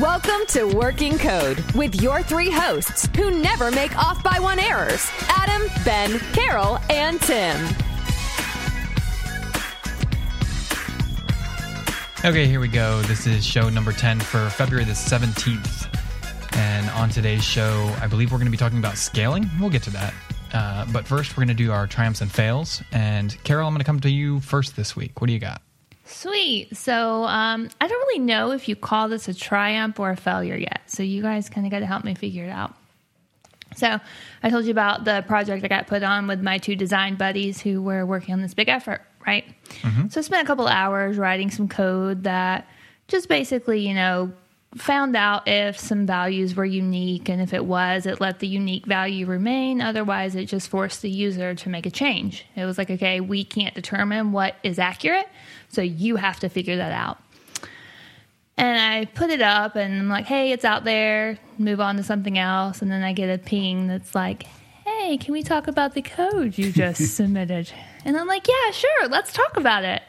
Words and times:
Welcome 0.00 0.44
to 0.48 0.64
Working 0.64 1.16
Code 1.18 1.60
with 1.76 2.02
your 2.02 2.20
three 2.20 2.50
hosts 2.50 3.08
who 3.14 3.30
never 3.30 3.70
make 3.70 3.96
off 3.96 4.24
by 4.24 4.40
one 4.40 4.58
errors 4.58 5.08
Adam, 5.28 5.70
Ben, 5.84 6.18
Carol, 6.32 6.80
and 6.90 7.20
Tim. 7.20 7.64
Okay, 12.24 12.48
here 12.48 12.58
we 12.58 12.66
go. 12.66 13.02
This 13.02 13.28
is 13.28 13.46
show 13.46 13.68
number 13.68 13.92
10 13.92 14.18
for 14.18 14.50
February 14.50 14.84
the 14.84 14.94
17th. 14.94 15.88
And 16.56 16.90
on 16.90 17.08
today's 17.08 17.44
show, 17.44 17.94
I 18.00 18.08
believe 18.08 18.32
we're 18.32 18.38
going 18.38 18.46
to 18.46 18.50
be 18.50 18.56
talking 18.56 18.78
about 18.78 18.98
scaling. 18.98 19.48
We'll 19.60 19.70
get 19.70 19.84
to 19.84 19.90
that. 19.90 20.14
Uh, 20.52 20.86
but 20.92 21.06
first, 21.06 21.36
we're 21.36 21.44
going 21.44 21.56
to 21.56 21.62
do 21.64 21.70
our 21.70 21.86
triumphs 21.86 22.20
and 22.20 22.32
fails. 22.32 22.82
And 22.90 23.40
Carol, 23.44 23.68
I'm 23.68 23.74
going 23.74 23.78
to 23.78 23.84
come 23.84 24.00
to 24.00 24.10
you 24.10 24.40
first 24.40 24.74
this 24.74 24.96
week. 24.96 25.20
What 25.20 25.28
do 25.28 25.32
you 25.32 25.38
got? 25.38 25.62
Sweet. 26.04 26.76
So 26.76 27.24
um, 27.24 27.70
I 27.80 27.86
don't 27.86 27.98
really 28.06 28.20
know 28.20 28.52
if 28.52 28.68
you 28.68 28.76
call 28.76 29.08
this 29.08 29.28
a 29.28 29.34
triumph 29.34 29.98
or 29.98 30.10
a 30.10 30.16
failure 30.16 30.56
yet. 30.56 30.82
So 30.86 31.02
you 31.02 31.22
guys 31.22 31.48
kind 31.48 31.66
of 31.66 31.70
got 31.70 31.80
to 31.80 31.86
help 31.86 32.04
me 32.04 32.14
figure 32.14 32.44
it 32.44 32.50
out. 32.50 32.74
So 33.76 33.98
I 34.42 34.50
told 34.50 34.66
you 34.66 34.70
about 34.70 35.04
the 35.04 35.24
project 35.26 35.64
I 35.64 35.68
got 35.68 35.86
put 35.86 36.02
on 36.02 36.26
with 36.26 36.40
my 36.40 36.58
two 36.58 36.76
design 36.76 37.16
buddies 37.16 37.60
who 37.60 37.82
were 37.82 38.06
working 38.06 38.34
on 38.34 38.40
this 38.40 38.54
big 38.54 38.68
effort, 38.68 39.02
right? 39.26 39.44
So 40.10 40.20
I 40.20 40.22
spent 40.22 40.42
a 40.42 40.46
couple 40.46 40.68
hours 40.68 41.16
writing 41.16 41.50
some 41.50 41.68
code 41.68 42.24
that 42.24 42.68
just 43.08 43.28
basically, 43.28 43.86
you 43.86 43.94
know, 43.94 44.32
found 44.76 45.16
out 45.16 45.46
if 45.46 45.78
some 45.78 46.04
values 46.06 46.54
were 46.56 46.64
unique 46.64 47.28
and 47.28 47.40
if 47.40 47.52
it 47.52 47.64
was 47.64 48.06
it 48.06 48.20
let 48.20 48.40
the 48.40 48.46
unique 48.48 48.86
value 48.86 49.24
remain 49.24 49.80
otherwise 49.80 50.34
it 50.34 50.46
just 50.46 50.68
forced 50.68 51.00
the 51.00 51.08
user 51.08 51.54
to 51.54 51.68
make 51.68 51.86
a 51.86 51.90
change 51.90 52.44
it 52.56 52.64
was 52.64 52.76
like 52.76 52.90
okay 52.90 53.20
we 53.20 53.44
can't 53.44 53.74
determine 53.76 54.32
what 54.32 54.56
is 54.64 54.80
accurate 54.80 55.28
so 55.74 55.82
you 55.82 56.16
have 56.16 56.38
to 56.40 56.48
figure 56.48 56.76
that 56.76 56.92
out 56.92 57.18
and 58.56 58.78
i 58.78 59.04
put 59.04 59.30
it 59.30 59.42
up 59.42 59.76
and 59.76 59.94
i'm 59.94 60.08
like 60.08 60.26
hey 60.26 60.52
it's 60.52 60.64
out 60.64 60.84
there 60.84 61.38
move 61.58 61.80
on 61.80 61.96
to 61.96 62.02
something 62.02 62.38
else 62.38 62.82
and 62.82 62.90
then 62.90 63.02
i 63.02 63.12
get 63.12 63.28
a 63.28 63.38
ping 63.38 63.86
that's 63.88 64.14
like 64.14 64.44
hey 64.84 65.16
can 65.16 65.32
we 65.32 65.42
talk 65.42 65.66
about 65.66 65.94
the 65.94 66.02
code 66.02 66.56
you 66.56 66.70
just 66.70 67.00
submitted 67.16 67.70
and 68.04 68.16
i'm 68.16 68.26
like 68.26 68.46
yeah 68.46 68.70
sure 68.70 69.08
let's 69.08 69.32
talk 69.32 69.56
about 69.56 69.84
it 69.84 70.02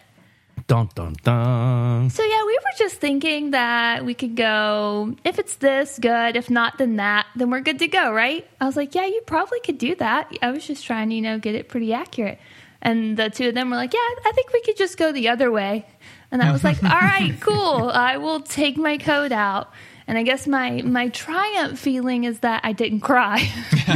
Dun 0.68 0.90
dun 0.96 1.16
dun. 1.22 2.10
so 2.10 2.24
yeah, 2.24 2.44
we 2.44 2.54
were 2.54 2.78
just 2.80 2.96
thinking 2.96 3.52
that 3.52 4.04
we 4.04 4.16
could 4.16 4.36
go 4.36 5.14
if 5.24 5.38
it's 5.38 5.58
this 5.58 6.00
good, 6.00 6.36
if 6.36 6.50
not 6.50 6.80
then 6.80 6.96
that, 6.96 7.28
then 7.36 7.52
we're 7.52 7.60
good 7.60 7.78
to 7.80 7.88
go, 7.88 8.12
right? 8.12 8.48
I 8.60 8.66
was 8.66 8.76
like, 8.76 8.96
yeah, 8.96 9.06
you 9.06 9.22
probably 9.28 9.60
could 9.60 9.78
do 9.78 9.94
that. 9.98 10.36
I 10.42 10.50
was 10.50 10.66
just 10.66 10.84
trying 10.84 11.10
to, 11.10 11.16
you 11.16 11.22
know, 11.22 11.38
get 11.38 11.54
it 11.54 11.70
pretty 11.70 11.94
accurate. 11.94 12.40
And 12.86 13.18
the 13.18 13.32
two 13.32 13.48
of 13.48 13.56
them 13.56 13.72
were 13.72 13.78
like, 13.78 13.96
yeah, 13.96 14.00
I 14.00 14.32
think 14.36 14.54
we 14.54 14.62
could 14.62 14.78
just 14.78 14.96
go 15.00 15.12
the 15.12 15.30
other 15.30 15.52
way. 15.52 15.88
And 16.32 16.40
I 16.44 16.52
was 16.52 16.64
like, 16.64 16.82
all 16.84 16.90
right, 16.90 17.36
cool. 17.42 17.90
I 17.90 18.18
will 18.18 18.42
take 18.42 18.78
my 18.78 19.00
code 19.00 19.32
out. 19.32 19.72
And 20.08 20.20
I 20.20 20.24
guess 20.24 20.46
my 20.46 20.84
my 20.84 21.10
triumph 21.10 21.80
feeling 21.80 22.26
is 22.26 22.42
that 22.42 22.62
I 22.64 22.74
didn't 22.74 23.00
cry. 23.00 23.38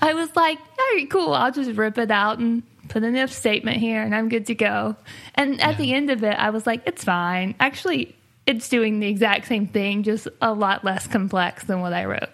I 0.00 0.12
was 0.12 0.34
like, 0.34 0.58
all 0.58 0.94
right, 0.94 1.06
cool. 1.08 1.32
I'll 1.32 1.52
just 1.52 1.70
rip 1.70 1.98
it 1.98 2.10
out 2.10 2.40
and 2.40 2.64
put 2.88 3.04
an 3.04 3.14
if 3.14 3.32
statement 3.32 3.76
here 3.76 4.02
and 4.02 4.12
I'm 4.12 4.28
good 4.28 4.46
to 4.46 4.56
go. 4.56 4.96
And 5.36 5.60
at 5.60 5.78
the 5.78 5.94
end 5.94 6.10
of 6.10 6.24
it, 6.24 6.34
I 6.34 6.50
was 6.50 6.66
like, 6.66 6.82
it's 6.84 7.04
fine. 7.04 7.54
Actually, 7.60 8.16
it's 8.44 8.68
doing 8.68 8.98
the 8.98 9.06
exact 9.06 9.46
same 9.46 9.68
thing, 9.68 10.02
just 10.02 10.26
a 10.42 10.52
lot 10.52 10.84
less 10.84 11.06
complex 11.06 11.62
than 11.62 11.80
what 11.80 11.92
I 11.92 12.06
wrote. 12.06 12.30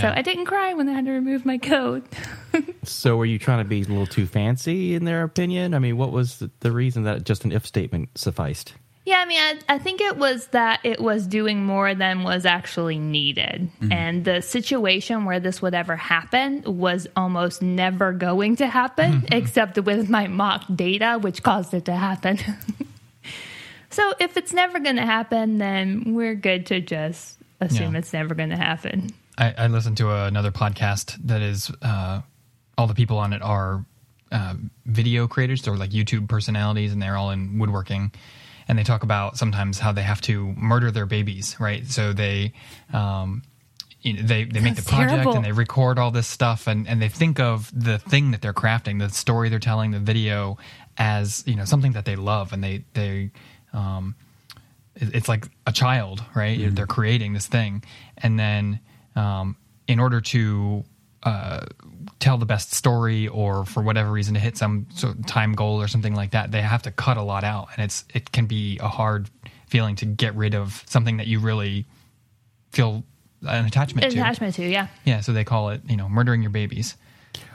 So 0.00 0.12
I 0.14 0.22
didn't 0.22 0.46
cry 0.46 0.74
when 0.74 0.86
they 0.86 0.92
had 0.92 1.06
to 1.06 1.12
remove 1.12 1.44
my 1.44 1.58
code. 1.58 2.04
So, 2.84 3.16
were 3.16 3.24
you 3.24 3.38
trying 3.38 3.58
to 3.58 3.68
be 3.68 3.80
a 3.80 3.84
little 3.84 4.06
too 4.06 4.26
fancy 4.26 4.94
in 4.94 5.04
their 5.04 5.22
opinion? 5.22 5.72
I 5.74 5.78
mean, 5.78 5.96
what 5.96 6.12
was 6.12 6.38
the, 6.38 6.50
the 6.60 6.70
reason 6.70 7.04
that 7.04 7.24
just 7.24 7.44
an 7.44 7.50
if 7.50 7.66
statement 7.66 8.10
sufficed? 8.16 8.74
Yeah, 9.06 9.18
I 9.18 9.24
mean, 9.26 9.38
I, 9.38 9.58
I 9.74 9.78
think 9.78 10.00
it 10.00 10.16
was 10.16 10.46
that 10.48 10.80
it 10.82 11.00
was 11.00 11.26
doing 11.26 11.64
more 11.64 11.94
than 11.94 12.22
was 12.22 12.46
actually 12.46 12.98
needed. 12.98 13.70
Mm-hmm. 13.80 13.92
And 13.92 14.24
the 14.24 14.40
situation 14.40 15.26
where 15.26 15.40
this 15.40 15.60
would 15.60 15.74
ever 15.74 15.94
happen 15.96 16.62
was 16.62 17.06
almost 17.16 17.60
never 17.60 18.12
going 18.12 18.56
to 18.56 18.66
happen, 18.66 19.20
mm-hmm. 19.22 19.32
except 19.32 19.78
with 19.78 20.08
my 20.08 20.26
mock 20.26 20.64
data, 20.74 21.18
which 21.20 21.42
caused 21.42 21.74
it 21.74 21.84
to 21.84 21.94
happen. 21.94 22.38
so 23.90 24.14
if 24.20 24.38
it's 24.38 24.54
never 24.54 24.78
going 24.78 24.96
to 24.96 25.06
happen, 25.06 25.58
then 25.58 26.14
we're 26.14 26.34
good 26.34 26.66
to 26.66 26.80
just 26.80 27.38
assume 27.60 27.92
Yeah. 27.92 27.98
it's 27.98 28.12
never 28.12 28.34
going 28.34 28.50
to 28.50 28.56
happen. 28.56 29.10
I, 29.36 29.54
I 29.56 29.66
listened 29.66 29.96
to 29.98 30.10
another 30.10 30.50
podcast 30.50 31.16
that 31.26 31.42
is 31.42 31.70
uh, 31.82 32.20
all 32.78 32.86
the 32.86 32.94
people 32.94 33.18
on 33.18 33.32
it 33.32 33.42
are 33.42 33.84
uh, 34.30 34.54
video 34.86 35.26
creators 35.26 35.66
or 35.66 35.76
like 35.76 35.90
YouTube 35.90 36.28
personalities, 36.28 36.92
and 36.92 37.02
they're 37.02 37.16
all 37.16 37.30
in 37.30 37.58
woodworking. 37.58 38.12
And 38.66 38.78
they 38.78 38.82
talk 38.82 39.02
about 39.02 39.36
sometimes 39.36 39.78
how 39.78 39.92
they 39.92 40.02
have 40.02 40.20
to 40.22 40.54
murder 40.56 40.90
their 40.90 41.06
babies, 41.06 41.56
right? 41.60 41.86
So 41.86 42.12
they 42.12 42.54
um, 42.92 43.42
you 44.04 44.12
know, 44.12 44.22
they 44.22 44.44
they 44.44 44.60
make 44.60 44.76
the 44.76 44.82
project 44.82 45.12
terrible. 45.12 45.36
and 45.36 45.44
they 45.44 45.52
record 45.52 45.98
all 45.98 46.10
this 46.10 46.26
stuff, 46.26 46.66
and 46.66 46.86
and 46.86 47.00
they 47.00 47.08
think 47.08 47.40
of 47.40 47.70
the 47.74 47.98
thing 47.98 48.30
that 48.30 48.42
they're 48.42 48.52
crafting, 48.52 48.98
the 48.98 49.08
story 49.08 49.48
they're 49.48 49.58
telling, 49.58 49.90
the 49.90 49.98
video, 49.98 50.58
as 50.98 51.42
you 51.46 51.56
know 51.56 51.64
something 51.64 51.92
that 51.92 52.04
they 52.04 52.14
love, 52.14 52.52
and 52.52 52.62
they 52.62 52.84
they 52.92 53.30
um, 53.72 54.14
it's 54.94 55.28
like 55.28 55.48
a 55.66 55.72
child, 55.72 56.22
right? 56.34 56.74
They're 56.74 56.86
creating 56.86 57.32
this 57.32 57.46
thing, 57.46 57.82
and 58.18 58.38
then 58.38 58.80
um, 59.16 59.56
in 59.86 60.00
order 60.00 60.20
to 60.20 60.84
uh, 61.22 61.64
tell 62.20 62.38
the 62.38 62.46
best 62.46 62.72
story, 62.72 63.28
or 63.28 63.64
for 63.64 63.82
whatever 63.82 64.10
reason 64.10 64.34
to 64.34 64.40
hit 64.40 64.56
some 64.56 64.86
sort 64.94 65.18
of 65.18 65.26
time 65.26 65.54
goal 65.54 65.80
or 65.80 65.88
something 65.88 66.14
like 66.14 66.32
that, 66.32 66.50
they 66.50 66.60
have 66.60 66.82
to 66.82 66.90
cut 66.90 67.16
a 67.16 67.22
lot 67.22 67.44
out, 67.44 67.68
and 67.74 67.84
it's 67.84 68.04
it 68.14 68.30
can 68.32 68.46
be 68.46 68.78
a 68.78 68.88
hard 68.88 69.30
feeling 69.68 69.96
to 69.96 70.06
get 70.06 70.34
rid 70.34 70.54
of 70.54 70.84
something 70.86 71.16
that 71.16 71.26
you 71.26 71.40
really 71.40 71.86
feel 72.72 73.04
an 73.42 73.64
attachment 73.64 74.10
to. 74.12 74.18
Attachment 74.18 74.54
to, 74.54 74.64
yeah. 74.64 74.88
Yeah, 75.04 75.20
so 75.20 75.32
they 75.32 75.44
call 75.44 75.70
it 75.70 75.82
you 75.88 75.96
know 75.96 76.08
murdering 76.08 76.42
your 76.42 76.50
babies. 76.50 76.96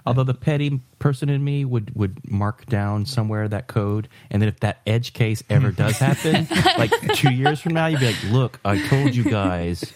Although 0.06 0.24
the 0.24 0.34
petty 0.34 0.81
person 0.98 1.30
in 1.30 1.44
me 1.44 1.64
would 1.66 1.94
would 1.96 2.30
mark 2.30 2.66
down 2.66 3.06
somewhere 3.06 3.48
that 3.48 3.68
code, 3.68 4.09
and 4.31 4.42
then 4.42 4.50
if 4.50 4.59
that 4.62 4.81
edge 4.88 5.14
case 5.14 5.44
ever 5.50 5.72
does 5.72 5.98
happen, 6.00 6.48
like 6.78 6.92
two 7.14 7.31
years 7.31 7.59
from 7.59 7.74
now, 7.74 7.86
you'd 7.86 8.00
be 8.00 8.08
like, 8.08 8.24
"Look, 8.31 8.59
I 8.66 8.86
told 8.88 9.16
you 9.16 9.24
guys." 9.25 9.94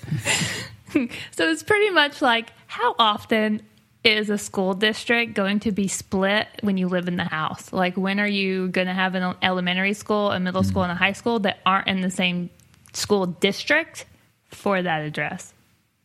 So 1.31 1.49
it's 1.49 1.63
pretty 1.63 1.89
much 1.89 2.21
like 2.21 2.51
how 2.67 2.95
often 2.99 3.61
is 4.03 4.29
a 4.29 4.37
school 4.37 4.73
district 4.73 5.33
going 5.33 5.59
to 5.61 5.71
be 5.71 5.87
split 5.87 6.47
when 6.61 6.77
you 6.77 6.87
live 6.87 7.07
in 7.07 7.15
the 7.15 7.23
house? 7.23 7.71
Like 7.71 7.95
when 7.95 8.19
are 8.19 8.27
you 8.27 8.67
going 8.67 8.87
to 8.87 8.93
have 8.93 9.15
an 9.15 9.35
elementary 9.41 9.93
school, 9.93 10.31
a 10.31 10.39
middle 10.39 10.63
school, 10.63 10.81
mm. 10.81 10.89
and 10.89 10.91
a 10.91 10.95
high 10.95 11.13
school 11.13 11.39
that 11.39 11.59
aren't 11.65 11.87
in 11.87 12.01
the 12.01 12.11
same 12.11 12.49
school 12.93 13.25
district 13.25 14.05
for 14.49 14.81
that 14.81 15.01
address? 15.01 15.53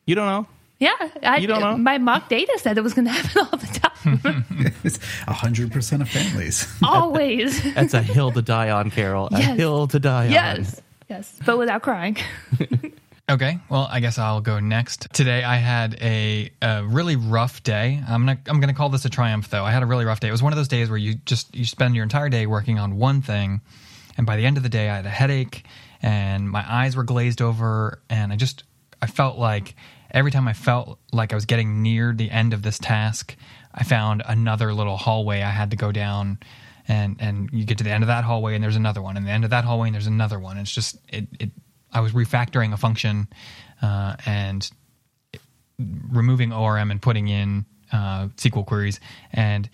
You 0.06 0.14
don't 0.14 0.26
know. 0.26 0.46
Yeah, 0.78 0.92
I, 1.24 1.38
You 1.38 1.48
don't 1.48 1.60
know? 1.60 1.76
My 1.76 1.98
mock 1.98 2.28
data 2.28 2.56
said 2.58 2.78
it 2.78 2.82
was 2.82 2.94
going 2.94 3.06
to 3.06 3.10
happen 3.10 3.48
all 3.50 3.58
the 3.58 3.66
time, 3.66 4.74
It's 4.84 4.98
hundred 5.26 5.72
percent 5.72 6.02
of 6.02 6.08
families. 6.08 6.68
always. 6.84 7.74
That's 7.74 7.94
a 7.94 8.02
hill 8.02 8.30
to 8.30 8.42
die 8.42 8.70
on, 8.70 8.90
Carol. 8.90 9.28
A 9.32 9.40
hill 9.40 9.88
to 9.88 9.98
die 9.98 10.26
on. 10.26 10.32
yes, 10.32 10.80
yes, 11.08 11.36
but 11.44 11.58
without 11.58 11.82
crying. 11.82 12.16
Okay, 13.30 13.58
well, 13.68 13.86
I 13.90 14.00
guess 14.00 14.18
I'll 14.18 14.40
go 14.40 14.58
next. 14.58 15.12
Today 15.12 15.44
I 15.44 15.56
had 15.56 15.98
a, 16.00 16.50
a 16.62 16.82
really 16.84 17.16
rough 17.16 17.62
day. 17.62 18.02
I'm 18.08 18.24
gonna 18.24 18.38
I'm 18.46 18.58
gonna 18.58 18.72
call 18.72 18.88
this 18.88 19.04
a 19.04 19.10
triumph, 19.10 19.50
though. 19.50 19.64
I 19.64 19.70
had 19.70 19.82
a 19.82 19.86
really 19.86 20.06
rough 20.06 20.20
day. 20.20 20.28
It 20.28 20.32
was 20.32 20.42
one 20.42 20.54
of 20.54 20.56
those 20.56 20.68
days 20.68 20.88
where 20.88 20.96
you 20.96 21.16
just 21.26 21.54
you 21.54 21.66
spend 21.66 21.94
your 21.94 22.04
entire 22.04 22.30
day 22.30 22.46
working 22.46 22.78
on 22.78 22.96
one 22.96 23.20
thing, 23.20 23.60
and 24.16 24.26
by 24.26 24.36
the 24.36 24.46
end 24.46 24.56
of 24.56 24.62
the 24.62 24.70
day, 24.70 24.88
I 24.88 24.96
had 24.96 25.04
a 25.04 25.10
headache, 25.10 25.66
and 26.00 26.48
my 26.48 26.64
eyes 26.66 26.96
were 26.96 27.04
glazed 27.04 27.42
over, 27.42 28.00
and 28.08 28.32
I 28.32 28.36
just 28.36 28.64
I 29.02 29.06
felt 29.06 29.36
like 29.36 29.74
every 30.10 30.30
time 30.30 30.48
I 30.48 30.54
felt 30.54 30.98
like 31.12 31.34
I 31.34 31.36
was 31.36 31.44
getting 31.44 31.82
near 31.82 32.14
the 32.14 32.30
end 32.30 32.54
of 32.54 32.62
this 32.62 32.78
task, 32.78 33.36
I 33.74 33.84
found 33.84 34.22
another 34.26 34.72
little 34.72 34.96
hallway 34.96 35.42
I 35.42 35.50
had 35.50 35.70
to 35.72 35.76
go 35.76 35.92
down. 35.92 36.38
And, 36.90 37.16
and 37.20 37.50
you 37.52 37.66
get 37.66 37.76
to 37.78 37.84
the 37.84 37.90
end 37.90 38.02
of 38.02 38.08
that 38.08 38.24
hallway 38.24 38.54
and 38.54 38.64
there's 38.64 38.74
another 38.74 39.02
one 39.02 39.18
and 39.18 39.26
the 39.26 39.30
end 39.30 39.44
of 39.44 39.50
that 39.50 39.66
hallway 39.66 39.88
and 39.88 39.94
there's 39.94 40.06
another 40.06 40.38
one. 40.38 40.56
It's 40.56 40.72
just 40.72 40.96
it, 41.10 41.28
it 41.38 41.50
I 41.92 42.00
was 42.00 42.12
refactoring 42.12 42.72
a 42.72 42.76
function 42.76 43.28
uh, 43.82 44.16
and 44.26 44.68
removing 46.10 46.52
ORM 46.52 46.90
and 46.90 47.00
putting 47.00 47.28
in 47.28 47.64
uh, 47.92 48.28
SQL 48.36 48.66
queries, 48.66 49.00
and 49.32 49.68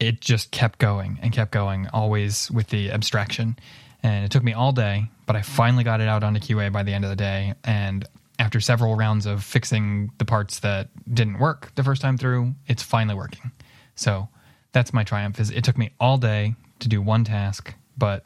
it 0.00 0.20
just 0.20 0.50
kept 0.50 0.78
going 0.78 1.18
and 1.22 1.32
kept 1.32 1.50
going, 1.50 1.88
always 1.92 2.50
with 2.50 2.68
the 2.68 2.90
abstraction. 2.90 3.56
And 4.02 4.24
it 4.24 4.30
took 4.30 4.42
me 4.42 4.52
all 4.52 4.72
day, 4.72 5.06
but 5.26 5.34
I 5.34 5.42
finally 5.42 5.84
got 5.84 6.00
it 6.00 6.08
out 6.08 6.22
onto 6.22 6.40
QA 6.40 6.70
by 6.70 6.82
the 6.82 6.92
end 6.92 7.04
of 7.04 7.10
the 7.10 7.16
day. 7.16 7.54
And 7.64 8.06
after 8.38 8.60
several 8.60 8.96
rounds 8.96 9.26
of 9.26 9.42
fixing 9.42 10.10
the 10.18 10.24
parts 10.24 10.60
that 10.60 10.88
didn't 11.12 11.38
work 11.38 11.72
the 11.74 11.84
first 11.84 12.02
time 12.02 12.18
through, 12.18 12.54
it's 12.66 12.82
finally 12.82 13.14
working. 13.14 13.52
So 13.94 14.28
that's 14.72 14.92
my 14.92 15.04
triumph. 15.04 15.40
Is 15.40 15.50
it 15.50 15.64
took 15.64 15.78
me 15.78 15.92
all 15.98 16.18
day 16.18 16.54
to 16.80 16.88
do 16.88 17.00
one 17.00 17.24
task, 17.24 17.74
but 17.96 18.24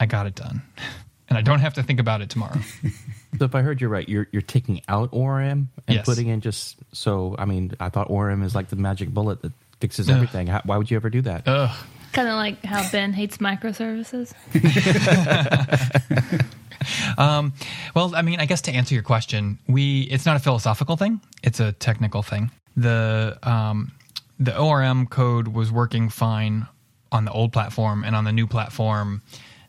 I 0.00 0.06
got 0.06 0.26
it 0.26 0.34
done, 0.34 0.62
and 1.32 1.38
I 1.38 1.40
don't 1.42 1.60
have 1.60 1.74
to 1.74 1.82
think 1.82 1.98
about 2.00 2.20
it 2.20 2.28
tomorrow. 2.30 2.60
So 3.38 3.46
if 3.46 3.54
I 3.54 3.62
heard 3.62 3.80
you 3.80 3.88
right, 3.88 4.06
you're 4.06 4.28
you're 4.30 4.42
taking 4.42 4.82
out 4.88 5.08
ORM 5.10 5.70
and 5.88 5.96
Yes. 5.96 6.04
putting 6.04 6.28
in 6.28 6.42
just 6.42 6.76
so. 6.92 7.34
I 7.38 7.46
mean, 7.46 7.72
I 7.80 7.88
thought 7.88 8.10
ORM 8.10 8.42
is 8.42 8.54
like 8.54 8.68
the 8.68 8.76
magic 8.76 9.08
bullet 9.08 9.40
that 9.40 9.52
fixes 9.80 10.10
everything. 10.10 10.48
How, 10.48 10.60
why 10.66 10.76
would 10.76 10.90
you 10.90 10.96
ever 10.98 11.08
do 11.08 11.22
that? 11.22 11.48
Ugh. 11.48 11.74
kind 12.12 12.28
of 12.28 12.34
like 12.34 12.62
how 12.62 12.86
Ben 12.92 13.14
hates 13.14 13.38
microservices. 13.38 14.34
Um, 17.16 17.52
well, 17.94 18.14
I 18.14 18.22
mean, 18.22 18.40
I 18.40 18.46
guess 18.46 18.60
to 18.62 18.72
answer 18.72 18.92
your 18.94 19.04
question, 19.04 19.58
we 19.68 20.02
it's 20.02 20.26
not 20.26 20.34
a 20.36 20.40
philosophical 20.40 20.96
thing; 20.96 21.20
it's 21.42 21.60
a 21.60 21.72
technical 21.72 22.22
thing. 22.22 22.50
The 22.76 23.38
um, 23.44 23.92
the 24.40 24.56
ORM 24.58 25.06
code 25.06 25.48
was 25.48 25.70
working 25.70 26.08
fine 26.08 26.66
on 27.12 27.24
the 27.24 27.30
old 27.32 27.52
platform, 27.52 28.02
and 28.04 28.16
on 28.16 28.24
the 28.24 28.32
new 28.32 28.46
platform, 28.48 29.22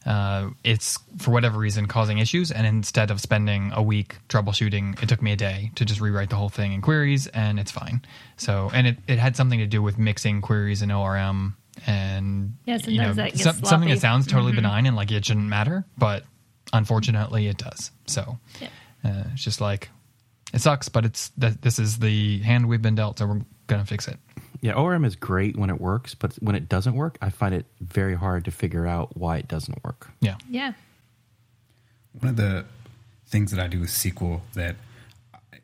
uh, 0.05 0.50
it's 0.63 1.00
for 1.17 1.31
whatever 1.31 1.57
reason 1.57 1.88
causing 1.88 2.17
issues. 2.17 2.51
And 2.51 2.67
instead 2.67 3.09
of 3.11 3.21
spending 3.21 3.71
a 3.73 3.81
week 3.81 4.17
troubleshooting, 4.29 5.01
it 5.01 5.07
took 5.09 5.21
me 5.21 5.31
a 5.31 5.35
day 5.35 5.71
to 5.75 5.85
just 5.85 6.01
rewrite 6.01 6.29
the 6.29 6.35
whole 6.35 6.50
thing 6.50 6.73
in 6.73 6.81
queries, 6.81 7.27
and 7.27 7.59
it's 7.59 7.71
fine. 7.71 8.01
So, 8.38 8.69
and 8.73 8.88
it, 8.88 8.97
it 9.07 9.19
had 9.19 9.35
something 9.35 9.59
to 9.59 9.67
do 9.67 9.81
with 9.81 9.97
mixing 9.97 10.41
queries 10.41 10.81
in 10.81 10.91
ORM. 10.91 11.55
And 11.88 12.55
Yeah, 12.65 12.77
you 12.85 12.97
know, 13.00 13.13
sometimes 13.13 13.15
that 13.17 13.31
gets 13.31 13.44
some- 13.44 13.63
something 13.65 13.89
that 13.89 14.00
sounds 14.00 14.27
totally 14.27 14.53
benign 14.53 14.85
and 14.85 14.95
like 14.95 15.11
it 15.11 15.25
shouldn't 15.25 15.47
matter, 15.47 15.85
but 15.97 16.23
unfortunately 16.71 17.47
it 17.47 17.57
does. 17.57 17.91
So 18.05 18.38
Yeah. 18.59 18.67
uh, 19.03 19.23
it's 19.33 19.44
just 19.44 19.59
like 19.61 19.89
it 20.53 20.61
sucks, 20.61 20.88
but 20.89 21.03
it's 21.05 21.29
that 21.38 21.61
this 21.63 21.79
is 21.79 21.97
the 21.97 22.39
hand 22.39 22.67
we've 22.67 22.81
been 22.81 22.94
dealt, 22.95 23.17
so 23.19 23.25
we're 23.25 23.41
gonna 23.67 23.85
fix 23.85 24.07
it. 24.07 24.19
Yeah, 24.63 24.75
ORM 24.75 25.04
is 25.04 25.18
great 25.18 25.57
when 25.57 25.69
it 25.69 25.81
works, 25.81 26.15
but 26.15 26.36
when 26.36 26.56
it 26.56 26.69
doesn't 26.69 26.95
work, 26.95 27.18
I 27.21 27.30
find 27.30 27.54
it 27.54 27.65
very 27.81 28.15
hard 28.15 28.45
to 28.45 28.51
figure 28.51 28.88
out 28.88 29.18
why 29.18 29.36
it 29.36 29.50
doesn't 29.50 29.83
work. 29.83 30.10
Yeah. 30.21 30.36
Yeah. 30.50 30.71
One 32.18 32.30
of 32.30 32.38
the 32.38 32.63
things 33.27 33.51
that 33.51 33.60
I 33.60 33.68
do 33.68 33.81
with 33.81 33.89
SQL 33.89 34.39
that 34.54 34.77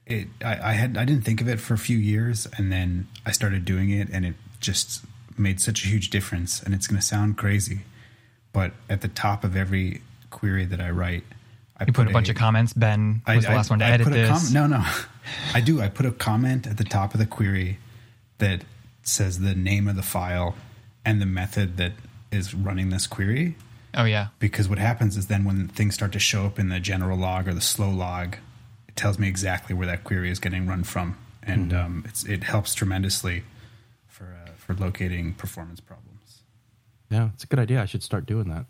it 0.05 0.27
I, 0.43 0.71
I 0.71 0.71
had 0.73 0.97
I 0.97 1.05
didn't 1.05 1.23
think 1.23 1.39
of 1.39 1.47
it 1.47 1.61
for 1.61 1.73
a 1.73 1.77
few 1.77 1.97
years, 1.97 2.45
and 2.57 2.73
then 2.73 3.07
I 3.25 3.31
started 3.31 3.63
doing 3.63 3.89
it, 3.89 4.09
and 4.11 4.25
it 4.25 4.35
just 4.59 5.05
made 5.37 5.61
such 5.61 5.85
a 5.85 5.87
huge 5.87 6.09
difference. 6.09 6.61
And 6.61 6.73
it's 6.73 6.85
going 6.85 6.99
to 6.99 7.05
sound 7.05 7.37
crazy, 7.37 7.83
but 8.51 8.73
at 8.89 8.99
the 8.99 9.07
top 9.07 9.45
of 9.45 9.55
every 9.55 10.01
query 10.29 10.65
that 10.65 10.81
I 10.81 10.89
write, 10.89 11.23
I 11.77 11.85
You 11.87 11.93
put 11.93 12.07
a 12.09 12.11
bunch 12.11 12.27
of 12.27 12.35
comments. 12.35 12.73
Ben 12.73 13.21
I 13.25 13.37
was 13.37 13.45
the 13.45 13.51
last 13.51 13.69
one 13.69 13.79
to 13.79 13.85
edit 13.85 14.07
put 14.07 14.13
a 14.13 14.17
this. 14.17 14.51
com- 14.51 14.53
no, 14.53 14.67
no, 14.67 14.85
I 15.53 15.61
do. 15.61 15.79
I 15.81 15.87
put 15.87 16.05
a 16.05 16.11
comment 16.11 16.67
at 16.67 16.75
the 16.75 16.83
top 16.83 17.13
of 17.13 17.21
the 17.21 17.25
query 17.25 17.77
that 18.39 18.65
says 19.09 19.39
the 19.39 19.55
name 19.55 19.87
of 19.87 19.95
the 19.95 20.03
file 20.03 20.55
and 21.05 21.21
the 21.21 21.25
method 21.25 21.77
that 21.77 21.93
is 22.31 22.53
running 22.53 22.89
this 22.89 23.07
query 23.07 23.55
Oh 23.95 24.03
yeah. 24.05 24.27
because 24.39 24.69
what 24.69 24.77
happens 24.77 25.17
is 25.17 25.27
then 25.27 25.43
when 25.45 25.67
things 25.67 25.95
start 25.95 26.11
to 26.11 26.19
show 26.19 26.45
up 26.45 26.59
in 26.59 26.69
the 26.69 26.79
general 26.79 27.17
log 27.17 27.47
or 27.47 27.53
the 27.53 27.61
slow 27.61 27.89
log, 27.89 28.35
it 28.87 28.95
tells 28.95 29.17
me 29.17 29.27
exactly 29.27 29.75
where 29.75 29.87
that 29.87 30.03
query 30.03 30.29
is 30.29 30.39
getting 30.39 30.67
run 30.67 30.83
from, 30.83 31.17
and 31.41 31.73
um, 31.73 32.03
it's, 32.07 32.23
it 32.25 32.43
helps 32.43 32.75
tremendously 32.75 33.43
for 34.07 34.25
uh, 34.45 34.51
for 34.57 34.75
locating 34.75 35.33
performance 35.33 35.79
problems. 35.79 36.43
Yeah, 37.09 37.29
it's 37.33 37.43
a 37.43 37.47
good 37.47 37.57
idea. 37.57 37.81
I 37.81 37.85
should 37.85 38.03
start 38.03 38.27
doing 38.27 38.47
that. 38.49 38.65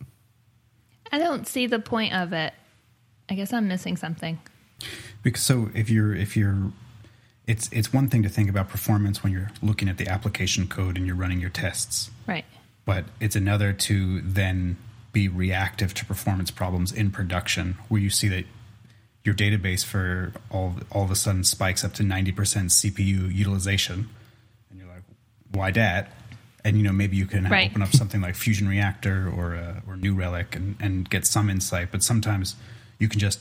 I 1.12 1.18
don't 1.18 1.46
see 1.46 1.68
the 1.68 1.80
point 1.80 2.14
of 2.14 2.32
it. 2.32 2.54
I 3.28 3.34
guess 3.36 3.52
I'm 3.52 3.68
missing 3.68 3.98
something. 3.98 4.40
Because 5.22 5.42
so 5.42 5.70
if 5.76 5.90
you're 5.90 6.16
if 6.16 6.38
you're 6.38 6.72
it's 7.50 7.68
it's 7.72 7.92
one 7.92 8.08
thing 8.08 8.22
to 8.24 8.30
think 8.30 8.50
about 8.50 8.70
performance 8.70 9.24
when 9.24 9.34
you're 9.34 9.50
looking 9.62 9.90
at 9.90 9.98
the 9.98 10.08
application 10.08 10.68
code 10.68 10.98
and 10.98 11.06
you're 11.08 11.16
running 11.16 11.40
your 11.40 11.50
tests, 11.50 12.12
Right. 12.28 12.46
but 12.86 13.06
it's 13.20 13.36
another 13.36 13.74
to 13.74 14.22
then 14.22 14.78
be 15.12 15.28
reactive 15.28 15.94
to 15.96 16.06
performance 16.06 16.52
problems 16.52 16.92
in 16.92 17.10
production 17.10 17.78
where 17.88 18.00
you 18.00 18.12
see 18.12 18.28
that 18.28 18.46
your 19.24 19.34
database 19.34 19.84
for 19.84 20.32
all 20.52 20.76
all 20.92 21.04
of 21.04 21.12
a 21.12 21.16
sudden 21.16 21.44
spikes 21.44 21.84
up 21.84 21.94
to 21.96 22.04
90% 22.04 22.34
CPU 22.70 23.34
utilization 23.34 24.10
and 24.70 24.80
you're 24.80 24.88
like 24.88 25.04
why 25.52 25.72
that 25.72 26.12
and 26.64 26.78
you 26.78 26.84
know 26.84 26.92
maybe 26.94 27.18
you 27.18 27.26
can 27.26 27.46
Right. 27.50 27.72
open 27.72 27.82
up 27.82 27.92
something 27.94 28.22
like 28.22 28.36
Fusion 28.36 28.68
Reactor 28.68 29.28
or 29.36 29.56
uh, 29.56 29.82
or 29.88 29.98
New 29.98 30.14
Relic 30.14 30.56
and, 30.56 30.76
and 30.80 31.10
get 31.10 31.26
some 31.26 31.50
insight 31.50 31.92
but 31.92 32.04
sometimes 32.04 32.56
you 33.00 33.08
can 33.10 33.20
just 33.20 33.40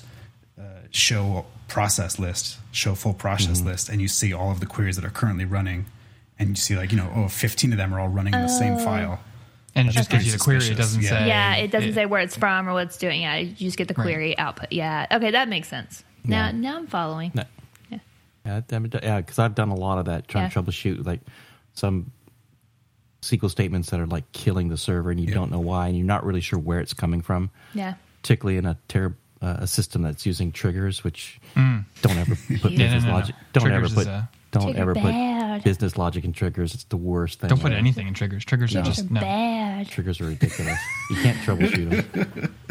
show 0.91 1.45
process 1.69 2.19
list 2.19 2.59
show 2.73 2.95
full 2.95 3.13
process 3.15 3.59
mm-hmm. 3.59 3.69
list 3.69 3.89
and 3.89 4.01
you 4.01 4.09
see 4.09 4.33
all 4.33 4.51
of 4.51 4.61
the 4.61 4.67
queries 4.67 4.97
that 4.97 5.05
are 5.05 5.11
currently 5.11 5.45
running 5.45 5.85
and 6.39 6.51
you 6.51 6.55
see 6.55 6.77
like 6.77 6.91
you 6.91 6.97
know 6.97 7.13
oh 7.15 7.29
15 7.29 7.73
of 7.73 7.79
them 7.79 7.93
are 7.93 8.01
all 8.01 8.09
running 8.09 8.33
in 8.33 8.41
the 8.41 8.49
same 8.49 8.75
oh. 8.75 8.79
file 8.79 9.21
And 9.75 9.89
it 9.89 9.93
just 9.93 10.11
That's 10.11 10.25
gives 10.25 10.27
you 10.27 10.33
the 10.33 10.43
query. 10.43 10.65
It 10.65 10.77
doesn't 10.77 11.03
Yeah. 11.03 11.09
say. 11.09 11.29
yeah, 11.29 11.55
it 11.57 11.71
doesn't 11.71 11.95
say 11.95 12.07
where 12.07 12.21
it's 12.21 12.37
from 12.37 12.69
or 12.69 12.73
what 12.73 12.87
it's 12.87 12.99
doing. 12.99 13.23
Yeah, 13.23 13.37
you 13.37 13.55
just 13.55 13.77
get 13.77 13.87
the 13.87 13.95
Right. 13.95 14.05
query 14.05 14.39
output. 14.39 14.73
Yeah. 14.73 15.07
Okay, 15.13 15.31
that 15.31 15.49
makes 15.49 15.69
sense. 15.69 16.03
Now, 16.25 16.47
Yeah. 16.47 16.53
now 16.53 16.77
I'm 16.79 16.87
following. 16.89 17.31
No. 17.35 17.45
Yeah. 17.91 17.99
Yeah, 18.45 18.61
I 18.73 18.79
yeah, 19.03 19.21
because 19.21 19.39
I've 19.39 19.55
done 19.55 19.69
a 19.69 19.77
lot 19.77 19.99
of 19.99 20.07
that 20.07 20.27
trying 20.27 20.45
Yeah. 20.45 20.49
to 20.49 20.63
troubleshoot 20.63 21.07
like 21.07 21.21
some 21.75 22.11
SQL 23.23 23.51
statements 23.51 23.91
that 23.91 24.01
are 24.01 24.07
like 24.07 24.31
killing 24.33 24.69
the 24.69 24.77
server, 24.77 25.11
and 25.11 25.21
you 25.21 25.29
Yeah. 25.29 25.35
don't 25.35 25.51
know 25.51 25.61
why, 25.61 25.87
and 25.89 25.97
you're 25.97 26.07
not 26.07 26.25
really 26.25 26.41
sure 26.41 26.59
where 26.59 26.81
it's 26.81 26.95
coming 26.95 27.21
from. 27.21 27.51
Yeah. 27.75 27.95
Particularly 28.23 28.59
in 28.59 28.67
a 28.67 28.77
ter- 28.89 29.15
uh, 29.43 29.57
a 29.61 29.67
system 29.67 30.03
that's 30.03 30.27
using 30.27 30.53
triggers, 30.53 31.05
which 31.05 31.41
don't 31.55 31.87
ever 32.19 32.35
put 32.61 32.73
Yeah, 32.73 32.79
business 32.79 33.05
no, 33.05 33.11
no. 33.11 33.15
logic. 33.17 33.35
Don't 33.53 33.63
Triggers 33.65 33.93
ever 33.93 33.95
put. 34.05 34.07
a- 34.09 34.29
don't 34.51 34.77
ever 34.77 34.95
bad. 34.95 35.61
put 35.61 35.65
business 35.65 35.99
logic 35.99 36.25
in 36.25 36.33
triggers. 36.33 36.73
It's 36.75 36.85
the 36.85 36.97
worst 36.97 37.41
thing. 37.41 37.49
Don't 37.49 37.61
put 37.61 37.73
ever. 37.73 37.79
anything 37.79 38.09
in 38.09 38.15
triggers. 38.15 38.45
Triggers 38.47 38.75
are 38.75 38.83
just 38.83 39.11
no. 39.11 39.21
bad. 39.21 39.89
Triggers 39.89 40.21
are 40.23 40.27
ridiculous. 40.27 40.79
you 41.11 41.17
can't 41.17 41.37
troubleshoot 41.39 42.13
them. 42.13 42.55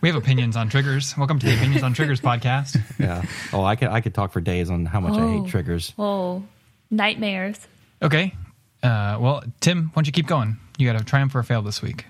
We 0.00 0.08
have 0.08 0.14
opinions 0.16 0.54
on 0.56 0.68
triggers. 0.68 1.16
Welcome 1.18 1.40
to 1.40 1.46
the 1.46 1.54
Opinions 1.56 1.82
on 1.82 1.92
Triggers 1.92 2.20
podcast. 2.20 2.80
Yeah. 3.00 3.22
Oh, 3.52 3.64
I 3.64 3.74
could 3.74 3.88
I 3.88 4.00
could 4.00 4.14
talk 4.14 4.32
for 4.32 4.40
days 4.40 4.70
on 4.70 4.86
how 4.86 5.00
much 5.00 5.14
I 5.14 5.22
Oh. 5.22 5.42
hate 5.42 5.50
triggers. 5.50 5.92
Oh, 5.98 6.44
nightmares. 6.88 7.58
Okay. 8.00 8.32
Uh, 8.80 9.18
well, 9.20 9.42
Tim, 9.60 9.86
why 9.86 9.90
don't 9.96 10.06
you 10.06 10.12
keep 10.12 10.28
going? 10.28 10.56
You 10.78 10.90
got 10.90 11.00
a 11.00 11.04
triumph 11.04 11.34
or 11.34 11.40
a 11.40 11.44
fail 11.44 11.62
this 11.62 11.82
week. 11.82 12.06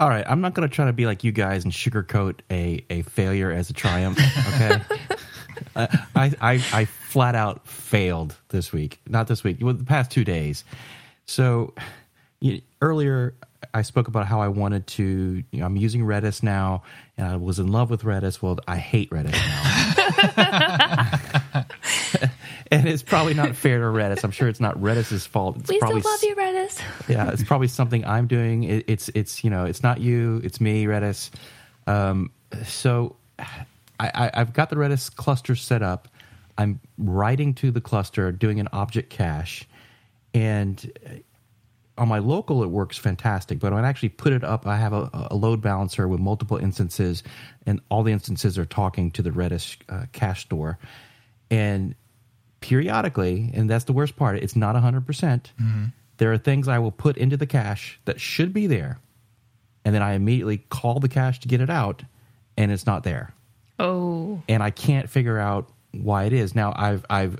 All 0.00 0.08
right, 0.08 0.24
I'm 0.26 0.40
not 0.40 0.54
going 0.54 0.66
to 0.66 0.74
try 0.74 0.86
to 0.86 0.94
be 0.94 1.04
like 1.04 1.24
you 1.24 1.30
guys 1.30 1.64
and 1.64 1.72
sugarcoat 1.72 2.40
a, 2.50 2.82
a 2.88 3.02
failure 3.02 3.52
as 3.52 3.68
a 3.68 3.74
triumph. 3.74 4.18
Okay, 4.54 4.80
I, 5.76 5.88
I 6.14 6.32
I 6.40 6.64
I 6.72 6.84
flat 6.86 7.34
out 7.34 7.66
failed 7.68 8.34
this 8.48 8.72
week. 8.72 8.98
Not 9.06 9.26
this 9.26 9.44
week. 9.44 9.58
Well, 9.60 9.74
the 9.74 9.84
past 9.84 10.10
two 10.10 10.24
days. 10.24 10.64
So 11.26 11.74
you, 12.40 12.62
earlier, 12.80 13.34
I 13.74 13.82
spoke 13.82 14.08
about 14.08 14.26
how 14.26 14.40
I 14.40 14.48
wanted 14.48 14.86
to. 14.86 15.44
You 15.50 15.60
know, 15.60 15.66
I'm 15.66 15.76
using 15.76 16.00
Redis 16.00 16.42
now, 16.42 16.82
and 17.18 17.26
I 17.26 17.36
was 17.36 17.58
in 17.58 17.68
love 17.68 17.90
with 17.90 18.02
Redis. 18.02 18.40
Well, 18.40 18.58
I 18.66 18.78
hate 18.78 19.10
Redis 19.10 19.32
now. 19.32 21.18
and 22.70 22.88
it's 22.88 23.02
probably 23.02 23.34
not 23.34 23.56
fair 23.56 23.78
to 23.78 23.84
Redis. 23.86 24.22
I'm 24.24 24.30
sure 24.30 24.48
it's 24.48 24.60
not 24.60 24.76
Redis's 24.76 25.26
fault. 25.26 25.56
It's 25.58 25.68
We 25.68 25.76
still 25.76 25.88
probably 25.88 26.02
love 26.02 26.22
you, 26.22 26.36
Redis. 26.36 26.80
yeah, 27.08 27.30
it's 27.30 27.44
probably 27.44 27.68
something 27.68 28.04
I'm 28.04 28.26
doing. 28.26 28.64
It, 28.64 28.84
it's 28.88 29.10
it's 29.14 29.42
you 29.44 29.50
know 29.50 29.64
it's 29.64 29.82
not 29.82 30.00
you, 30.00 30.40
it's 30.44 30.60
me, 30.60 30.84
Redis. 30.84 31.30
Um, 31.86 32.30
so 32.64 33.16
I, 33.38 33.46
I, 33.98 34.30
I've 34.34 34.52
got 34.52 34.70
the 34.70 34.76
Redis 34.76 35.14
cluster 35.14 35.54
set 35.56 35.82
up. 35.82 36.08
I'm 36.58 36.80
writing 36.98 37.54
to 37.54 37.70
the 37.70 37.80
cluster, 37.80 38.32
doing 38.32 38.60
an 38.60 38.68
object 38.72 39.10
cache, 39.10 39.66
and 40.34 41.22
on 41.96 42.08
my 42.08 42.18
local 42.18 42.62
it 42.62 42.68
works 42.68 42.96
fantastic. 42.98 43.58
But 43.58 43.72
when 43.72 43.84
I 43.84 43.88
actually 43.88 44.10
put 44.10 44.32
it 44.32 44.44
up, 44.44 44.66
I 44.66 44.76
have 44.76 44.92
a, 44.92 45.10
a 45.30 45.34
load 45.34 45.60
balancer 45.60 46.06
with 46.06 46.20
multiple 46.20 46.56
instances, 46.56 47.22
and 47.66 47.80
all 47.90 48.02
the 48.02 48.12
instances 48.12 48.58
are 48.58 48.64
talking 48.66 49.10
to 49.12 49.22
the 49.22 49.30
Redis 49.30 49.76
uh, 49.88 50.06
cache 50.12 50.42
store, 50.42 50.78
and 51.50 51.94
periodically, 52.60 53.50
and 53.54 53.68
that's 53.68 53.84
the 53.84 53.92
worst 53.92 54.16
part, 54.16 54.36
it's 54.36 54.56
not 54.56 54.74
100%. 54.74 55.04
percent 55.06 55.52
mm-hmm. 55.60 55.86
There 56.18 56.32
are 56.32 56.38
things 56.38 56.68
I 56.68 56.78
will 56.78 56.92
put 56.92 57.16
into 57.16 57.36
the 57.38 57.46
cache 57.46 57.98
that 58.04 58.20
should 58.20 58.52
be 58.52 58.66
there, 58.66 58.98
and 59.84 59.94
then 59.94 60.02
I 60.02 60.12
immediately 60.12 60.58
call 60.58 61.00
the 61.00 61.08
cache 61.08 61.40
to 61.40 61.48
get 61.48 61.60
it 61.60 61.70
out, 61.70 62.02
and 62.56 62.70
it's 62.70 62.86
not 62.86 63.04
there. 63.04 63.34
Oh, 63.78 64.42
And 64.46 64.62
I 64.62 64.70
can't 64.70 65.08
figure 65.08 65.38
out 65.38 65.70
why 65.92 66.24
it 66.24 66.34
is. 66.34 66.54
Now, 66.54 66.74
I've, 66.76 67.06
I've 67.08 67.38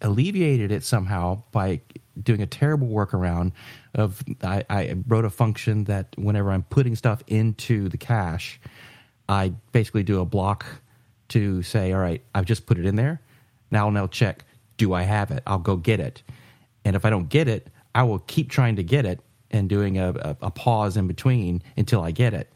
alleviated 0.00 0.72
it 0.72 0.82
somehow 0.82 1.44
by 1.52 1.80
doing 2.20 2.42
a 2.42 2.46
terrible 2.46 2.88
workaround 2.88 3.52
of 3.94 4.22
I, 4.42 4.64
I 4.68 4.96
wrote 5.06 5.24
a 5.24 5.30
function 5.30 5.84
that 5.84 6.08
whenever 6.16 6.50
I'm 6.50 6.64
putting 6.64 6.96
stuff 6.96 7.22
into 7.26 7.88
the 7.88 7.96
cache, 7.96 8.60
I 9.28 9.52
basically 9.72 10.02
do 10.02 10.20
a 10.20 10.24
block 10.24 10.66
to 11.28 11.62
say, 11.62 11.92
all 11.92 12.00
right, 12.00 12.22
I've 12.34 12.44
just 12.44 12.66
put 12.66 12.78
it 12.78 12.84
in 12.84 12.96
there. 12.96 13.20
Now 13.72 13.86
I'll 13.86 13.90
now 13.90 14.06
check, 14.06 14.44
do 14.76 14.92
I 14.92 15.02
have 15.02 15.30
it? 15.32 15.42
I'll 15.46 15.58
go 15.58 15.76
get 15.76 15.98
it. 15.98 16.22
And 16.84 16.94
if 16.94 17.04
I 17.04 17.10
don't 17.10 17.28
get 17.28 17.48
it, 17.48 17.68
I 17.94 18.04
will 18.04 18.20
keep 18.20 18.50
trying 18.50 18.76
to 18.76 18.82
get 18.84 19.04
it 19.06 19.20
and 19.50 19.68
doing 19.68 19.98
a, 19.98 20.10
a, 20.10 20.36
a 20.42 20.50
pause 20.50 20.96
in 20.96 21.06
between 21.08 21.62
until 21.76 22.02
I 22.02 22.10
get 22.10 22.34
it. 22.34 22.48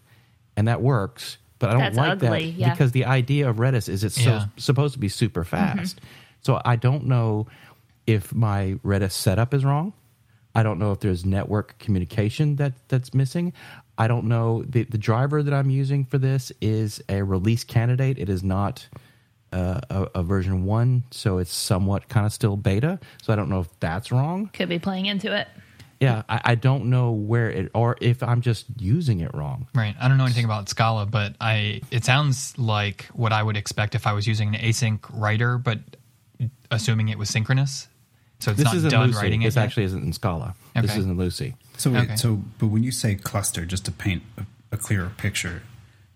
And 0.57 0.69
that 0.69 0.81
works. 0.83 1.39
But 1.59 1.71
I 1.71 1.73
don't 1.73 1.81
That's 1.83 1.97
like 1.97 2.11
ugly, 2.13 2.29
that 2.29 2.59
yeah. 2.59 2.71
because 2.71 2.93
the 2.93 3.07
idea 3.07 3.49
of 3.49 3.57
Redis 3.57 3.89
is 3.89 4.05
it's 4.05 4.19
Yeah. 4.19 4.41
so, 4.45 4.47
supposed 4.59 4.95
to 4.95 5.01
be 5.01 5.09
super 5.09 5.43
Mm-hmm. 5.45 5.79
fast. 5.79 6.01
So 6.43 6.61
I 6.65 6.77
don't 6.77 7.07
know 7.07 7.47
if 8.07 8.33
my 8.35 8.79
Redis 8.85 9.13
setup 9.13 9.53
is 9.55 9.65
wrong. 9.65 9.93
I 10.55 10.63
don't 10.63 10.79
know 10.79 10.93
if 10.93 11.01
there's 11.01 11.25
network 11.27 11.79
communication 11.79 12.57
that 12.57 12.73
that's 12.89 13.13
missing. 13.15 13.53
I 13.99 14.07
don't 14.09 14.25
know 14.27 14.63
the 14.69 14.85
the 14.85 14.99
driver 14.99 15.43
that 15.43 15.53
I'm 15.53 15.71
using 15.71 16.05
for 16.05 16.19
this 16.19 16.53
is 16.61 17.03
a 17.09 17.23
release 17.23 17.65
candidate. 17.65 18.19
It 18.19 18.29
is 18.29 18.43
not 18.43 18.87
uh, 19.53 19.81
a, 19.91 20.09
a 20.17 20.23
version 20.23 20.65
one, 20.65 21.05
so 21.11 21.39
it's 21.39 21.53
somewhat 21.55 22.09
kind 22.09 22.27
of 22.27 22.33
still 22.33 22.57
beta. 22.57 22.99
So 23.23 23.33
I 23.33 23.37
don't 23.37 23.49
know 23.49 23.61
if 23.61 23.69
that's 23.81 24.11
wrong. 24.13 24.51
could 24.53 24.69
be 24.69 24.79
playing 24.79 25.07
into 25.07 25.35
it. 25.37 25.49
yeah, 26.01 26.23
I, 26.29 26.41
I 26.45 26.55
don't 26.57 26.87
know 26.91 27.13
where 27.13 27.51
it 27.51 27.71
or 27.75 27.97
if 28.01 28.23
I'm 28.23 28.41
just 28.43 28.67
using 28.79 29.21
it 29.21 29.33
wrong. 29.35 29.67
Right. 29.75 29.95
I 30.01 30.09
don't 30.09 30.19
know 30.19 30.25
anything 30.25 30.45
about 30.45 30.69
Scala, 30.69 31.07
but 31.07 31.35
I 31.41 31.81
it 31.91 32.05
sounds 32.05 32.59
like 32.59 33.05
what 33.15 33.33
I 33.33 33.43
would 33.43 33.57
expect 33.57 33.95
if 33.95 34.07
I 34.07 34.13
was 34.13 34.27
using 34.27 34.55
an 34.55 34.61
async 34.61 35.01
writer, 35.13 35.57
but 35.59 35.79
assuming 36.71 37.09
it 37.09 37.19
was 37.19 37.29
synchronous. 37.31 37.89
So 38.41 38.51
it's 38.51 38.63
This 38.63 38.83
not 38.83 38.91
done 38.91 39.07
Lucee. 39.09 39.19
writing 39.23 39.43
it. 39.43 39.47
This 39.47 39.57
yet? 39.57 39.65
actually 39.65 39.85
isn't 39.85 40.03
in 40.03 40.13
Scala. 40.13 40.55
This 40.75 40.95
isn't 40.97 41.17
Lucee. 41.17 41.55
So, 41.79 41.91
wait, 41.91 42.05
Okay. 42.05 42.17
so, 42.17 42.43
but 42.59 42.67
when 42.67 42.83
you 42.83 42.91
say 42.93 43.15
cluster, 43.15 43.65
just 43.65 43.87
to 43.87 43.93
paint 43.93 44.23
a, 44.37 44.45
a 44.73 44.77
clearer 44.77 45.11
picture, 45.17 45.63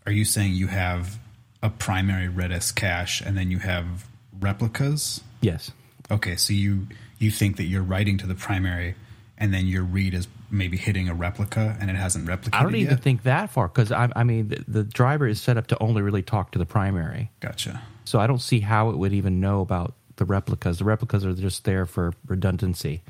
are 0.05 0.13
you 0.13 0.27
saying 0.27 0.53
you 0.53 0.67
have 0.67 1.19
a 1.63 1.71
primary 1.71 2.29
Redis 2.29 2.75
cache 2.75 3.21
and 3.21 3.37
then 3.37 3.51
you 3.51 3.59
have 3.59 4.07
replicas? 4.41 5.21
Yes. 5.41 5.71
Okay, 6.11 6.37
so 6.37 6.53
you 6.53 6.89
you 7.19 7.31
think 7.31 7.57
that 7.57 7.65
you're 7.65 7.83
writing 7.83 8.19
to 8.19 8.27
the 8.27 8.35
primary, 8.35 8.95
and 9.39 9.53
then 9.53 9.67
your 9.67 9.83
read 9.83 10.15
is 10.15 10.27
maybe 10.51 10.77
hitting 10.77 11.09
a 11.09 11.15
replica, 11.15 11.77
and 11.81 11.91
it 11.91 11.97
hasn't 11.97 12.27
replicated 12.27 12.55
I 12.55 12.63
don't 12.63 12.75
even 12.75 12.95
yet? 12.95 13.03
think 13.03 13.23
that 13.23 13.51
far 13.51 13.69
because 13.69 13.93
I, 13.93 14.11
I 14.17 14.25
mean 14.25 14.49
the, 14.49 14.65
the 14.67 14.85
driver 14.85 15.27
is 15.27 15.41
set 15.41 15.57
up 15.57 15.69
to 15.69 15.81
only 15.81 16.03
really 16.03 16.23
talk 16.23 16.53
to 16.53 16.59
the 16.59 16.67
primary. 16.67 17.31
Gotcha. 17.41 17.83
So 18.05 18.19
I 18.19 18.27
don't 18.27 18.41
see 18.41 18.61
how 18.61 18.91
it 18.91 18.97
would 18.97 19.13
even 19.13 19.39
know 19.41 19.61
about 19.61 19.95
the 20.17 20.25
replicas. 20.25 20.79
The 20.79 20.85
replicas 20.85 21.25
are 21.25 21.33
just 21.33 21.65
there 21.65 21.87
for 21.87 22.13
redundancy. 22.27 23.03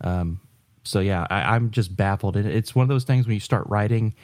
Um, 0.00 0.40
so 0.84 1.00
yeah, 1.00 1.26
I, 1.28 1.54
I'm 1.54 1.70
just 1.70 1.94
baffled. 1.94 2.36
And 2.36 2.48
it's 2.48 2.74
one 2.74 2.84
of 2.84 2.88
those 2.88 3.04
things 3.04 3.26
when 3.26 3.34
you 3.34 3.40
start 3.40 3.66
writing 3.68 4.14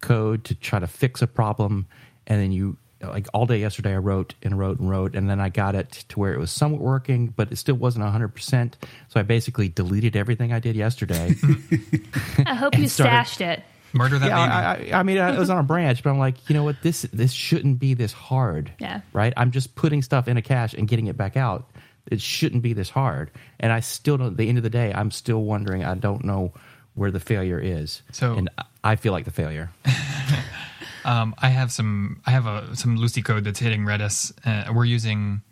code 0.00 0.44
to 0.44 0.54
try 0.54 0.80
to 0.80 0.88
fix 0.88 1.22
a 1.22 1.26
problem, 1.26 1.86
and 2.26 2.40
then 2.40 2.50
you 2.50 2.76
like 3.02 3.26
all 3.32 3.46
day 3.46 3.58
yesterday 3.58 3.94
I 3.94 3.98
wrote 3.98 4.34
and 4.42 4.58
wrote 4.58 4.78
and 4.78 4.88
wrote, 4.90 5.14
and 5.14 5.28
then 5.30 5.40
I 5.40 5.48
got 5.48 5.74
it 5.74 6.04
to 6.10 6.18
where 6.18 6.32
it 6.34 6.38
was 6.38 6.50
somewhat 6.50 6.80
working, 6.80 7.28
but 7.28 7.50
it 7.52 7.56
still 7.56 7.76
wasn't 7.76 8.04
100. 8.04 8.28
percent 8.28 8.76
So 9.08 9.20
I 9.20 9.22
basically 9.22 9.68
deleted 9.68 10.16
everything 10.16 10.52
I 10.52 10.58
did 10.60 10.76
yesterday. 10.76 11.34
I 12.46 12.54
hope 12.54 12.76
you 12.78 12.88
started- 12.88 13.10
stashed 13.28 13.40
it. 13.40 13.62
Murder 13.92 14.20
that 14.20 14.28
yeah, 14.28 14.76
baby. 14.76 14.92
I, 14.92 14.96
I, 14.96 15.00
I 15.00 15.02
mean, 15.02 15.18
uh, 15.18 15.32
it 15.32 15.38
was 15.38 15.50
on 15.50 15.58
a 15.58 15.62
branch, 15.64 16.04
but 16.04 16.10
I'm 16.10 16.18
like, 16.20 16.48
you 16.48 16.54
know 16.54 16.62
what? 16.62 16.76
This 16.80 17.02
this 17.12 17.32
shouldn't 17.32 17.80
be 17.80 17.94
this 17.94 18.12
hard. 18.12 18.72
Yeah. 18.78 19.00
Right. 19.12 19.32
I'm 19.36 19.50
just 19.50 19.74
putting 19.74 20.00
stuff 20.02 20.28
in 20.28 20.36
a 20.36 20.42
cache 20.42 20.74
and 20.74 20.86
getting 20.86 21.08
it 21.08 21.16
back 21.16 21.36
out. 21.36 21.68
It 22.08 22.20
shouldn't 22.20 22.62
be 22.62 22.72
this 22.72 22.88
hard. 22.88 23.32
And 23.58 23.72
I 23.72 23.80
still 23.80 24.16
don't. 24.16 24.28
At 24.28 24.36
the 24.36 24.48
end 24.48 24.58
of 24.58 24.62
the 24.64 24.70
day, 24.70 24.92
I'm 24.94 25.10
still 25.10 25.42
wondering. 25.42 25.84
I 25.84 25.94
don't 25.96 26.24
know 26.24 26.52
where 26.94 27.10
the 27.10 27.18
failure 27.18 27.58
is. 27.58 28.02
So- 28.12 28.34
and 28.34 28.48
I 28.84 28.94
feel 28.94 29.12
like 29.12 29.24
the 29.24 29.32
failure. 29.32 29.70
Um, 31.04 31.34
I 31.38 31.48
have 31.48 31.72
some. 31.72 32.20
I 32.26 32.30
have 32.30 32.46
a 32.46 32.76
some 32.76 32.96
Lucee 32.96 33.22
code 33.22 33.44
that's 33.44 33.58
hitting 33.58 33.82
Redis. 33.82 34.32
Uh, 34.44 34.72
we're 34.72 34.84
using 34.84 35.42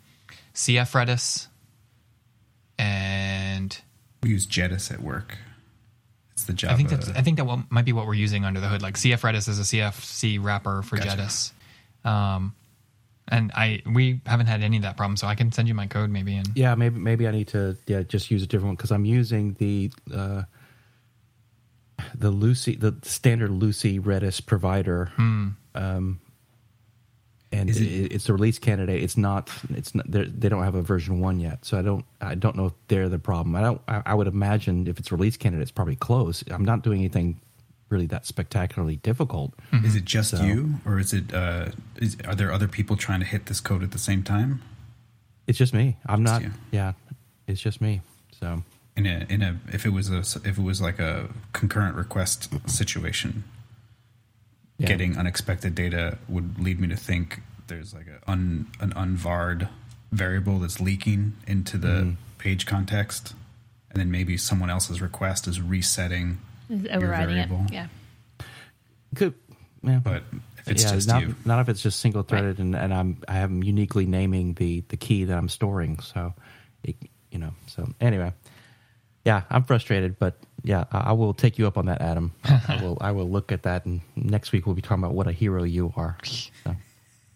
CF 0.53 0.91
Redis, 0.91 1.47
and 2.77 3.79
We 4.23 4.29
use 4.29 4.45
Jedis 4.45 4.91
at 4.91 5.01
work. 5.01 5.37
It's 6.33 6.43
the 6.43 6.53
Java. 6.53 6.73
I 6.73 6.77
think 6.77 6.89
that's. 6.89 7.09
I 7.09 7.21
think 7.21 7.37
that 7.37 7.45
what, 7.45 7.71
might 7.71 7.85
be 7.85 7.93
what 7.93 8.07
we're 8.07 8.13
using 8.13 8.45
under 8.45 8.59
the 8.59 8.67
hood. 8.67 8.81
Like 8.81 8.95
CF 8.95 9.21
Redis 9.21 9.49
is 9.49 9.59
a 9.59 9.63
CFC 9.63 10.41
wrapper 10.41 10.81
for 10.83 10.97
Gotcha. 10.97 11.17
Jedis. 11.17 11.51
Um, 12.05 12.55
and 13.27 13.51
I 13.53 13.81
we 13.85 14.21
haven't 14.25 14.47
had 14.47 14.63
any 14.63 14.77
of 14.77 14.83
that 14.83 14.97
problem, 14.97 15.17
so 15.17 15.27
I 15.27 15.35
can 15.35 15.51
send 15.51 15.67
you 15.67 15.73
my 15.73 15.87
code 15.87 16.09
maybe. 16.09 16.35
And 16.35 16.49
Yeah, 16.55 16.75
maybe 16.75 16.99
maybe 16.99 17.27
I 17.27 17.31
need 17.31 17.47
to 17.49 17.77
yeah 17.87 18.01
just 18.01 18.31
use 18.31 18.43
a 18.43 18.47
different 18.47 18.67
one 18.67 18.75
because 18.75 18.91
I'm 18.91 19.05
using 19.05 19.53
the 19.59 19.91
uh, 20.13 20.43
the 22.15 22.29
Lucee 22.31 22.75
the 22.75 22.95
standard 23.03 23.49
Lucee 23.51 23.99
Redis 23.99 24.45
provider. 24.45 25.11
Um, 25.17 26.19
and 27.51 27.69
it, 27.69 27.77
it- 27.77 28.11
it's 28.11 28.29
a 28.29 28.33
release 28.33 28.59
candidate. 28.59 29.01
It's 29.01 29.17
not. 29.17 29.49
It's 29.71 29.95
not. 29.95 30.09
they're- 30.09 30.25
don't 30.25 30.63
have 30.63 30.75
a 30.75 30.81
version 30.83 31.19
one 31.19 31.39
yet, 31.39 31.65
so 31.65 31.79
I 31.79 31.81
don't. 31.81 32.05
I 32.21 32.35
don't 32.35 32.55
know 32.55 32.67
if 32.67 32.73
they're 32.87 33.09
the 33.09 33.17
problem. 33.19 33.55
I 33.55 33.61
don't. 33.61 33.81
I, 33.87 34.03
I 34.07 34.13
would 34.13 34.27
imagine 34.27 34.87
if 34.87 34.99
it's 34.99 35.11
release 35.11 35.35
candidate, 35.37 35.63
it's 35.63 35.71
probably 35.71 35.95
close. 35.95 36.43
I'm 36.51 36.63
not 36.65 36.83
doing 36.83 36.99
anything 36.99 37.39
really 37.89 38.05
that 38.05 38.27
spectacularly 38.27 38.97
difficult. 38.97 39.53
Is 39.83 39.95
it 39.95 40.05
just 40.05 40.29
So- 40.37 40.43
you, 40.43 40.75
or 40.85 40.99
is 40.99 41.11
it? 41.13 41.33
Uh, 41.33 41.69
is, 41.95 42.17
are 42.27 42.35
there 42.35 42.51
other 42.51 42.67
people 42.67 42.95
trying 42.95 43.19
to 43.21 43.25
hit 43.25 43.47
this 43.47 43.59
code 43.59 43.81
at 43.83 43.91
the 43.91 43.97
same 43.99 44.21
time? 44.23 44.61
It's 45.47 45.57
just 45.57 45.73
me. 45.73 45.97
I'm 46.05 46.21
not. 46.21 46.43
you. 46.43 46.51
Yeah, 46.71 46.93
it's 47.47 47.59
just 47.61 47.81
me. 47.81 48.01
So 48.39 48.63
In 48.99 49.05
a 49.05 49.25
in 49.29 49.41
a 49.41 49.51
if 49.71 49.85
it 49.85 49.93
was 49.93 50.09
a 50.11 50.19
if 50.43 50.57
it 50.57 50.61
was 50.61 50.81
like 50.81 50.99
a 50.99 51.29
concurrent 51.53 51.95
request 51.95 52.49
situation, 52.69 53.45
yeah. 54.77 54.87
getting 54.87 55.17
unexpected 55.17 55.73
data 55.73 56.17
would 56.27 56.59
lead 56.59 56.79
me 56.81 56.87
to 56.89 56.97
think 56.97 57.39
there's 57.67 57.93
like 57.93 58.07
a 58.07 58.19
un, 58.29 58.67
an 58.81 58.91
unvarred 58.97 59.69
variable 60.11 60.59
that's 60.59 60.79
leaking 60.81 61.33
into 61.47 61.77
the 61.77 61.87
Mm-hmm. 61.87 62.11
page 62.39 62.65
context, 62.65 63.33
and 63.91 63.99
then 64.01 64.11
maybe 64.11 64.35
someone 64.37 64.69
else's 64.69 65.01
request 65.01 65.47
is 65.47 65.61
resetting 65.61 66.39
Is 66.69 66.83
your 66.83 66.95
overriding 66.95 67.37
it. 67.37 67.47
variable. 67.47 67.65
Yeah. 67.71 67.87
could. 69.15 69.33
Yeah. 69.81 69.99
But 70.03 70.23
if 70.57 70.67
it's 70.67 70.83
yeah, 70.83 70.93
just 70.93 71.07
not, 71.07 71.21
you, 71.21 71.35
not 71.45 71.59
if 71.61 71.69
it's 71.69 71.81
just 71.81 71.99
single 72.01 72.23
threaded 72.23 72.59
and, 72.59 72.75
and 72.75 72.93
I'm 72.93 73.23
I 73.29 73.37
am 73.39 73.63
uniquely 73.63 74.05
naming 74.05 74.55
the 74.55 74.83
the 74.89 74.97
key 74.97 75.23
that 75.23 75.37
I'm 75.37 75.47
storing. 75.49 75.99
So, 75.99 76.33
it, 76.83 76.95
you 77.31 77.39
know. 77.39 77.53
So 77.67 77.87
anyway, 78.01 78.33
yeah, 79.29 79.43
I'm 79.51 79.63
frustrated, 79.63 80.17
but 80.17 80.33
yeah, 80.63 80.85
I, 80.91 81.09
I 81.09 81.11
will 81.11 81.35
take 81.35 81.59
you 81.59 81.67
up 81.67 81.77
on 81.77 81.85
that, 81.85 82.01
Adam. 82.01 82.33
I 82.43 82.79
will 82.81 82.97
I 82.99 83.11
will 83.11 83.29
look 83.29 83.51
at 83.51 83.61
that, 83.63 83.85
and 83.85 84.01
next 84.15 84.51
week 84.51 84.65
we'll 84.65 84.73
be 84.75 84.81
talking 84.81 85.03
about 85.03 85.13
what 85.13 85.27
a 85.27 85.31
hero 85.31 85.61
you 85.63 85.93
are. 85.95 86.17
So, 86.23 86.75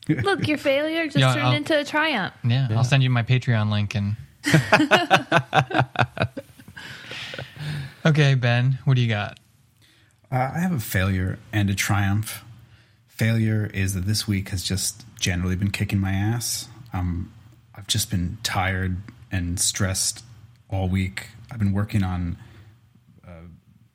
Look, 0.23 0.47
your 0.47 0.57
failure 0.57 1.05
just 1.05 1.17
Yeah, 1.17 1.33
turned 1.35 1.45
I'll- 1.47 1.53
into 1.53 1.79
a 1.79 1.85
triumph. 1.85 2.33
yeah, 2.43 2.67
Yeah. 2.69 2.77
I'll 2.77 2.83
send 2.83 3.03
you 3.03 3.09
my 3.11 3.21
Patreon 3.23 3.69
link. 3.71 3.93
And 3.95 4.15
okay, 8.05 8.35
Ben, 8.35 8.79
what 8.85 8.95
do 8.95 9.01
you 9.01 9.09
got? 9.09 9.39
Uh, 10.31 10.51
I 10.55 10.59
have 10.59 10.71
a 10.73 10.79
failure 10.79 11.39
and 11.51 11.69
a 11.69 11.75
triumph. 11.75 12.43
Failure 13.07 13.69
is 13.73 13.93
that 13.93 14.05
this 14.05 14.27
week 14.27 14.49
has 14.49 14.63
just 14.63 15.05
generally 15.19 15.55
been 15.55 15.71
kicking 15.71 15.99
my 15.99 16.11
ass. 16.11 16.67
Um, 16.91 17.31
I've 17.75 17.87
just 17.87 18.09
been 18.09 18.37
tired 18.43 18.97
and 19.31 19.59
stressed 19.59 20.23
all 20.69 20.89
week. 20.89 21.27
I've 21.53 21.59
been 21.59 21.73
working 21.73 22.03
on 22.03 22.37
uh, 23.25 23.45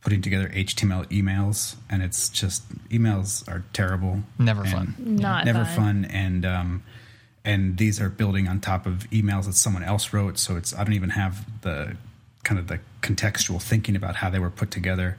putting 0.00 0.22
together 0.22 0.48
HTML 0.48 1.06
emails, 1.06 1.74
and 1.90 2.02
it's 2.02 2.28
just 2.28 2.62
emails 2.88 3.46
are 3.48 3.64
terrible. 3.72 4.22
Never 4.38 4.64
fun. 4.64 4.94
Not 4.98 5.44
never 5.44 5.64
fun. 5.64 5.74
fun. 5.74 6.04
And 6.06 6.46
um, 6.46 6.82
and 7.44 7.76
these 7.76 8.00
are 8.00 8.08
building 8.08 8.46
on 8.46 8.60
top 8.60 8.86
of 8.86 9.08
emails 9.10 9.46
that 9.46 9.54
someone 9.54 9.82
else 9.82 10.12
wrote. 10.12 10.38
So 10.38 10.56
it's 10.56 10.72
I 10.72 10.84
don't 10.84 10.94
even 10.94 11.10
have 11.10 11.44
the 11.62 11.96
kind 12.44 12.60
of 12.60 12.68
the 12.68 12.78
contextual 13.02 13.60
thinking 13.60 13.96
about 13.96 14.16
how 14.16 14.30
they 14.30 14.38
were 14.38 14.50
put 14.50 14.70
together. 14.70 15.18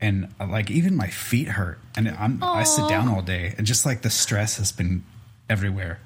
And 0.00 0.32
uh, 0.38 0.46
like 0.46 0.70
even 0.70 0.96
my 0.96 1.08
feet 1.08 1.48
hurt, 1.48 1.78
and 1.96 2.08
I'm, 2.08 2.42
I 2.42 2.64
sit 2.64 2.88
down 2.88 3.08
all 3.08 3.22
day, 3.22 3.54
and 3.56 3.66
just 3.66 3.86
like 3.86 4.02
the 4.02 4.10
stress 4.10 4.58
has 4.58 4.70
been 4.70 5.04
everywhere. 5.48 6.00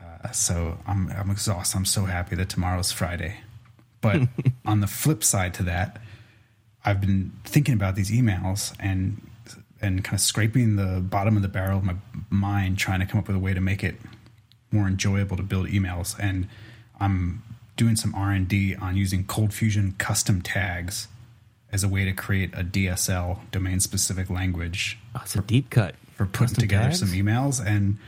Uh, 0.00 0.30
so 0.30 0.78
I'm 0.86 1.10
I'm 1.10 1.30
exhausted. 1.30 1.76
I'm 1.76 1.84
so 1.84 2.04
happy 2.04 2.36
that 2.36 2.48
tomorrow's 2.48 2.92
Friday. 2.92 3.38
But 4.02 4.28
on 4.66 4.80
the 4.80 4.86
flip 4.86 5.24
side 5.24 5.54
to 5.54 5.62
that, 5.62 6.02
I've 6.84 7.00
been 7.00 7.32
thinking 7.44 7.74
about 7.74 7.94
these 7.94 8.10
emails 8.10 8.74
and 8.78 9.26
and 9.80 10.04
kind 10.04 10.14
of 10.14 10.20
scraping 10.20 10.76
the 10.76 11.00
bottom 11.00 11.36
of 11.36 11.42
the 11.42 11.48
barrel 11.48 11.78
of 11.78 11.84
my 11.84 11.96
mind, 12.30 12.78
trying 12.78 13.00
to 13.00 13.06
come 13.06 13.18
up 13.18 13.26
with 13.26 13.34
a 13.34 13.40
way 13.40 13.52
to 13.52 13.60
make 13.60 13.82
it 13.82 13.96
more 14.70 14.86
enjoyable 14.86 15.36
to 15.36 15.42
build 15.42 15.66
emails. 15.66 16.16
And 16.18 16.48
I'm 17.00 17.42
doing 17.76 17.96
some 17.96 18.14
R 18.14 18.30
and 18.30 18.46
D 18.46 18.76
on 18.76 18.96
using 18.96 19.24
Cold 19.24 19.52
Fusion 19.52 19.94
custom 19.98 20.40
tags 20.42 21.08
as 21.72 21.82
a 21.82 21.88
way 21.88 22.04
to 22.04 22.12
create 22.12 22.52
a 22.54 22.62
DSL 22.62 23.38
domain 23.50 23.80
specific 23.80 24.28
language 24.28 24.98
oh, 25.16 25.20
it's 25.24 25.34
a 25.34 25.40
deep 25.40 25.70
cut 25.70 25.94
for 26.14 26.26
putting 26.26 26.48
Custom 26.48 26.60
together 26.60 26.84
tags? 26.84 27.00
some 27.00 27.08
emails, 27.08 27.64
and 27.64 27.98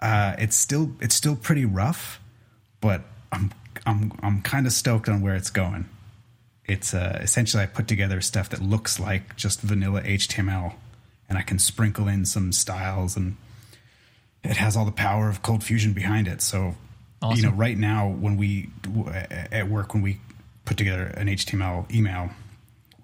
uh, 0.00 0.34
it's 0.38 0.56
still 0.56 0.92
it's 1.00 1.14
still 1.14 1.36
pretty 1.36 1.64
rough, 1.64 2.20
but 2.80 3.02
I'm 3.32 3.52
I'm 3.86 4.12
I'm 4.22 4.42
kind 4.42 4.66
of 4.66 4.72
stoked 4.72 5.08
on 5.08 5.20
where 5.20 5.34
it's 5.34 5.50
going. 5.50 5.88
It's 6.64 6.92
uh, 6.92 7.20
essentially 7.22 7.62
I 7.62 7.66
put 7.66 7.86
together 7.86 8.20
stuff 8.20 8.48
that 8.50 8.60
looks 8.60 8.98
like 8.98 9.36
just 9.36 9.60
vanilla 9.60 10.02
HTML, 10.02 10.74
and 11.28 11.38
I 11.38 11.42
can 11.42 11.58
sprinkle 11.58 12.08
in 12.08 12.26
some 12.26 12.52
styles, 12.52 13.16
and 13.16 13.36
it 14.42 14.56
has 14.56 14.76
all 14.76 14.84
the 14.84 14.92
power 14.92 15.28
of 15.28 15.42
Cold 15.42 15.62
Fusion 15.62 15.92
behind 15.92 16.26
it. 16.26 16.42
So, 16.42 16.74
you 17.36 17.42
know, 17.42 17.52
right 17.52 17.78
now 17.78 18.08
when 18.08 18.36
we 18.36 18.68
at 19.52 19.68
work 19.68 19.94
when 19.94 20.02
we 20.02 20.18
put 20.64 20.76
together 20.76 21.06
an 21.16 21.28
HTML 21.28 21.92
email, 21.94 22.30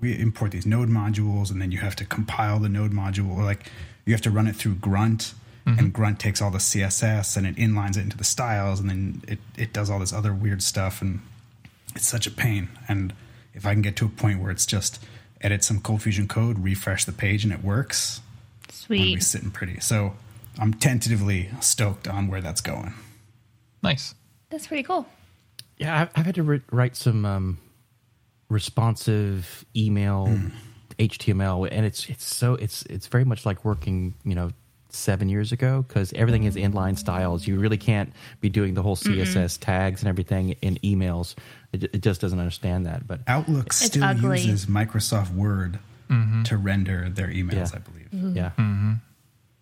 we 0.01 0.19
import 0.19 0.51
these 0.51 0.67
node 0.67 0.89
modules 0.89 1.51
and 1.51 1.62
then 1.62 1.71
you 1.71 1.79
have 1.79 1.97
to 1.97 2.05
compile 2.05 2.59
the 2.59 2.69
node 2.69 2.93
module 2.93 3.35
or 3.37 3.45
like 3.45 3.71
you 4.05 4.12
have 4.12 4.23
to 4.23 4.31
run 4.31 4.49
it 4.49 4.57
through 4.57 4.75
grunt 4.75 5.35
and 5.64 5.92
grunt 5.92 6.19
takes 6.19 6.42
all 6.42 6.50
the 6.50 6.59
css 6.59 7.37
and 7.37 7.47
it 7.47 7.57
inlines 7.57 7.97
it 7.97 8.00
into 8.02 8.16
the 8.16 8.25
styles 8.25 8.81
and 8.81 8.90
then 8.90 9.23
it, 9.28 9.38
it 9.57 9.73
does 9.73 9.90
all 9.90 9.99
this 9.99 10.12
other 10.12 10.33
weird 10.35 10.62
stuff 10.62 11.00
and 11.00 11.21
it's 11.95 12.07
such 12.07 12.26
a 12.26 12.31
pain 12.31 12.69
and 12.88 13.12
if 13.54 13.64
i 13.64 13.73
can 13.73 13.83
get 13.83 13.97
to 13.97 14.04
a 14.07 14.09
point 14.09 14.40
where 14.40 14.50
it's 14.50 14.66
just 14.66 15.02
edit 15.40 15.62
some 15.62 15.81
cold 15.81 16.02
fusion 16.02 16.26
code 16.26 16.59
refresh 16.59 17.04
the 17.04 17.12
page 17.12 17.45
and 17.45 17.52
it 17.52 17.62
works 17.62 18.21
i'm 18.69 18.75
Sweet. 18.75 19.23
sitting 19.23 19.50
pretty 19.50 19.78
so 19.81 20.14
i'm 20.59 20.75
tentatively 20.75 21.49
stoked 21.61 22.09
on 22.09 22.28
where 22.28 22.40
that's 22.40 22.61
going 22.61 22.95
Nice. 23.83 24.14
That's 24.50 24.66
pretty 24.66 24.85
cool. 24.85 25.07
Yeah, 25.76 26.02
I've, 26.02 26.11
I've 26.14 26.26
had 26.26 26.35
to 26.37 26.42
ri 26.42 26.62
write 26.71 26.95
some 26.97 27.25
um, 27.25 27.59
responsive 28.49 29.64
email, 29.76 30.28
HTML, 30.99 31.69
and 31.71 31.85
it's 31.85 32.09
it's 32.09 32.25
so 32.25 32.54
it's 32.54 32.83
it's 32.85 33.09
very 33.09 33.25
much 33.25 33.45
like 33.45 33.64
working, 33.64 34.14
you 34.25 34.35
know, 34.35 34.50
seven 34.94 35.28
years 35.28 35.52
ago 35.52 35.84
because 35.87 36.12
everything 36.12 36.44
is 36.44 36.56
mm-hmm. 36.56 36.76
inline 36.76 36.99
styles. 36.99 37.46
You 37.46 37.58
really 37.58 37.78
can't 37.78 38.12
be 38.40 38.49
doing 38.49 38.75
the 38.75 38.82
whole 38.82 38.96
mm-hmm. 38.96 39.20
CSS 39.20 39.58
tags 39.61 40.02
and 40.02 40.08
everything 40.08 40.50
in 40.62 40.76
emails. 40.76 41.34
It, 41.72 41.84
it 41.84 42.02
just 42.02 42.20
doesn't 42.20 42.38
understand 42.38 42.87
that. 42.87 43.06
But 43.06 43.20
Outlook 43.26 43.66
It's 43.68 43.84
still 43.84 44.04
ugly. 44.04 44.40
uses 44.40 44.66
Microsoft 44.66 45.34
Word 45.34 45.78
mm-hmm. 46.11 46.42
to 46.44 46.56
render 46.56 47.08
their 47.08 47.28
emails, 47.28 47.72
Yeah. 47.72 47.78
I 47.78 47.78
believe. 47.78 48.37
yeah, 48.37 48.94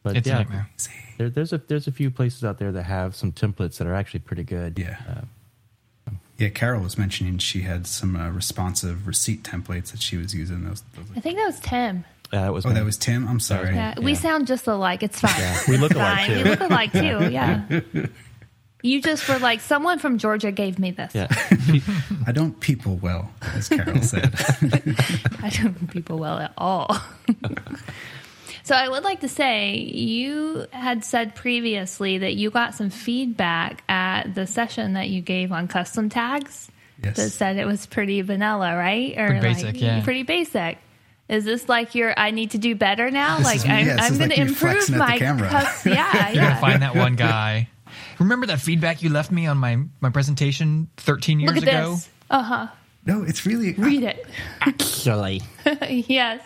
but 0.02 0.16
It's 0.16 0.26
yeah, 0.26 0.38
nightmare. 0.38 0.70
there, 1.18 1.30
there's 1.30 1.52
a 1.52 1.58
there's 1.58 1.86
a 1.86 1.92
few 1.92 2.10
places 2.10 2.44
out 2.44 2.58
there 2.58 2.72
that 2.72 2.84
have 2.84 3.14
some 3.14 3.32
templates 3.32 3.78
that 3.78 3.86
are 3.86 3.94
actually 3.94 4.20
pretty 4.20 4.44
good. 4.44 4.78
Yeah. 4.78 4.96
Uh, 5.08 6.12
Yeah, 6.38 6.48
Carol 6.48 6.82
was 6.82 6.96
mentioning 6.96 7.36
she 7.38 7.62
had 7.62 7.86
some 7.86 8.16
uh, 8.16 8.30
responsive 8.30 9.06
receipt 9.06 9.42
templates 9.42 9.90
that 9.92 10.00
she 10.00 10.16
was 10.16 10.34
using. 10.34 10.64
Those, 10.64 10.82
those 10.96 11.04
I 11.14 11.20
think 11.20 11.36
that 11.36 11.46
was 11.46 11.60
Tim. 11.60 12.04
Uh, 12.32 12.42
that 12.42 12.52
was 12.52 12.64
oh, 12.66 12.68
me. 12.70 12.74
that 12.76 12.84
was 12.84 12.96
Tim. 12.96 13.26
I'm 13.28 13.40
sorry. 13.40 13.74
Yeah, 13.74 13.98
we 14.00 14.14
sound 14.14 14.46
just 14.46 14.66
alike. 14.66 15.02
It's 15.02 15.20
fine. 15.20 15.38
Yeah, 15.38 15.58
we 15.68 15.76
look 15.76 15.92
alike, 15.94 16.26
fine. 16.26 16.30
too. 16.30 16.44
We 16.44 16.50
look 16.50 16.60
alike 16.60 16.92
too. 16.92 17.30
Yeah. 17.30 17.80
You 18.82 19.02
just 19.02 19.28
were 19.28 19.38
like, 19.38 19.60
someone 19.60 19.98
from 19.98 20.16
Georgia 20.16 20.50
gave 20.50 20.78
me 20.78 20.90
this. 20.90 21.14
yeah. 21.14 21.26
I 22.26 22.32
don't 22.32 22.58
people 22.60 22.96
well, 22.96 23.30
as 23.54 23.68
Carol 23.68 24.00
said. 24.00 24.32
I 25.42 25.50
don't 25.50 25.90
people 25.90 26.18
well 26.18 26.38
at 26.38 26.54
all. 26.56 26.96
so 28.62 28.74
I 28.74 28.88
would 28.88 29.04
like 29.04 29.20
to 29.20 29.28
say 29.28 29.76
you 29.76 30.64
had 30.72 31.04
said 31.04 31.34
previously 31.34 32.16
that 32.18 32.36
you 32.36 32.48
got 32.48 32.74
some 32.74 32.88
feedback 32.88 33.84
at 33.86 34.34
the 34.34 34.46
session 34.46 34.94
that 34.94 35.10
you 35.10 35.20
gave 35.20 35.52
on 35.52 35.68
custom 35.68 36.08
tags 36.08 36.70
Yes. 37.02 37.16
that 37.16 37.30
said 37.30 37.56
it 37.56 37.64
was 37.66 37.86
pretty 37.86 38.20
vanilla, 38.22 38.76
right? 38.76 39.16
Or 39.18 39.26
Pretty 39.28 39.40
basic, 39.40 39.64
like, 39.64 39.80
yeah. 39.80 40.02
Pretty 40.04 40.22
basic. 40.22 40.78
Is 41.30 41.44
this 41.44 41.68
like 41.68 41.94
your 41.94 42.12
I 42.18 42.32
need 42.32 42.50
to 42.50 42.58
do 42.58 42.74
better 42.74 43.10
now? 43.10 43.38
This 43.38 43.46
like 43.46 43.56
is- 43.56 43.64
I'm, 43.64 43.86
yeah, 43.86 43.96
I'm 44.00 44.18
going 44.18 44.28
like 44.30 44.36
to 44.36 44.40
improve 44.42 44.58
flexing 44.58 44.92
the 44.94 44.98
my 44.98 45.16
camera. 45.18 45.48
cus- 45.48 45.86
yeah, 45.86 45.94
You 46.30 46.34
gotta 46.34 46.34
yeah. 46.34 46.60
find 46.60 46.82
that 46.82 46.94
one 46.96 47.14
guy. 47.14 47.68
Remember 48.18 48.46
that 48.46 48.60
feedback 48.60 49.02
you 49.02 49.10
left 49.10 49.30
me 49.30 49.46
on 49.46 49.56
my, 49.56 49.78
my 50.00 50.10
presentation 50.10 50.88
13 50.98 51.40
years 51.40 51.54
Look 51.54 51.62
at 51.62 51.68
ago? 51.68 51.92
this. 51.94 52.08
Uh 52.30 52.42
huh. 52.42 52.66
no, 53.06 53.22
it's 53.22 53.46
really. 53.46 53.72
Read 53.74 54.02
it. 54.02 54.26
Actually, 54.60 55.42
yes. 55.88 56.40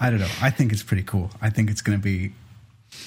I 0.00 0.10
don't 0.10 0.18
know. 0.20 0.28
I 0.40 0.50
think 0.50 0.72
it's 0.72 0.82
pretty 0.82 1.02
cool. 1.02 1.30
I 1.40 1.50
think 1.50 1.70
it's 1.70 1.82
going 1.82 1.98
to 1.98 2.02
be 2.02 2.32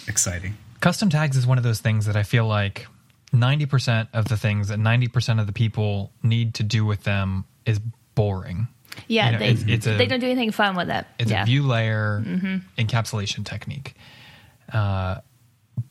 exciting. 0.07 0.57
Custom 0.81 1.09
tags 1.09 1.37
is 1.37 1.45
one 1.47 1.57
of 1.57 1.63
those 1.63 1.79
things 1.79 2.05
that 2.05 2.15
I 2.15 2.23
feel 2.23 2.45
like 2.47 2.87
90% 3.33 4.07
of 4.13 4.27
the 4.27 4.37
things 4.37 4.67
that 4.69 4.79
90% 4.79 5.39
of 5.39 5.47
the 5.47 5.53
people 5.53 6.11
need 6.23 6.53
to 6.55 6.63
do 6.63 6.85
with 6.85 7.03
them 7.03 7.45
is 7.65 7.79
boring. 8.15 8.67
Yeah, 9.07 9.25
You 9.27 9.31
know, 9.33 9.37
they, 9.39 9.49
it's- 9.49 9.65
it's 9.67 9.87
a- 9.87 9.97
they 9.97 10.05
don't 10.05 10.19
do 10.19 10.25
anything 10.27 10.51
fun 10.51 10.75
with 10.75 10.89
it. 10.89 11.05
It's 11.17 11.31
yeah. 11.31 11.43
a 11.43 11.45
view 11.45 11.63
layer 11.63 12.23
encapsulation 12.77 13.45
technique. 13.45 13.95
Uh, 14.71 15.19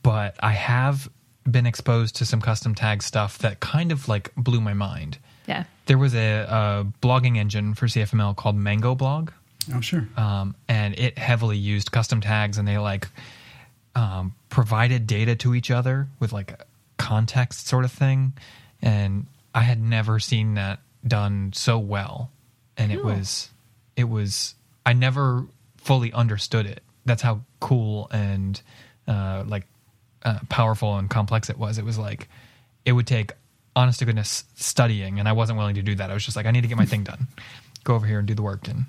but 0.03 0.35
I 0.39 0.51
have 0.51 1.09
been 1.49 1.65
exposed 1.65 2.15
to 2.17 2.25
some 2.25 2.41
custom 2.41 2.75
tag 2.75 3.01
stuff 3.03 3.39
that 3.39 3.59
kind 3.59 3.91
of 3.91 4.07
like 4.07 4.31
blew 4.35 4.61
my 4.61 4.73
mind. 4.73 5.17
yeah. 5.47 5.63
There 5.87 5.97
was 5.97 6.13
a, 6.13 6.41
a 6.47 6.85
blogging 7.01 7.37
engine 7.37 7.73
for 7.73 7.87
CFML 7.87 8.35
called 8.35 8.55
Mango 8.55 8.93
Blog. 8.93 9.31
Oh, 9.73 9.81
sure. 9.81 10.07
um, 10.17 10.55
and 10.67 10.97
it 10.97 11.17
heavily 11.17 11.57
used 11.57 11.91
custom 11.91 12.21
tags 12.21 12.57
and 12.59 12.67
they 12.67 12.77
like 12.77 13.07
um, 13.95 14.33
provided 14.49 15.07
data 15.07 15.35
to 15.37 15.55
each 15.55 15.71
other 15.71 16.07
with 16.19 16.31
like 16.31 16.51
a 16.51 16.57
context 16.97 17.67
sort 17.67 17.85
of 17.85 17.91
thing 17.91 18.33
and 18.81 19.25
i 19.55 19.61
had 19.61 19.81
never 19.81 20.19
seen 20.19 20.55
that 20.55 20.79
done 21.07 21.51
so 21.53 21.79
well 21.79 22.29
and 22.79 22.91
it 22.91 23.03
was 23.03 23.49
it 23.95 24.05
was 24.05 24.55
i 24.85 24.93
never 24.93 25.45
fully 25.77 26.11
understood 26.13 26.65
it. 26.65 26.83
That's 27.05 27.21
how 27.21 27.41
cool 27.59 28.07
and 28.11 28.61
uh, 29.07 29.43
like 29.47 29.65
uh, 30.23 30.39
powerful 30.49 30.97
and 30.97 31.09
complex 31.09 31.49
it 31.49 31.57
was. 31.57 31.77
It 31.77 31.85
was 31.85 31.97
like 31.97 32.29
it 32.85 32.91
would 32.91 33.07
take 33.07 33.33
honest 33.75 33.99
to 33.99 34.05
goodness 34.05 34.43
studying 34.55 35.19
and 35.19 35.27
i 35.29 35.31
wasn't 35.31 35.57
willing 35.57 35.75
to 35.75 35.81
do 35.81 35.95
that. 35.95 36.09
I 36.11 36.13
was 36.13 36.25
just 36.25 36.35
like 36.35 36.45
i 36.45 36.51
need 36.51 36.61
to 36.61 36.67
get 36.67 36.77
my 36.77 36.85
thing 36.85 37.03
done. 37.03 37.27
Go 37.83 37.95
over 37.95 38.05
here 38.05 38.19
and 38.19 38.27
do 38.27 38.33
the 38.33 38.41
work 38.41 38.67
and 38.67 38.85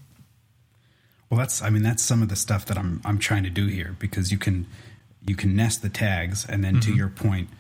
Well, 1.29 1.39
that's 1.39 1.63
I 1.63 1.71
mean 1.71 1.83
that's 1.83 2.03
some 2.03 2.23
of 2.23 2.29
the 2.29 2.37
stuff 2.37 2.67
that 2.67 2.77
I'm 2.79 3.01
I'm 3.05 3.19
trying 3.19 3.45
to 3.45 3.51
do 3.51 3.67
here 3.67 3.97
because 3.99 4.33
you 4.33 4.39
can 4.39 4.67
you 5.25 5.37
can 5.37 5.55
nest 5.55 5.83
the 5.83 5.89
tags 5.89 6.47
and 6.49 6.65
then 6.65 6.81
to 6.81 6.95
your 6.95 7.09
point, 7.09 7.51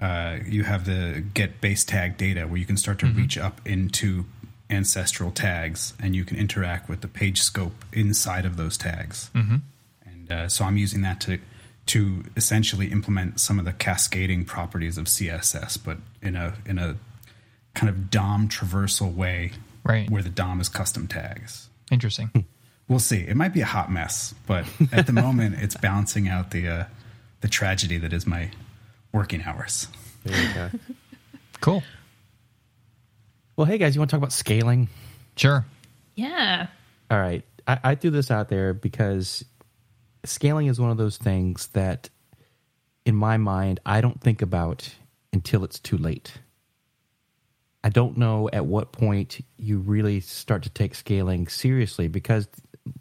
uh, 0.00 0.38
you 0.46 0.64
have 0.64 0.86
the 0.86 1.22
get 1.34 1.60
base 1.60 1.84
tag 1.84 2.16
data 2.16 2.46
where 2.46 2.56
you 2.56 2.64
can 2.64 2.76
start 2.76 2.98
to 3.00 3.06
reach 3.06 3.38
up 3.38 3.60
into 3.66 4.24
ancestral 4.72 5.30
tags 5.30 5.92
and 6.00 6.16
you 6.16 6.24
can 6.24 6.36
interact 6.36 6.88
with 6.88 7.02
the 7.02 7.08
page 7.08 7.42
scope 7.42 7.84
inside 7.92 8.44
of 8.44 8.56
those 8.56 8.76
tags. 8.76 9.30
Mm-hmm. 9.34 9.56
And 10.06 10.32
uh, 10.32 10.48
so 10.48 10.64
I'm 10.64 10.76
using 10.76 11.02
that 11.02 11.20
to 11.22 11.38
to 11.84 12.24
essentially 12.36 12.86
implement 12.92 13.40
some 13.40 13.58
of 13.58 13.64
the 13.64 13.72
cascading 13.72 14.44
properties 14.44 14.96
of 14.96 15.06
CSS, 15.06 15.78
but 15.84 15.98
in 16.20 16.36
a 16.36 16.54
in 16.64 16.78
a 16.78 16.96
kind 17.74 17.88
of 17.88 18.10
DOM 18.10 18.48
traversal 18.48 19.12
way, 19.14 19.52
Right. 19.84 20.08
Where 20.08 20.22
the 20.22 20.30
DOM 20.30 20.60
is 20.60 20.68
custom 20.68 21.08
tags. 21.08 21.68
interesting 21.90 22.30
We'll 22.88 22.98
see. 22.98 23.20
It 23.20 23.36
might 23.36 23.54
be 23.54 23.60
a 23.62 23.66
hot 23.66 23.90
mess, 23.90 24.34
but 24.46 24.66
at 24.92 25.06
the 25.06 25.12
moment, 25.12 25.56
it's 25.60 25.76
balancing 25.76 26.28
out 26.28 26.50
the 26.50 26.68
uh, 26.68 26.84
the 27.40 27.48
tragedy 27.48 27.96
that 27.98 28.12
is 28.12 28.26
my 28.26 28.50
working 29.12 29.42
hours. 29.42 29.88
there 30.24 30.42
you 30.42 30.54
go. 30.54 30.70
cool 31.60 31.82
Well, 33.54 33.66
hey 33.66 33.76
guys, 33.76 33.94
you 33.94 34.00
want 34.00 34.10
to 34.10 34.16
talk 34.16 34.20
about 34.20 34.32
scaling? 34.32 34.88
Sure. 35.36 35.66
Yeah. 36.14 36.68
All 37.10 37.18
right. 37.20 37.44
I, 37.66 37.78
I 37.84 37.94
threw 37.94 38.10
this 38.10 38.30
out 38.30 38.48
there 38.48 38.72
because 38.72 39.44
scaling 40.24 40.68
is 40.68 40.80
one 40.80 40.90
of 40.90 40.96
those 40.96 41.18
things 41.18 41.66
that, 41.68 42.08
in 43.04 43.14
my 43.14 43.36
mind, 43.36 43.78
I 43.84 44.00
don't 44.00 44.18
think 44.20 44.40
about 44.40 44.88
until 45.34 45.64
it's 45.64 45.78
too 45.78 45.98
late. 45.98 46.32
I 47.84 47.90
don't 47.90 48.16
know 48.16 48.48
at 48.54 48.64
what 48.64 48.92
point 48.92 49.40
you 49.58 49.80
really 49.80 50.20
start 50.20 50.62
to 50.62 50.70
take 50.70 50.94
scaling 50.94 51.46
seriously 51.48 52.08
because 52.08 52.48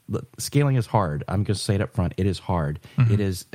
look, 0.09 0.27
scaling 0.37 0.75
is 0.75 0.85
hard. 0.85 1.23
I'm 1.29 1.43
going 1.43 1.55
to 1.55 1.55
say 1.55 1.75
it 1.75 1.81
up 1.81 1.93
front. 1.93 2.13
It 2.17 2.25
is 2.25 2.39
hard. 2.39 2.81
Mm-hmm. 2.97 3.13
It 3.13 3.19
is 3.21 3.45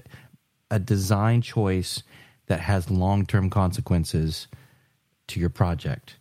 a 0.70 0.78
design 0.78 1.42
choice 1.42 2.02
that 2.46 2.60
has 2.60 2.90
long 2.90 3.26
term 3.26 3.50
consequences 3.50 4.46
to 5.26 5.40
your 5.40 5.50
project 5.50 6.16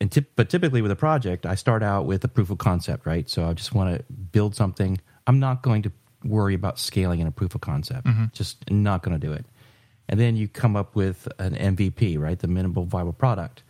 and 0.00 0.10
tip, 0.12 0.32
but 0.36 0.50
typically 0.50 0.82
with 0.82 0.90
a 0.90 0.96
project, 0.96 1.46
I 1.46 1.54
start 1.54 1.82
out 1.82 2.06
with 2.06 2.22
a 2.24 2.28
proof 2.28 2.50
of 2.50 2.58
concept, 2.58 3.06
right? 3.06 3.28
So 3.28 3.48
I 3.48 3.52
just 3.54 3.74
want 3.74 3.96
to 3.96 4.04
build 4.12 4.54
something. 4.54 5.00
I'm 5.26 5.38
not 5.38 5.62
going 5.62 5.82
to 5.82 5.92
worry 6.24 6.54
about 6.54 6.78
scaling 6.78 7.20
in 7.20 7.26
a 7.26 7.30
proof 7.30 7.54
of 7.54 7.60
concept. 7.60 8.06
Mm-hmm. 8.06 8.26
Just 8.32 8.70
not 8.70 9.02
going 9.02 9.18
to 9.18 9.26
do 9.26 9.32
it. 9.32 9.46
And 10.08 10.20
then 10.20 10.36
you 10.36 10.48
come 10.48 10.76
up 10.76 10.94
with 10.94 11.26
an 11.38 11.54
MVP, 11.54 12.18
right? 12.18 12.38
The 12.38 12.46
minimal 12.48 12.84
viable 12.84 13.12
product. 13.12 13.62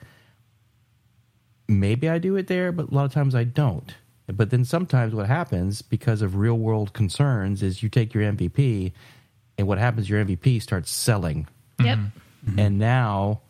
Maybe 1.68 2.08
I 2.08 2.18
do 2.18 2.36
it 2.36 2.46
there, 2.46 2.72
but 2.72 2.90
a 2.90 2.94
lot 2.94 3.04
of 3.04 3.12
times 3.12 3.34
I 3.34 3.44
don't. 3.44 3.94
But 4.28 4.50
then 4.50 4.64
sometimes 4.64 5.14
what 5.14 5.26
happens 5.26 5.82
because 5.82 6.22
of 6.22 6.36
real 6.36 6.58
world 6.58 6.92
concerns 6.92 7.62
is 7.62 7.82
you 7.82 7.88
take 7.88 8.12
your 8.12 8.24
MVP, 8.24 8.92
and 9.58 9.66
what 9.66 9.78
happens, 9.78 10.10
your 10.10 10.24
MVP 10.24 10.60
starts 10.62 10.90
selling 10.90 11.46
Yep. 11.82 11.98
Mm-hmm. 11.98 12.58
and 12.58 12.78
now 12.78 13.40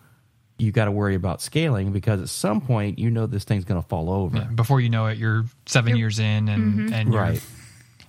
you 0.58 0.72
got 0.72 0.86
to 0.86 0.90
worry 0.90 1.14
about 1.14 1.42
scaling 1.42 1.92
because 1.92 2.20
at 2.20 2.28
some 2.28 2.60
point 2.60 2.98
you 2.98 3.10
know 3.10 3.26
this 3.26 3.44
thing's 3.44 3.64
going 3.64 3.80
to 3.80 3.86
fall 3.88 4.10
over. 4.10 4.38
Yeah, 4.38 4.44
before 4.44 4.80
you 4.80 4.88
know 4.88 5.06
it, 5.06 5.18
you're 5.18 5.44
7 5.66 5.96
years 5.96 6.18
in 6.18 6.48
and, 6.48 6.74
mm-hmm. 6.74 6.92
and 6.94 7.12
you're 7.12 7.20
Right. 7.22 7.42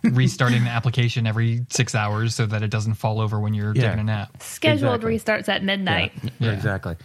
restarting 0.04 0.64
the 0.64 0.70
application 0.70 1.28
every 1.28 1.66
six 1.70 1.94
hours 1.96 2.36
so 2.36 2.46
that 2.46 2.64
it 2.64 2.70
doesn't 2.70 2.94
fall 2.94 3.20
over 3.20 3.40
when 3.40 3.54
you're 3.54 3.76
Yeah. 3.76 3.82
taking 3.88 4.00
a 4.00 4.04
nap. 4.04 4.42
Scheduled 4.42 5.04
Exactly. 5.04 5.18
restarts 5.44 5.50
at 5.50 5.64
midnight. 5.64 6.14
Yeah, 6.24 6.30
Yeah. 6.40 6.52
exactly. 6.52 6.96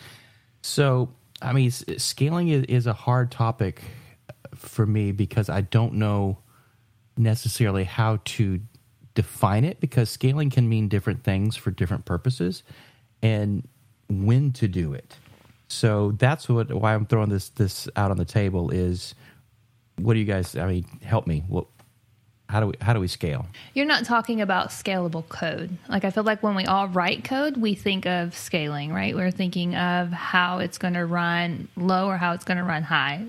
So, 0.60 1.08
I 1.40 1.52
mean, 1.52 1.70
scaling 1.70 2.48
is, 2.48 2.64
is 2.64 2.86
a 2.86 2.92
hard 2.92 3.30
topic 3.32 3.82
for 4.54 4.86
me 4.86 5.10
because 5.10 5.48
I 5.48 5.62
don't 5.62 5.94
know 5.94 6.38
necessarily 7.16 7.84
how 7.84 8.20
to 8.24 8.60
define 9.14 9.64
it 9.64 9.80
because 9.80 10.08
scaling 10.08 10.50
can 10.50 10.68
mean 10.68 10.88
different 10.88 11.24
things 11.24 11.56
for 11.56 11.70
different 11.72 12.04
purposes 12.04 12.62
and 13.22 13.66
when 14.08 14.52
to 14.52 14.68
do 14.68 14.92
it. 14.92 15.16
So 15.72 16.12
that's 16.18 16.48
what 16.48 16.72
why 16.72 16.94
I'm 16.94 17.06
throwing 17.06 17.30
this 17.30 17.48
this 17.50 17.88
out 17.96 18.10
on 18.10 18.18
the 18.18 18.24
table 18.24 18.70
is 18.70 19.14
what 19.96 20.14
do 20.14 20.20
you 20.20 20.26
guys 20.26 20.54
I 20.56 20.66
mean 20.66 20.84
help 21.02 21.26
me. 21.26 21.44
What 21.48 21.66
how 22.48 22.60
do 22.60 22.66
we 22.66 22.74
how 22.80 22.92
do 22.92 23.00
we 23.00 23.08
scale? 23.08 23.46
You're 23.72 23.86
not 23.86 24.04
talking 24.04 24.42
about 24.42 24.68
scalable 24.68 25.26
code. 25.28 25.70
Like 25.88 26.04
I 26.04 26.10
feel 26.10 26.24
like 26.24 26.42
when 26.42 26.54
we 26.54 26.66
all 26.66 26.88
write 26.88 27.24
code, 27.24 27.56
we 27.56 27.74
think 27.74 28.06
of 28.06 28.36
scaling, 28.36 28.92
right? 28.92 29.14
We're 29.16 29.30
thinking 29.30 29.74
of 29.74 30.10
how 30.10 30.58
it's 30.58 30.76
going 30.76 30.94
to 30.94 31.06
run 31.06 31.68
low 31.76 32.06
or 32.08 32.18
how 32.18 32.32
it's 32.34 32.44
going 32.44 32.58
to 32.58 32.64
run 32.64 32.82
high. 32.82 33.24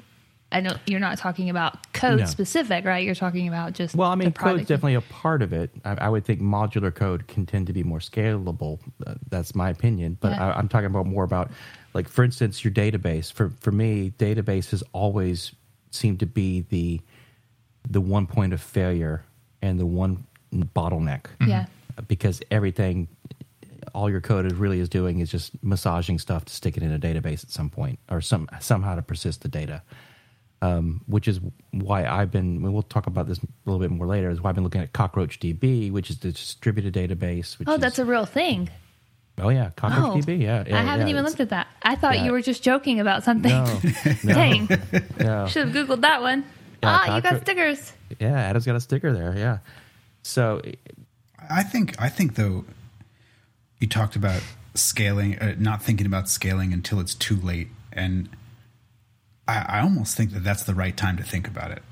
I 0.52 0.60
know 0.60 0.76
you're 0.86 1.00
not 1.00 1.18
talking 1.18 1.50
about 1.50 1.92
code 1.94 2.20
No. 2.20 2.26
specific, 2.26 2.86
right? 2.86 3.04
You're 3.04 3.16
talking 3.16 3.48
about 3.48 3.74
just 3.74 3.96
Well, 3.96 4.12
I 4.12 4.16
mean, 4.16 4.32
code's 4.34 4.68
definitely 4.68 4.94
a 4.96 5.02
part 5.02 5.42
of 5.42 5.52
it. 5.52 5.72
I, 5.84 5.96
I 5.96 6.10
would 6.10 6.26
think 6.26 6.42
modular 6.42 6.94
code 6.94 7.28
can 7.28 7.46
tend 7.48 7.66
to 7.68 7.74
be 7.74 7.82
more 7.84 7.98
scalable. 8.00 8.80
Uh, 9.08 9.16
that's 9.30 9.56
my 9.56 9.70
opinion. 9.70 10.18
But 10.20 10.34
Yeah. 10.34 10.50
I, 10.50 10.60
I'm 10.60 10.68
talking 10.68 10.86
about 10.86 11.08
more 11.08 11.24
about, 11.24 11.50
like, 11.94 12.08
for 12.10 12.24
instance, 12.24 12.64
your 12.64 12.74
database. 12.74 13.32
For 13.32 13.52
for 13.60 13.72
me, 13.72 14.14
database 14.18 14.72
has 14.72 14.84
always 14.94 15.54
seemed 15.92 16.20
to 16.22 16.26
be 16.26 16.62
the 16.70 17.02
the 17.90 18.02
one 18.02 18.28
point 18.28 18.54
of 18.54 18.62
failure 18.62 19.24
and 19.62 19.80
the 19.80 19.86
one 19.86 20.26
bottleneck. 20.54 21.26
Yeah. 21.46 21.66
Because 22.08 22.42
everything, 22.50 23.08
all 23.94 24.10
your 24.10 24.22
code 24.22 24.46
is 24.46 24.54
really 24.54 24.80
is 24.80 24.90
doing 24.90 25.20
is 25.20 25.30
just 25.30 25.52
massaging 25.64 26.18
stuff 26.18 26.46
to 26.46 26.54
stick 26.54 26.78
it 26.78 26.84
in 26.84 26.92
a 26.92 27.00
database 27.00 27.44
at 27.44 27.52
some 27.52 27.70
point 27.70 28.00
or 28.10 28.22
some 28.22 28.50
somehow 28.60 28.96
to 28.96 29.02
persist 29.02 29.42
the 29.42 29.50
data 29.50 29.82
um, 30.64 31.02
which 31.08 31.28
is 31.28 31.42
why 31.72 32.06
I've 32.06 32.32
been. 32.32 32.62
We'll 32.62 32.84
talk 32.84 33.06
about 33.06 33.28
this 33.28 33.38
a 33.40 33.48
little 33.66 33.82
bit 33.82 33.92
more 33.92 34.08
later. 34.08 34.30
Is 34.30 34.40
why 34.40 34.50
I've 34.50 34.56
been 34.56 34.64
looking 34.64 34.80
at 34.82 34.94
Cockroach 34.94 35.42
DB, 35.42 35.92
which 35.92 36.10
is 36.10 36.20
the 36.20 36.32
distributed 36.32 36.94
database. 36.94 37.60
Which 37.60 37.68
Oh, 37.68 37.74
is, 37.74 37.82
that's 37.82 38.00
a 38.00 38.06
real 38.06 38.26
thing. 38.26 38.70
Oh 39.40 39.50
yeah, 39.50 39.72
Cockroach 39.76 40.04
Oh, 40.04 40.16
DB. 40.18 40.42
Yeah, 40.42 40.64
yeah 40.68 40.80
I 40.80 40.84
haven't 40.84 41.08
yeah, 41.08 41.14
even 41.14 41.26
looked 41.26 41.40
at 41.40 41.50
that. 41.50 41.68
I 41.82 41.96
thought 41.96 42.18
yeah. 42.18 42.26
you 42.26 42.32
were 42.32 42.42
just 42.42 42.64
joking 42.64 43.00
about 43.00 43.24
something. 43.24 43.52
No, 43.52 43.66
no, 44.24 44.34
Dang, 44.34 44.70
no. 45.20 45.48
should 45.50 45.68
have 45.68 45.76
googled 45.76 46.02
that 46.02 46.22
one. 46.22 46.46
Yeah, 46.82 47.00
ah, 47.02 47.16
you 47.16 47.22
got 47.22 47.42
stickers. 47.42 47.94
Yeah, 48.20 48.34
Adam's 48.34 48.66
got 48.66 48.76
a 48.76 48.82
sticker 48.82 49.14
there. 49.14 49.34
Yeah, 49.38 49.60
so 50.22 50.62
I 51.50 51.64
think 51.64 52.00
I 52.02 52.10
think 52.10 52.36
though 52.36 52.66
you 53.80 53.88
talked 53.88 54.16
about 54.16 54.42
scaling, 54.76 55.40
uh, 55.40 55.56
not 55.58 55.82
thinking 55.82 56.06
about 56.06 56.30
scaling 56.30 56.74
until 56.74 57.00
it's 57.00 57.16
too 57.16 57.38
late, 57.38 57.70
and 57.92 58.30
I, 59.48 59.66
I 59.68 59.82
almost 59.82 60.16
think 60.16 60.32
that 60.32 60.44
that's 60.44 60.64
the 60.64 60.74
right 60.74 60.96
time 60.96 61.18
to 61.18 61.24
think 61.24 61.48
about 61.48 61.72
it. 61.72 61.84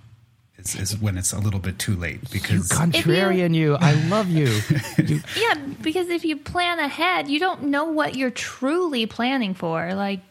Is, 0.62 0.76
is 0.76 0.98
when 0.98 1.18
it's 1.18 1.34
a 1.34 1.40
little 1.40 1.60
bit 1.60 1.80
too 1.80 1.96
late 1.96 2.22
you 2.22 2.30
because 2.32 2.70
contrarian, 2.70 3.54
you. 3.54 3.76
I 3.76 3.94
love 4.08 4.30
you. 4.30 4.46
you 4.98 5.22
Yeah, 5.36 5.56
because 5.82 6.10
if 6.10 6.24
you 6.24 6.38
plan 6.38 6.80
ahead, 6.80 7.28
you 7.28 7.40
don't 7.40 7.64
know 7.64 7.86
what 7.86 8.16
you're 8.16 8.32
truly 8.32 9.06
planning 9.06 9.54
for. 9.54 9.94
Like 9.94 10.22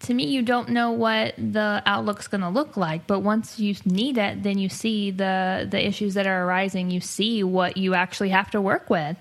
to 0.00 0.14
me, 0.14 0.26
you 0.26 0.42
don't 0.42 0.70
know 0.70 0.92
what 0.92 1.34
the 1.36 1.82
outlook's 1.86 2.28
going 2.28 2.42
to 2.42 2.48
look 2.48 2.76
like. 2.76 3.06
But 3.06 3.20
once 3.20 3.58
you 3.58 3.74
need 3.84 4.18
it, 4.18 4.42
then 4.42 4.58
you 4.58 4.68
see 4.68 5.10
the 5.10 5.66
the 5.70 5.84
issues 5.84 6.14
that 6.14 6.26
are 6.26 6.44
arising. 6.44 6.90
You 6.90 7.00
see 7.00 7.42
what 7.42 7.76
you 7.76 7.94
actually 7.94 8.30
have 8.30 8.50
to 8.50 8.60
work 8.60 8.90
with. 8.90 9.16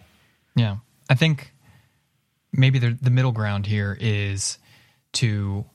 Yeah. 0.55 0.77
I 1.09 1.15
think 1.15 1.53
maybe 2.51 2.79
the, 2.79 2.97
the 3.01 3.11
middle 3.11 3.31
ground 3.31 3.65
here 3.65 3.95
is 3.99 4.57
to 5.13 5.65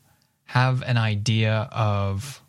have 0.45 0.83
an 0.83 0.97
idea 0.97 1.69
of 1.71 2.40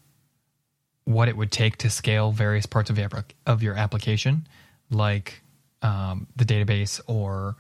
what 1.06 1.28
it 1.28 1.36
would 1.36 1.52
take 1.52 1.78
to 1.78 1.90
scale 1.90 2.32
various 2.32 2.66
parts 2.66 2.90
of 2.90 2.98
your, 2.98 3.10
of 3.46 3.64
your 3.64 3.76
application, 3.76 4.48
like 4.90 5.42
um, 5.82 6.28
the 6.36 6.46
database 6.46 7.02
or 7.08 7.56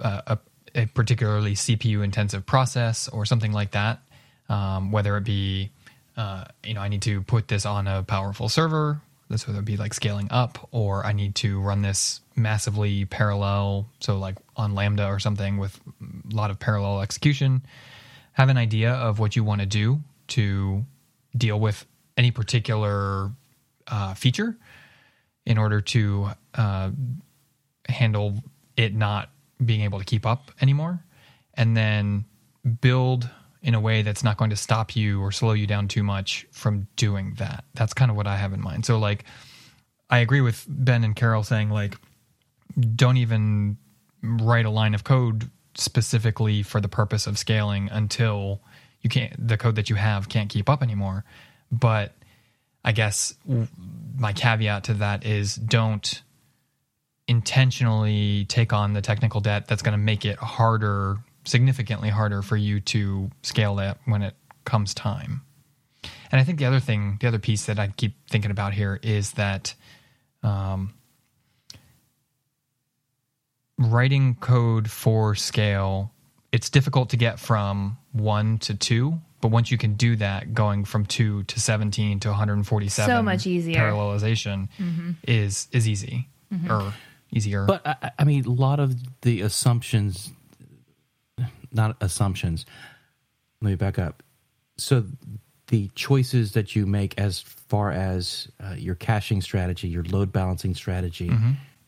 uh, 0.00 0.22
a, 0.26 0.38
a 0.74 0.86
particularly 0.86 1.54
CPU 1.54 2.02
intensive 2.02 2.44
process 2.44 3.08
or 3.08 3.24
something 3.24 3.52
like 3.52 3.72
that. 3.72 4.00
Um, 4.48 4.90
whether 4.90 5.16
it 5.16 5.24
be, 5.24 5.70
uh, 6.16 6.44
you 6.64 6.74
know, 6.74 6.80
I 6.80 6.88
need 6.88 7.02
to 7.02 7.22
put 7.22 7.48
this 7.48 7.64
on 7.64 7.86
a 7.86 8.02
powerful 8.02 8.48
server. 8.48 9.00
This 9.30 9.46
would 9.46 9.64
be 9.64 9.78
like 9.78 9.94
scaling 9.94 10.28
up, 10.30 10.68
or 10.72 11.06
I 11.06 11.12
need 11.12 11.36
to 11.36 11.58
run 11.58 11.80
this 11.80 12.20
massively 12.36 13.06
parallel. 13.06 13.88
So, 14.00 14.18
like 14.18 14.36
on 14.56 14.74
Lambda 14.74 15.06
or 15.06 15.18
something 15.18 15.56
with 15.56 15.80
a 16.30 16.36
lot 16.36 16.50
of 16.50 16.58
parallel 16.58 17.00
execution. 17.00 17.62
Have 18.32 18.50
an 18.50 18.58
idea 18.58 18.92
of 18.92 19.18
what 19.18 19.36
you 19.36 19.44
want 19.44 19.60
to 19.60 19.66
do 19.66 20.00
to 20.28 20.84
deal 21.36 21.58
with 21.58 21.86
any 22.16 22.30
particular 22.30 23.30
uh, 23.88 24.14
feature 24.14 24.56
in 25.44 25.58
order 25.58 25.80
to 25.80 26.28
uh, 26.54 26.90
handle 27.88 28.42
it 28.76 28.94
not 28.94 29.30
being 29.64 29.82
able 29.82 29.98
to 29.98 30.04
keep 30.04 30.26
up 30.26 30.50
anymore, 30.60 31.02
and 31.54 31.76
then 31.76 32.24
build 32.80 33.28
in 33.62 33.74
a 33.74 33.80
way 33.80 34.02
that's 34.02 34.24
not 34.24 34.36
going 34.36 34.50
to 34.50 34.56
stop 34.56 34.96
you 34.96 35.20
or 35.20 35.30
slow 35.30 35.52
you 35.52 35.66
down 35.66 35.86
too 35.88 36.02
much 36.02 36.46
from 36.50 36.86
doing 36.96 37.34
that. 37.38 37.64
That's 37.74 37.94
kind 37.94 38.10
of 38.10 38.16
what 38.16 38.26
I 38.26 38.36
have 38.36 38.52
in 38.52 38.60
mind. 38.60 38.84
So, 38.84 38.98
like, 38.98 39.24
I 40.10 40.18
agree 40.18 40.40
with 40.40 40.64
Ben 40.68 41.04
and 41.04 41.14
Carol 41.14 41.44
saying, 41.44 41.70
like, 41.70 41.96
don't 42.96 43.18
even 43.18 43.76
write 44.22 44.66
a 44.66 44.70
line 44.70 44.94
of 44.94 45.04
code 45.04 45.50
specifically 45.74 46.62
for 46.62 46.80
the 46.80 46.88
purpose 46.88 47.26
of 47.26 47.38
scaling 47.38 47.88
until 47.90 48.60
you 49.00 49.10
can't, 49.10 49.32
the 49.48 49.56
code 49.56 49.76
that 49.76 49.90
you 49.90 49.96
have 49.96 50.28
can't 50.28 50.50
keep 50.50 50.68
up 50.68 50.82
anymore. 50.82 51.24
But 51.72 52.12
I 52.84 52.92
guess 52.92 53.34
my 54.18 54.32
caveat 54.32 54.84
to 54.84 54.94
that 54.94 55.24
is 55.24 55.56
don't 55.56 56.22
intentionally 57.26 58.44
take 58.46 58.72
on 58.72 58.92
the 58.92 59.00
technical 59.00 59.40
debt 59.40 59.66
that's 59.66 59.82
going 59.82 59.92
to 59.92 60.04
make 60.04 60.24
it 60.24 60.38
harder, 60.38 61.18
significantly 61.44 62.10
harder 62.10 62.42
for 62.42 62.56
you 62.56 62.80
to 62.80 63.30
scale 63.42 63.76
that 63.76 63.98
when 64.04 64.22
it 64.22 64.34
comes 64.64 64.92
time. 64.92 65.40
And 66.30 66.40
I 66.40 66.44
think 66.44 66.58
the 66.58 66.64
other 66.64 66.80
thing, 66.80 67.18
the 67.20 67.28
other 67.28 67.38
piece 67.38 67.66
that 67.66 67.78
I 67.78 67.88
keep 67.88 68.14
thinking 68.28 68.50
about 68.50 68.72
here 68.72 68.98
is 69.02 69.32
that 69.32 69.74
um, 70.42 70.94
writing 73.78 74.34
code 74.36 74.90
for 74.90 75.34
scale, 75.34 76.12
it's 76.50 76.70
difficult 76.70 77.10
to 77.10 77.16
get 77.16 77.38
from 77.38 77.98
one 78.12 78.58
to 78.58 78.74
two. 78.74 79.20
But 79.42 79.50
once 79.50 79.70
you 79.70 79.76
can 79.76 79.94
do 79.94 80.16
that, 80.16 80.54
going 80.54 80.84
from 80.84 81.04
two 81.04 81.42
to 81.42 81.60
17 81.60 82.20
to 82.20 82.28
147, 82.28 83.14
So 83.14 83.22
much 83.22 83.46
easier. 83.46 83.76
Parallelization 83.80 84.68
is 85.28 85.68
is 85.72 85.86
easy 85.86 86.28
or 86.70 86.94
easier. 87.32 87.66
But 87.66 87.84
I, 87.86 88.10
I 88.20 88.24
mean, 88.24 88.46
a 88.46 88.50
lot 88.50 88.78
of 88.80 88.94
the 89.22 89.40
assumptions, 89.42 90.30
not 91.72 91.96
assumptions. 92.00 92.66
Let 93.60 93.70
me 93.70 93.74
back 93.76 93.98
up. 93.98 94.22
So, 94.76 95.04
the 95.68 95.90
choices 95.94 96.52
that 96.52 96.76
you 96.76 96.86
make 96.86 97.18
as 97.18 97.40
far 97.40 97.90
as 97.90 98.48
uh, 98.62 98.74
your 98.76 98.94
caching 98.94 99.40
strategy, 99.42 99.88
your 99.88 100.04
load 100.04 100.32
balancing 100.32 100.74
strategy, 100.74 101.32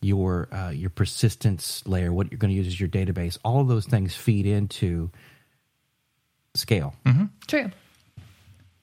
your 0.01 0.49
uh, 0.53 0.71
your 0.71 0.91
persistence 0.91 1.87
layer, 1.87 2.13
what 2.13 2.31
you're 2.33 2.39
going 2.39 2.51
to 2.51 2.57
use 2.57 2.67
as 2.67 2.81
your 2.81 2.89
database, 2.89 3.39
all 3.45 3.61
of 3.61 3.69
those 3.69 3.87
things 3.87 4.15
feed 4.17 4.47
into 4.47 5.11
scale. 6.55 6.95
True. 7.47 7.71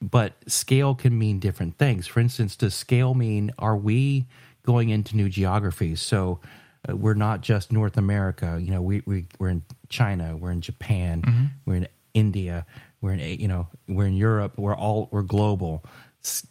but 0.00 0.32
scale 0.46 0.94
can 0.94 1.18
mean 1.18 1.38
different 1.38 1.78
things. 1.78 2.06
For 2.06 2.20
instance, 2.20 2.56
does 2.56 2.74
scale 2.74 3.14
mean 3.14 3.52
are 3.58 3.76
we 3.76 4.26
going 4.64 4.90
into 4.90 5.16
new 5.16 5.28
geographies? 5.28 6.00
So 6.00 6.40
uh, 6.88 6.96
we're 6.96 7.14
not 7.14 7.40
just 7.40 7.72
North 7.72 7.96
America. 7.96 8.58
You 8.60 8.72
know, 8.72 8.82
we, 8.82 9.02
we 9.06 9.26
we're 9.38 9.48
in 9.50 9.62
China, 9.88 10.36
we're 10.36 10.50
in 10.50 10.60
Japan, 10.60 11.50
we're 11.64 11.76
in 11.76 11.88
India, 12.14 12.66
we're 13.00 13.12
in 13.12 13.40
you 13.40 13.48
know 13.48 13.68
we're 13.88 14.06
in 14.06 14.14
Europe. 14.16 14.54
We're 14.58 14.76
all 14.76 15.08
we're 15.12 15.22
global. 15.22 15.84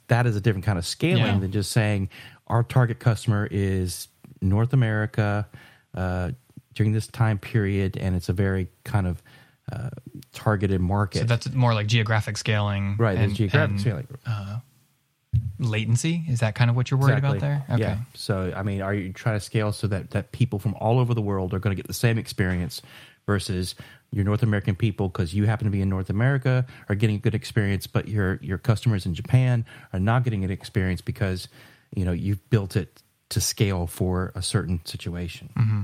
That 0.07 0.25
is 0.25 0.36
a 0.36 0.41
different 0.41 0.65
kind 0.65 0.77
of 0.77 0.86
scaling 0.86 1.23
Yeah. 1.25 1.39
than 1.39 1.51
just 1.51 1.71
saying 1.71 2.10
our 2.47 2.63
target 2.63 2.99
customer 2.99 3.47
is 3.51 4.07
North 4.41 4.73
America 4.73 5.47
uh, 5.93 6.31
during 6.73 6.91
this 6.93 7.07
time 7.07 7.38
period, 7.38 7.95
and 7.97 8.15
it's 8.15 8.27
a 8.29 8.34
very 8.34 8.67
kind 8.84 9.07
of 9.07 9.21
uh, 9.71 9.89
targeted 10.34 10.82
market. 10.82 11.20
so 11.20 11.26
that's 11.26 11.52
more 11.52 11.74
like 11.74 11.88
geographic 11.88 12.38
scaling, 12.38 12.96
right. 12.98 13.17
And, 13.17 13.36
geographic 13.36 13.72
and 13.72 13.82
scaling. 13.82 14.08
latency. 15.60 16.24
Is 16.28 16.39
that 16.39 16.56
kind 16.56 16.70
of 16.70 16.76
what 16.76 16.91
you're 16.91 17.00
worried 17.00 17.17
about 17.17 17.39
there? 17.39 17.63
Okay. 17.70 17.82
Yeah. 17.82 17.98
So, 18.15 18.54
I 18.56 18.63
mean, 18.63 18.82
are 18.82 18.94
you 18.94 19.13
trying 19.13 19.38
to 19.38 19.44
scale 19.44 19.72
so 19.72 19.88
that, 19.88 20.12
that 20.12 20.32
people 20.32 20.60
from 20.60 20.74
all 20.76 21.00
over 21.00 21.13
the 21.13 21.22
world 21.22 21.54
are 21.54 21.60
going 21.60 21.76
to 21.76 21.82
get 21.82 21.88
the 21.88 21.94
same 21.94 22.17
experience 22.17 22.82
versus 23.26 23.76
your 24.12 24.26
North 24.26 24.44
American 24.44 24.76
people 24.76 25.08
because 25.08 25.34
you 25.34 25.46
happen 25.46 25.65
to 25.65 25.72
be 25.72 25.82
in 25.82 25.89
North 25.89 26.10
America 26.10 26.65
are 26.89 26.96
getting 26.96 27.15
a 27.15 27.20
good 27.20 27.36
experience, 27.36 27.88
but 27.88 28.08
your 28.08 28.39
your 28.41 28.58
customers 28.58 29.06
in 29.06 29.13
Japan 29.13 29.65
are 29.94 30.00
not 30.00 30.24
getting 30.24 30.44
an 30.44 30.52
experience 30.52 31.02
because 31.02 31.48
you 31.96 32.04
know 32.04 32.12
you've 32.12 32.50
built 32.50 32.76
it 32.76 33.02
to 33.30 33.39
scale 33.39 33.88
for 33.88 34.32
a 34.36 34.41
certain 34.41 34.82
situation. 34.86 35.50
Mm-hmm. 35.58 35.82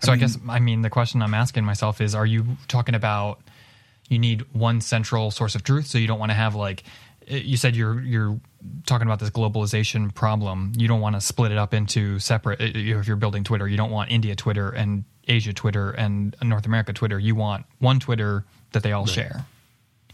So 0.00 0.12
I, 0.12 0.16
guess 0.16 0.38
I 0.48 0.60
mean 0.60 0.82
the 0.82 0.90
question 0.90 1.22
I'm 1.22 1.34
asking 1.34 1.64
myself 1.64 2.00
is: 2.00 2.14
Are 2.14 2.26
you 2.26 2.44
talking 2.68 2.94
about 2.94 3.40
you 4.08 4.18
need 4.18 4.44
one 4.52 4.80
central 4.80 5.30
source 5.30 5.54
of 5.54 5.62
truth? 5.62 5.86
So 5.86 5.98
you 5.98 6.06
don't 6.06 6.18
want 6.18 6.30
to 6.30 6.34
have 6.34 6.54
like 6.54 6.84
eh, 7.28 7.38
you 7.38 7.56
said 7.56 7.74
you're 7.74 8.00
you're 8.02 8.38
talking 8.84 9.06
about 9.06 9.20
this 9.20 9.30
globalization 9.30 10.14
problem. 10.14 10.72
You 10.76 10.86
don't 10.86 11.00
want 11.00 11.16
to 11.16 11.20
split 11.20 11.50
it 11.50 11.58
up 11.58 11.72
into 11.74 12.18
separate. 12.18 12.60
Eh, 12.60 12.72
eh, 12.74 12.98
if 12.98 13.06
you're 13.06 13.16
building 13.16 13.42
Twitter, 13.42 13.66
you 13.66 13.76
don't 13.76 13.90
want 13.90 14.10
India 14.10 14.36
Twitter 14.36 14.70
and 14.70 15.04
Asia 15.26 15.52
Twitter 15.52 15.90
and 15.90 16.36
North 16.42 16.66
America 16.66 16.92
Twitter. 16.92 17.18
You 17.18 17.34
want 17.34 17.64
one 17.78 17.98
Twitter 17.98 18.44
that 18.72 18.82
they 18.82 18.92
all 18.92 19.06
share. 19.06 19.46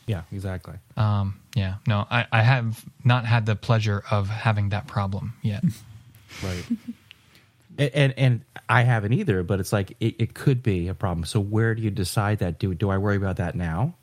Yeah, 0.06 0.22
exactly. 0.32 0.74
Um, 0.96 1.38
yeah, 1.54 1.76
no, 1.86 2.06
I, 2.10 2.26
I 2.32 2.42
have 2.42 2.84
not 3.04 3.24
had 3.24 3.46
the 3.46 3.56
pleasure 3.56 4.02
of 4.10 4.28
having 4.28 4.70
that 4.70 4.86
problem 4.86 5.34
yet. 5.42 5.64
Right. 6.42 6.64
And, 7.78 7.90
and 7.94 8.14
and 8.16 8.44
I 8.68 8.82
haven't 8.82 9.12
either, 9.12 9.42
but 9.42 9.61
it's 9.61 9.72
like 9.72 9.96
it, 10.00 10.16
it 10.18 10.35
could 10.35 10.62
be 10.62 10.88
a 10.88 10.94
problem. 10.94 11.24
So 11.24 11.40
where 11.40 11.74
do 11.74 11.82
you 11.82 11.90
decide 11.90 12.38
that? 12.38 12.58
Do 12.58 12.74
do 12.74 12.90
I 12.90 12.98
worry 12.98 13.16
about 13.16 13.37
that 13.37 13.54
now? 13.54 13.94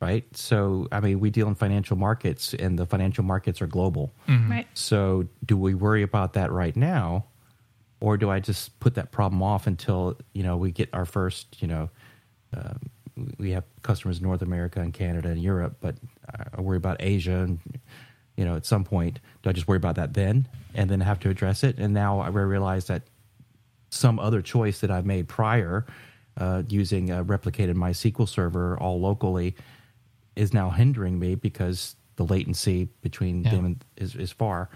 right? 0.00 0.24
So, 0.36 0.88
I 0.92 1.00
mean, 1.00 1.20
we 1.20 1.30
deal 1.30 1.48
in 1.48 1.54
financial 1.54 1.96
markets, 1.96 2.54
and 2.54 2.78
the 2.78 2.86
financial 2.86 3.24
markets 3.24 3.62
are 3.62 3.66
global. 3.66 4.14
Right. 4.50 4.66
So, 4.74 5.28
do 5.44 5.56
we 5.56 5.74
worry 5.74 6.02
about 6.02 6.34
that 6.34 6.52
right 6.52 6.76
now, 6.76 7.26
or 8.00 8.16
do 8.16 8.30
I 8.30 8.40
just 8.40 8.78
put 8.80 8.94
that 8.96 9.10
problem 9.12 9.42
off 9.42 9.66
until 9.66 10.18
you 10.32 10.42
know 10.42 10.56
we 10.56 10.70
get 10.70 10.90
our 10.92 11.04
first, 11.04 11.60
you 11.62 11.68
know, 11.68 11.90
uh, 12.56 12.74
we 13.38 13.52
have 13.52 13.64
customers 13.82 14.18
in 14.18 14.24
North 14.24 14.42
America 14.42 14.80
and 14.80 14.92
Canada 14.92 15.28
and 15.28 15.42
Europe, 15.42 15.78
but 15.80 15.96
I 16.56 16.60
worry 16.60 16.76
about 16.76 16.98
Asia 17.00 17.38
and 17.38 17.58
you 18.36 18.44
know 18.44 18.56
at 18.56 18.66
some 18.66 18.84
point 18.84 19.18
do 19.42 19.50
I 19.50 19.52
just 19.52 19.66
worry 19.68 19.76
about 19.78 19.96
that 19.96 20.14
then 20.14 20.46
and 20.74 20.90
then 20.90 21.00
have 21.00 21.18
to 21.20 21.30
address 21.30 21.64
it? 21.64 21.78
And 21.78 21.94
now 21.94 22.20
I 22.20 22.28
realize 22.28 22.86
that 22.86 23.02
some 23.90 24.18
other 24.18 24.42
choice 24.42 24.80
that 24.80 24.90
I've 24.90 25.06
made 25.06 25.28
prior, 25.28 25.86
uh, 26.36 26.62
using 26.68 27.10
a 27.10 27.24
replicated 27.24 27.74
MySQL 27.74 28.28
server 28.28 28.76
all 28.78 29.00
locally, 29.00 29.54
is 30.34 30.52
now 30.52 30.70
hindering 30.70 31.18
me 31.18 31.34
because 31.34 31.96
the 32.16 32.24
latency 32.24 32.88
between 33.02 33.44
Yeah. 33.44 33.50
them 33.52 33.78
is, 33.96 34.14
is 34.16 34.32
far. 34.32 34.68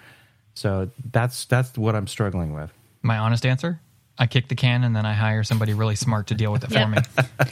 So 0.55 0.90
that's 1.12 1.44
that's 1.46 1.77
what 1.77 1.94
I'm 1.94 2.07
struggling 2.07 2.53
with. 2.55 2.73
My 3.03 3.18
honest 3.18 3.44
answer: 3.46 3.81
I 4.18 4.27
kick 4.27 4.49
the 4.49 4.55
can 4.55 4.85
and 4.85 4.94
then 4.94 5.05
I 5.07 5.12
hire 5.14 5.42
somebody 5.44 5.75
really 5.75 5.96
smart 5.96 6.27
to 6.29 6.35
deal 6.35 6.53
with 6.53 6.64
it 6.64 6.70
Yeah. 6.70 6.85
for 6.85 6.90
me. 6.90 6.99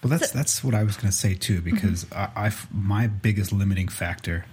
Well, 0.00 0.10
that's 0.16 0.30
that's 0.30 0.62
what 0.62 0.74
I 0.76 0.84
was 0.84 0.96
going 0.96 1.10
to 1.10 1.16
say 1.16 1.34
too, 1.34 1.60
because 1.60 2.06
I, 2.12 2.28
I've 2.36 2.68
my 2.72 3.08
biggest 3.08 3.50
limiting 3.52 3.88
factor 3.88 4.44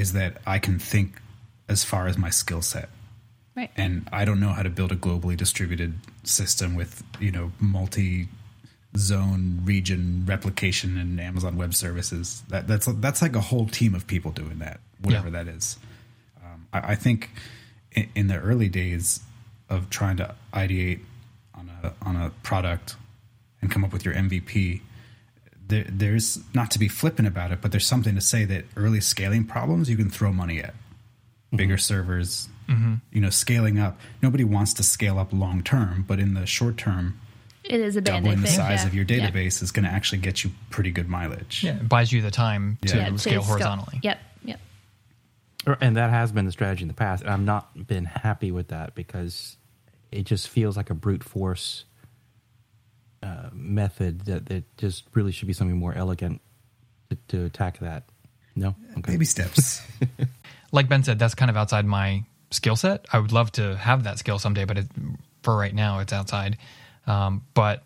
is 0.00 0.12
that 0.14 0.32
I 0.46 0.58
can 0.58 0.78
think 0.78 1.20
as 1.68 1.84
far 1.84 2.06
as 2.08 2.16
my 2.18 2.30
skill 2.30 2.62
set, 2.62 2.88
Right. 3.56 3.70
and 3.76 4.08
I 4.12 4.24
don't 4.24 4.40
know 4.40 4.52
how 4.58 4.62
to 4.62 4.70
build 4.70 4.92
a 4.92 4.96
globally 4.96 5.36
distributed 5.36 5.92
system 6.24 6.74
with 6.74 7.02
you 7.20 7.30
know 7.30 7.52
multi 7.60 8.28
zone 8.96 9.60
region 9.64 10.24
replication 10.26 10.98
and 10.98 11.20
Amazon 11.20 11.56
Web 11.56 11.74
Services. 11.74 12.42
That 12.48 12.66
that's 12.66 12.86
that's 12.86 13.22
like 13.22 13.36
a 13.36 13.40
whole 13.40 13.66
team 13.66 13.94
of 13.94 14.06
people 14.06 14.30
doing 14.32 14.58
that, 14.60 14.80
whatever 15.00 15.28
Yeah. 15.28 15.44
that 15.44 15.48
is. 15.48 15.78
Um, 16.44 16.66
I, 16.72 16.92
I 16.92 16.94
think 16.94 17.30
in, 17.92 18.08
in 18.14 18.26
the 18.28 18.38
early 18.38 18.68
days 18.68 19.20
of 19.68 19.90
trying 19.90 20.16
to 20.16 20.34
ideate 20.54 21.00
on 21.54 21.70
a 21.82 21.92
on 22.02 22.16
a 22.16 22.30
product 22.42 22.96
and 23.62 23.70
come 23.70 23.84
up 23.84 23.92
with 23.92 24.04
your 24.04 24.14
MVP, 24.14 24.80
there, 25.70 25.84
there's 25.88 26.38
not 26.54 26.70
to 26.72 26.78
be 26.78 26.88
flippant 26.88 27.26
about 27.26 27.50
it, 27.52 27.60
but 27.60 27.70
there's 27.70 27.86
something 27.86 28.14
to 28.14 28.20
say 28.20 28.44
that 28.44 28.64
early 28.76 29.00
scaling 29.00 29.44
problems 29.44 29.88
you 29.88 29.96
can 29.96 30.10
throw 30.10 30.32
money 30.32 30.58
at. 30.60 30.74
Mm-hmm. 30.74 31.56
Bigger 31.56 31.78
servers, 31.78 32.48
mm-hmm. 32.68 32.94
you 33.12 33.20
know, 33.20 33.30
scaling 33.30 33.78
up. 33.78 33.98
Nobody 34.22 34.44
wants 34.44 34.74
to 34.74 34.82
scale 34.82 35.18
up 35.18 35.32
long 35.32 35.62
term, 35.62 36.04
but 36.06 36.20
in 36.20 36.34
the 36.34 36.46
short 36.46 36.76
term, 36.76 37.18
It 37.64 37.80
is 37.80 37.96
a 37.96 38.02
band 38.02 38.24
doubling 38.24 38.42
the 38.42 38.48
size 38.48 38.82
yeah. 38.82 38.86
of 38.86 38.94
your 38.94 39.04
Yeah. 39.08 39.30
database 39.30 39.62
is 39.62 39.72
going 39.72 39.84
to 39.84 39.90
actually 39.90 40.18
get 40.18 40.44
you 40.44 40.50
pretty 40.70 40.90
good 40.90 41.08
mileage. 41.08 41.64
Yeah, 41.64 41.76
it 41.76 41.88
buys 41.88 42.12
you 42.12 42.22
the 42.22 42.30
time 42.30 42.78
to 42.86 42.96
Yeah. 42.96 43.02
Yeah, 43.04 43.10
to 43.10 43.18
scale 43.18 43.42
scope. 43.42 43.48
horizontally. 43.48 44.00
Yep. 44.02 44.18
Yep. 44.44 44.60
And 45.80 45.96
that 45.96 46.10
has 46.10 46.32
been 46.32 46.46
the 46.46 46.52
strategy 46.52 46.82
in 46.82 46.88
the 46.88 46.94
past. 46.94 47.22
And 47.22 47.30
I've 47.30 47.40
not 47.40 47.86
been 47.86 48.04
happy 48.06 48.50
with 48.50 48.68
that 48.68 48.94
because 48.94 49.56
it 50.10 50.24
just 50.24 50.48
feels 50.48 50.76
like 50.76 50.88
a 50.90 50.94
brute 50.94 51.22
force 51.22 51.84
uh, 53.22 53.50
method 53.52 54.26
that, 54.26 54.46
that 54.46 54.76
just 54.76 55.04
really 55.14 55.32
should 55.32 55.46
be 55.46 55.52
something 55.52 55.76
more 55.76 55.94
elegant 55.94 56.40
to, 57.10 57.16
to 57.28 57.44
attack 57.44 57.78
that. 57.78 58.04
No? 58.56 58.74
Okay. 58.98 59.12
Baby 59.12 59.24
steps. 59.24 59.82
like 60.72 60.88
Ben 60.88 61.02
said, 61.02 61.18
that's 61.18 61.34
kind 61.34 61.50
of 61.50 61.56
outside 61.56 61.84
my 61.84 62.24
skill 62.50 62.76
set. 62.76 63.06
I 63.12 63.18
would 63.18 63.32
love 63.32 63.52
to 63.52 63.76
have 63.76 64.04
that 64.04 64.18
skill 64.18 64.38
someday, 64.38 64.64
but 64.64 64.78
it, 64.78 64.86
for 65.42 65.56
right 65.56 65.74
now, 65.74 66.00
it's 66.00 66.12
outside. 66.12 66.58
Um, 67.06 67.42
but 67.54 67.84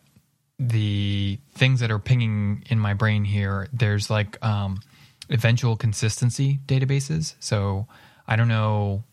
the 0.59 1.38
things 1.55 1.81
that 1.81 1.90
are 1.90 1.99
pinging 1.99 2.64
in 2.70 2.79
my 2.79 2.94
brain 2.94 3.25
here, 3.25 3.68
there's 3.73 4.09
like 4.11 4.42
um, 4.44 4.81
eventual 5.29 5.77
consistency 5.77 6.61
databases. 6.66 7.35
So 7.40 7.87
I 8.27 8.37
don't 8.37 8.49
know 8.49 9.05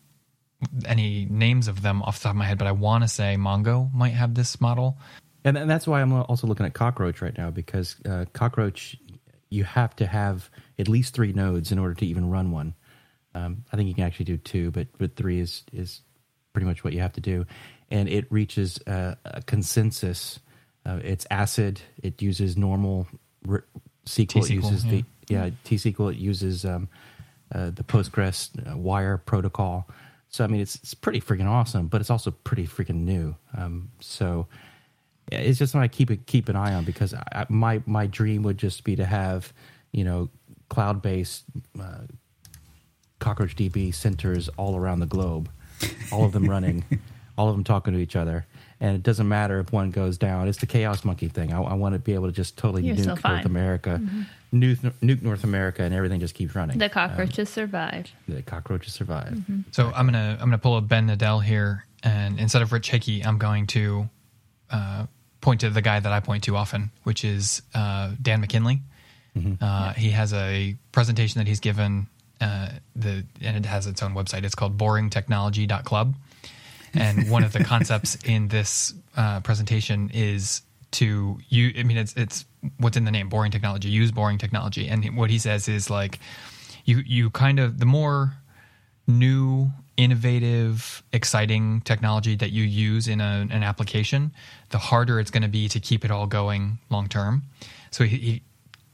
any 0.84 1.26
names 1.28 1.68
of 1.68 1.82
them 1.82 2.02
off 2.02 2.18
the 2.18 2.24
top 2.24 2.30
of 2.30 2.36
my 2.36 2.44
head, 2.44 2.58
but 2.58 2.66
I 2.66 2.72
want 2.72 3.04
to 3.04 3.08
say 3.08 3.36
Mongo 3.38 3.92
might 3.92 4.10
have 4.10 4.34
this 4.34 4.60
model. 4.60 4.96
And, 5.44 5.56
and 5.56 5.68
that's 5.68 5.86
why 5.86 6.00
I'm 6.00 6.12
also 6.12 6.46
looking 6.46 6.66
at 6.66 6.74
Cockroach 6.74 7.20
right 7.20 7.36
now 7.36 7.50
because 7.50 7.96
uh, 8.06 8.26
Cockroach, 8.32 8.96
you 9.50 9.64
have 9.64 9.94
to 9.96 10.06
have 10.06 10.48
at 10.78 10.88
least 10.88 11.14
three 11.14 11.32
nodes 11.32 11.72
in 11.72 11.78
order 11.78 11.94
to 11.94 12.06
even 12.06 12.30
run 12.30 12.50
one. 12.52 12.74
Um, 13.34 13.64
I 13.72 13.76
think 13.76 13.88
you 13.88 13.94
can 13.94 14.04
actually 14.04 14.26
do 14.26 14.36
two, 14.36 14.70
but 14.70 14.88
but 14.98 15.16
three 15.16 15.40
is 15.40 15.64
is 15.72 16.02
pretty 16.52 16.66
much 16.66 16.84
what 16.84 16.92
you 16.92 17.00
have 17.00 17.14
to 17.14 17.20
do, 17.20 17.46
and 17.90 18.08
it 18.08 18.30
reaches 18.30 18.78
a, 18.86 19.16
a 19.24 19.42
consensus. 19.42 20.38
Uh, 20.84 21.00
it's 21.02 21.26
ACID. 21.30 21.80
It 22.02 22.20
uses 22.20 22.56
normal 22.56 23.06
r- 23.48 23.64
SQL. 24.06 24.28
T-SQL, 24.28 24.50
uses 24.50 24.84
the 24.84 25.04
yeah. 25.28 25.46
yeah 25.46 25.50
T 25.64 25.76
SQL. 25.76 26.12
It 26.12 26.18
uses 26.18 26.64
um, 26.64 26.88
uh, 27.54 27.70
the 27.70 27.84
Postgres 27.84 28.50
uh, 28.70 28.76
wire 28.76 29.16
protocol. 29.16 29.88
So 30.28 30.44
I 30.44 30.46
mean, 30.46 30.60
it's 30.60 30.76
it's 30.76 30.94
pretty 30.94 31.20
freaking 31.20 31.48
awesome, 31.48 31.88
but 31.88 32.00
it's 32.00 32.10
also 32.10 32.30
pretty 32.30 32.66
freaking 32.66 33.04
new. 33.04 33.34
Um, 33.56 33.90
so 34.00 34.46
yeah, 34.46 34.71
it's 35.30 35.58
just 35.58 35.72
something 35.72 35.84
I 35.84 35.88
keep 35.88 36.10
it, 36.10 36.26
keep 36.26 36.48
an 36.48 36.56
eye 36.56 36.74
on 36.74 36.84
because 36.84 37.14
I, 37.14 37.22
I- 37.32 37.46
my 37.48 37.82
my 37.86 38.06
dream 38.06 38.42
would 38.42 38.58
just 38.58 38.84
be 38.84 38.96
to 38.96 39.04
have 39.04 39.52
you 39.92 40.04
know 40.04 40.28
cloud 40.68 41.02
based 41.02 41.44
uh, 41.80 42.06
cockroach 43.18 43.54
DB 43.56 43.94
centers 43.94 44.48
all 44.56 44.76
around 44.76 45.00
the 45.00 45.06
globe, 45.06 45.50
all 46.10 46.24
of 46.24 46.32
them 46.32 46.48
running, 46.48 46.84
all 47.38 47.48
of 47.48 47.54
them 47.54 47.64
talking 47.64 47.94
to 47.94 48.00
each 48.00 48.16
other. 48.16 48.46
And 48.80 48.96
it 48.96 49.04
doesn't 49.04 49.28
matter 49.28 49.60
if 49.60 49.70
one 49.70 49.92
goes 49.92 50.18
down. 50.18 50.48
It's 50.48 50.58
the 50.58 50.66
chaos 50.66 51.04
monkey 51.04 51.28
thing. 51.28 51.52
I, 51.52 51.62
I 51.62 51.74
want 51.74 51.92
to 51.92 52.00
be 52.00 52.14
able 52.14 52.26
to 52.26 52.32
just 52.32 52.58
totally 52.58 52.82
You're 52.82 52.96
nuke 52.96 53.18
fine. 53.20 53.34
North 53.34 53.46
America, 53.46 54.00
mm-hmm. 54.02 54.58
nuke, 54.58 54.92
nuke 55.00 55.22
North 55.22 55.44
America, 55.44 55.84
and 55.84 55.94
everything 55.94 56.18
just 56.18 56.34
keeps 56.34 56.54
running. 56.56 56.78
The 56.78 56.86
um, 56.86 56.90
cockroaches 56.90 57.48
survived. 57.48 58.10
the 58.26 58.42
cockroaches 58.42 58.92
survive. 58.92 59.34
Mm-hmm. 59.34 59.60
So 59.70 59.92
I'm 59.94 60.06
gonna 60.06 60.36
I'm 60.40 60.46
gonna 60.46 60.58
pull 60.58 60.76
a 60.76 60.80
Ben 60.80 61.06
Nadel 61.06 61.44
here, 61.44 61.84
and 62.02 62.40
instead 62.40 62.62
of 62.62 62.72
Rich 62.72 62.90
Hickey, 62.90 63.24
I'm 63.24 63.38
going 63.38 63.68
to 63.68 64.08
uh, 64.72 65.06
point 65.40 65.60
to 65.60 65.70
the 65.70 65.82
guy 65.82 66.00
that 66.00 66.12
I 66.12 66.20
point 66.20 66.44
to 66.44 66.56
often, 66.56 66.90
which 67.02 67.24
is 67.24 67.62
uh, 67.74 68.12
Dan 68.20 68.40
McKinley. 68.40 68.80
Uh, 69.62 69.92
he 69.94 70.10
has 70.10 70.32
a 70.34 70.76
presentation 70.92 71.38
that 71.38 71.48
he's 71.48 71.60
given, 71.60 72.06
uh, 72.40 72.68
the 72.94 73.24
and 73.40 73.56
it 73.56 73.66
has 73.66 73.86
its 73.86 74.02
own 74.02 74.14
website. 74.14 74.44
It's 74.44 74.54
called 74.54 74.76
BoringTechnology.club, 74.76 76.14
and 76.92 77.30
one 77.36 77.42
of 77.42 77.52
the 77.52 77.64
concepts 77.64 78.16
in 78.24 78.48
this 78.48 78.92
uh, 79.16 79.40
presentation 79.40 80.10
is 80.12 80.62
to 80.92 81.38
you. 81.48 81.72
I 81.78 81.82
mean, 81.82 81.96
it's 81.96 82.12
it's 82.14 82.44
what's 82.76 82.96
in 82.96 83.04
the 83.06 83.10
name, 83.10 83.30
boring 83.30 83.50
technology. 83.50 83.88
Use 83.88 84.10
boring 84.10 84.36
technology, 84.36 84.88
and 84.88 85.16
what 85.16 85.30
he 85.30 85.38
says 85.38 85.66
is 85.66 85.88
like 85.88 86.18
you 86.84 86.98
you 86.98 87.30
kind 87.30 87.58
of 87.58 87.78
the 87.78 87.86
more 87.86 88.34
new 89.06 89.70
innovative 89.96 91.02
exciting 91.12 91.80
technology 91.82 92.34
that 92.36 92.50
you 92.50 92.62
use 92.62 93.08
in 93.08 93.20
a, 93.20 93.46
an 93.50 93.62
application 93.62 94.32
the 94.70 94.78
harder 94.78 95.20
it's 95.20 95.30
going 95.30 95.42
to 95.42 95.48
be 95.48 95.68
to 95.68 95.78
keep 95.80 96.04
it 96.04 96.10
all 96.10 96.26
going 96.26 96.78
long 96.90 97.08
term 97.08 97.42
so 97.90 98.04
he, 98.04 98.16
he 98.16 98.42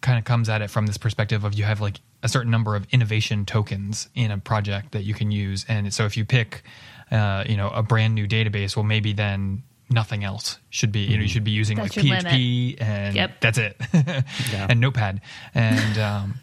kind 0.01 0.19
of 0.19 0.25
comes 0.25 0.49
at 0.49 0.63
it 0.63 0.71
from 0.71 0.87
this 0.87 0.99
perspective 0.99 1.45
of 1.45 1.55
you 1.55 1.65
have 1.65 1.81
like 1.81 2.01
a 2.23 2.29
certain 2.29 2.51
number 2.51 2.75
of 2.77 2.87
innovation 2.91 3.45
tokens 3.45 4.09
in 4.15 4.31
a 4.31 4.39
project 4.39 4.93
that 4.93 5.03
you 5.03 5.15
can 5.15 5.31
use. 5.31 5.65
And 5.69 5.93
so 5.95 6.05
if 6.05 6.17
you 6.17 6.25
pick 6.25 6.63
uh, 7.11 7.45
you 7.49 7.57
know 7.57 7.69
a 7.71 7.83
brand 7.83 8.15
new 8.15 8.27
database 8.29 8.77
well 8.77 8.85
maybe 8.85 9.13
then 9.13 9.63
nothing 9.89 10.23
else 10.23 10.59
should 10.69 10.93
be 10.93 11.01
you 11.01 11.17
know 11.17 11.23
you 11.23 11.29
should 11.29 11.45
be 11.45 11.51
using 11.53 11.77
That's 11.79 11.97
like 11.97 12.05
your 12.05 12.17
php 12.17 12.81
and 12.83 13.15
Yep. 13.17 13.41
that's 13.41 13.59
it. 13.59 13.81
And 14.69 14.81
notepad. 14.81 15.21
And 15.55 15.99
um 15.99 16.35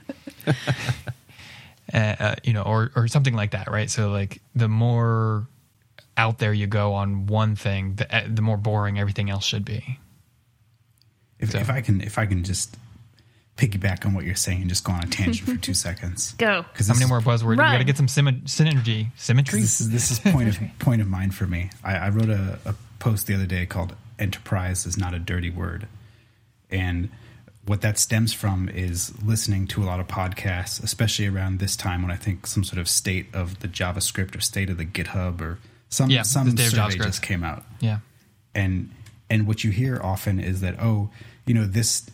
uh, 1.95 2.15
uh, 2.19 2.35
you 2.43 2.53
know, 2.53 2.61
or 2.63 2.91
or 2.95 3.07
something 3.07 3.33
like 3.33 3.51
that, 3.51 3.71
right? 3.71 3.89
So 3.89 4.09
like 4.11 4.41
the 4.53 4.67
more 4.67 5.47
out 6.17 6.37
there 6.39 6.53
you 6.53 6.67
go 6.67 6.93
on 6.93 7.25
one 7.27 7.55
thing, 7.55 7.95
the 7.95 8.15
uh, 8.15 8.23
the 8.27 8.41
more 8.41 8.57
boring 8.57 8.99
everything 8.99 9.29
else 9.29 9.45
should 9.45 9.65
be. 9.65 9.99
If, 11.39 11.51
So- 11.51 11.59
if 11.59 11.69
I 11.69 11.81
can, 11.81 12.01
if 12.01 12.17
I 12.17 12.25
can 12.25 12.43
just 12.43 12.77
piggyback 13.57 14.05
on 14.05 14.13
what 14.13 14.25
you're 14.25 14.35
saying 14.35 14.59
and 14.61 14.69
just 14.69 14.83
go 14.83 14.91
on 14.91 15.01
a 15.03 15.07
tangent 15.07 15.47
for 15.49 15.55
two 15.57 15.73
seconds. 15.87 16.33
Go. 16.33 16.65
Because 16.73 16.87
How 16.89 16.93
many 16.93 17.05
more 17.07 17.21
buzzwords? 17.21 17.51
We 17.51 17.55
got 17.57 17.77
to 17.77 17.83
get 17.85 17.95
some 17.97 18.07
symmet- 18.07 18.43
synergy, 18.45 19.07
symmetry. 19.15 19.61
This 19.61 19.79
is 19.81 19.89
this 19.89 20.11
is 20.11 20.19
point 20.19 20.49
of 20.49 20.59
point 20.79 21.01
of 21.01 21.07
mind 21.07 21.33
for 21.35 21.47
me. 21.47 21.69
I, 21.83 21.95
I 21.95 22.09
wrote 22.09 22.29
a, 22.29 22.59
a 22.65 22.75
post 22.99 23.27
the 23.27 23.33
other 23.35 23.45
day 23.45 23.65
called 23.65 23.95
"Enterprise 24.19 24.85
is 24.85 24.97
not 24.97 25.13
a 25.13 25.19
dirty 25.19 25.49
word," 25.49 25.87
and 26.69 27.09
what 27.65 27.81
that 27.81 27.97
stems 27.97 28.31
from 28.33 28.69
is 28.69 29.11
listening 29.23 29.65
to 29.67 29.83
a 29.83 29.85
lot 29.85 29.99
of 29.99 30.07
podcasts, 30.07 30.83
especially 30.83 31.27
around 31.27 31.59
this 31.59 31.75
time 31.75 32.01
when 32.03 32.11
I 32.11 32.15
think 32.15 32.45
some 32.45 32.63
sort 32.63 32.79
of 32.79 32.87
state 32.87 33.27
of 33.33 33.59
the 33.59 33.67
JavaScript 33.67 34.35
or 34.35 34.41
state 34.41 34.69
of 34.69 34.77
the 34.77 34.85
GitHub 34.85 35.41
or 35.41 35.59
some 35.89 36.09
Yeah, 36.09 36.21
some 36.23 36.55
survey 36.55 36.77
JavaScript. 36.77 37.03
just 37.03 37.21
came 37.21 37.43
out. 37.43 37.63
Yeah, 37.79 37.99
and 38.53 38.91
and 39.29 39.47
what 39.47 39.63
you 39.63 39.71
hear 39.71 39.99
often 40.03 40.39
is 40.39 40.61
that 40.61 40.75
oh 40.79 41.09
you 41.45 41.53
know 41.53 41.65
this 41.65 42.07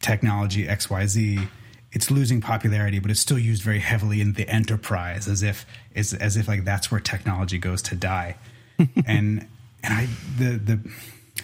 technology 0.00 0.66
xyz 0.66 1.48
it's 1.92 2.10
losing 2.10 2.40
popularity 2.40 2.98
but 2.98 3.10
it's 3.10 3.20
still 3.20 3.38
used 3.38 3.62
very 3.62 3.78
heavily 3.78 4.20
in 4.20 4.34
the 4.34 4.48
enterprise 4.48 5.26
as 5.28 5.42
if 5.42 5.64
as, 5.94 6.12
as 6.14 6.36
if 6.36 6.46
like 6.48 6.64
that's 6.64 6.90
where 6.90 7.00
technology 7.00 7.58
goes 7.58 7.80
to 7.82 7.94
die. 7.96 8.36
And 9.06 9.46
and 9.82 9.94
i 9.94 10.06
the 10.38 10.58
the 10.58 10.80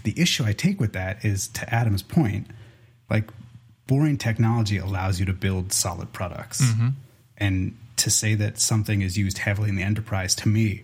the 0.05 0.21
issue 0.21 0.45
i 0.45 0.53
take 0.53 0.79
with 0.81 0.93
that 0.93 1.25
is 1.25 1.49
to 1.49 1.75
adam's 1.75 2.03
point 2.03 2.47
like 3.13 3.31
boring 3.87 4.17
technology 4.19 4.79
allows 4.79 5.21
you 5.21 5.27
to 5.27 5.33
build 5.35 5.73
solid 5.73 6.13
products. 6.13 6.61
Mm-hmm. 6.63 6.89
And 7.37 7.77
to 7.99 8.11
say 8.11 8.35
that 8.37 8.59
something 8.59 9.03
is 9.03 9.17
used 9.19 9.39
heavily 9.39 9.69
in 9.69 9.77
the 9.77 9.83
enterprise 9.83 10.35
to 10.37 10.49
me 10.49 10.83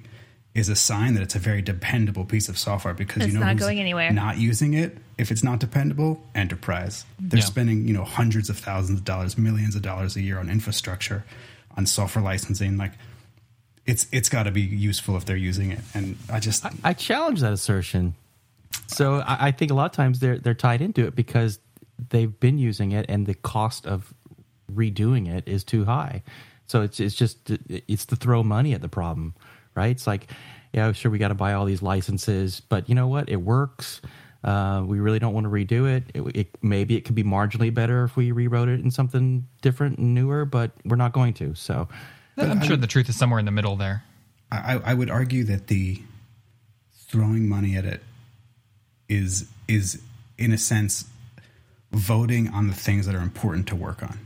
is 0.55 0.69
a 0.69 0.77
sign 0.77 1.15
that 1.15 1.23
it's 1.23 1.35
a 1.35 1.39
very 1.39 1.63
dependable 1.63 2.25
piece 2.25 2.49
of 2.49 2.59
software 2.59 2.93
because 2.95 3.23
It's 3.25 3.33
you 3.33 3.39
know 3.39 3.47
not 3.47 3.53
who's 3.55 3.61
going 3.63 3.81
anywhere. 3.81 4.13
Not 4.13 4.39
using 4.39 4.75
it 4.75 4.99
if 5.17 5.31
it's 5.31 5.43
not 5.43 5.59
dependable, 5.59 6.21
enterprise. 6.35 7.05
They're 7.19 7.39
Yeah. 7.41 7.45
spending 7.45 7.89
you 7.89 7.95
know 7.95 8.05
hundreds 8.05 8.51
of 8.51 8.59
thousands 8.59 8.99
of 9.01 9.05
dollars, 9.05 9.39
millions 9.39 9.75
of 9.75 9.83
dollars 9.83 10.17
a 10.17 10.21
year 10.21 10.39
on 10.39 10.49
infrastructure, 10.51 11.25
on 11.77 11.87
software 11.87 12.25
licensing. 12.25 12.77
Like 12.77 12.93
it's 13.87 14.07
it's 14.13 14.29
got 14.29 14.45
to 14.45 14.51
be 14.51 14.63
useful 14.63 15.17
if 15.17 15.25
they're 15.25 15.37
using 15.51 15.71
it. 15.71 15.81
And 15.95 16.17
I 16.31 16.41
just 16.41 16.65
I 16.85 16.93
challenge 16.93 17.41
that 17.41 17.53
assertion. 17.53 18.15
So 18.89 19.21
I, 19.21 19.49
I 19.49 19.51
think 19.53 19.71
a 19.71 19.75
lot 19.75 19.87
of 19.87 19.93
times 19.93 20.19
they're 20.19 20.39
they're 20.39 20.55
tied 20.55 20.83
into 20.83 21.07
it 21.07 21.15
because 21.15 21.59
they've 22.11 22.39
been 22.39 22.59
using 22.59 22.93
it, 22.93 23.07
and 23.09 23.27
the 23.27 23.35
cost 23.35 23.87
of 23.87 24.13
redoing 24.73 25.29
it 25.29 25.47
is 25.47 25.65
too 25.65 25.85
high. 25.85 26.23
So 26.67 26.83
it's 26.83 27.01
it's 27.01 27.15
just 27.15 27.51
it's 27.69 28.07
to 28.07 28.17
throw 28.17 28.43
money 28.43 28.75
at 28.75 28.83
the 28.83 28.89
problem, 28.89 29.35
right? 29.75 29.91
It's 29.91 30.07
like, 30.07 30.31
yeah, 30.73 30.93
sure, 30.93 31.11
we 31.11 31.19
got 31.19 31.29
to 31.29 31.35
buy 31.35 31.55
all 31.55 31.65
these 31.65 31.83
licenses, 31.83 32.61
but 32.61 32.89
you 32.89 32.95
know 32.95 33.09
what? 33.09 33.29
It 33.29 33.37
works. 33.37 34.01
Uh, 34.45 34.85
we 34.87 35.01
really 35.01 35.19
don't 35.19 35.35
want 35.35 35.45
to 35.45 35.51
redo 35.51 35.91
it. 35.91 36.05
It, 36.15 36.37
it. 36.37 36.59
Maybe 36.63 36.97
it 36.97 37.05
could 37.05 37.15
be 37.15 37.25
marginally 37.25 37.75
better 37.75 38.05
if 38.05 38.17
we 38.17 38.31
rewrote 38.33 38.69
it 38.69 38.81
in 38.81 38.91
something 38.91 39.49
different 39.63 39.99
and 39.99 40.15
newer, 40.15 40.45
but 40.45 40.71
we're 40.85 40.97
not 40.97 41.13
going 41.13 41.35
to. 41.35 41.55
So 41.55 41.89
I'm 42.37 42.63
sure 42.63 42.77
the 42.77 42.87
truth 42.87 43.09
is 43.09 43.17
somewhere 43.17 43.41
in 43.41 43.47
the 43.47 43.51
middle 43.51 43.77
there. 43.77 44.05
I, 44.53 44.81
I 44.85 44.95
would 44.95 45.11
argue 45.11 45.45
that 45.45 45.67
the 45.67 46.03
throwing 46.93 47.49
money 47.49 47.77
at 47.77 47.85
it 47.85 48.03
is 49.09 49.49
is 49.67 50.01
in 50.37 50.53
a 50.53 50.59
sense 50.59 51.05
voting 51.93 52.49
on 52.49 52.69
the 52.69 52.75
things 52.75 53.07
that 53.07 53.15
are 53.15 53.23
important 53.23 53.67
to 53.69 53.77
work 53.77 54.03
on. 54.03 54.19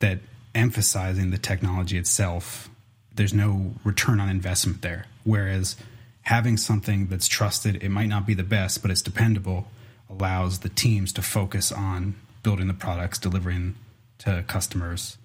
That 0.00 0.20
emphasizing 0.54 1.30
the 1.30 1.38
technology 1.38 1.98
itself, 1.98 2.68
there's 3.14 3.34
no 3.34 3.74
return 3.84 4.20
on 4.20 4.28
investment 4.28 4.82
there. 4.82 5.06
Whereas 5.24 5.76
having 6.22 6.56
something 6.56 7.06
that's 7.06 7.28
trusted, 7.28 7.82
it 7.82 7.88
might 7.88 8.08
not 8.08 8.26
be 8.26 8.34
the 8.34 8.42
best, 8.42 8.82
but 8.82 8.90
it's 8.90 9.02
dependable, 9.02 9.68
allows 10.10 10.60
the 10.60 10.68
teams 10.68 11.12
to 11.14 11.22
focus 11.22 11.72
on 11.72 12.14
building 12.42 12.66
the 12.66 12.74
products, 12.74 13.18
delivering 13.18 13.74
to 14.18 14.44
customers, 14.46 15.16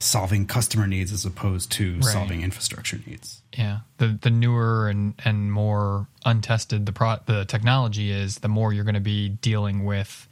solving 0.00 0.46
customer 0.46 0.86
needs 0.86 1.12
as 1.12 1.24
opposed 1.24 1.70
to 1.72 1.94
Right. 1.96 2.04
solving 2.04 2.42
infrastructure 2.42 3.00
needs. 3.06 3.42
Yeah, 3.56 3.80
the 3.98 4.08
the 4.20 4.30
newer 4.30 4.88
and 4.88 5.14
and 5.24 5.52
more 5.52 6.06
untested 6.24 6.86
the 6.86 6.92
pro 6.92 7.16
the 7.26 7.44
technology 7.44 8.10
is, 8.10 8.36
the 8.38 8.48
more 8.48 8.72
you're 8.72 8.84
going 8.84 8.94
to 8.94 9.00
be 9.00 9.28
dealing 9.28 9.84
with 9.84 10.28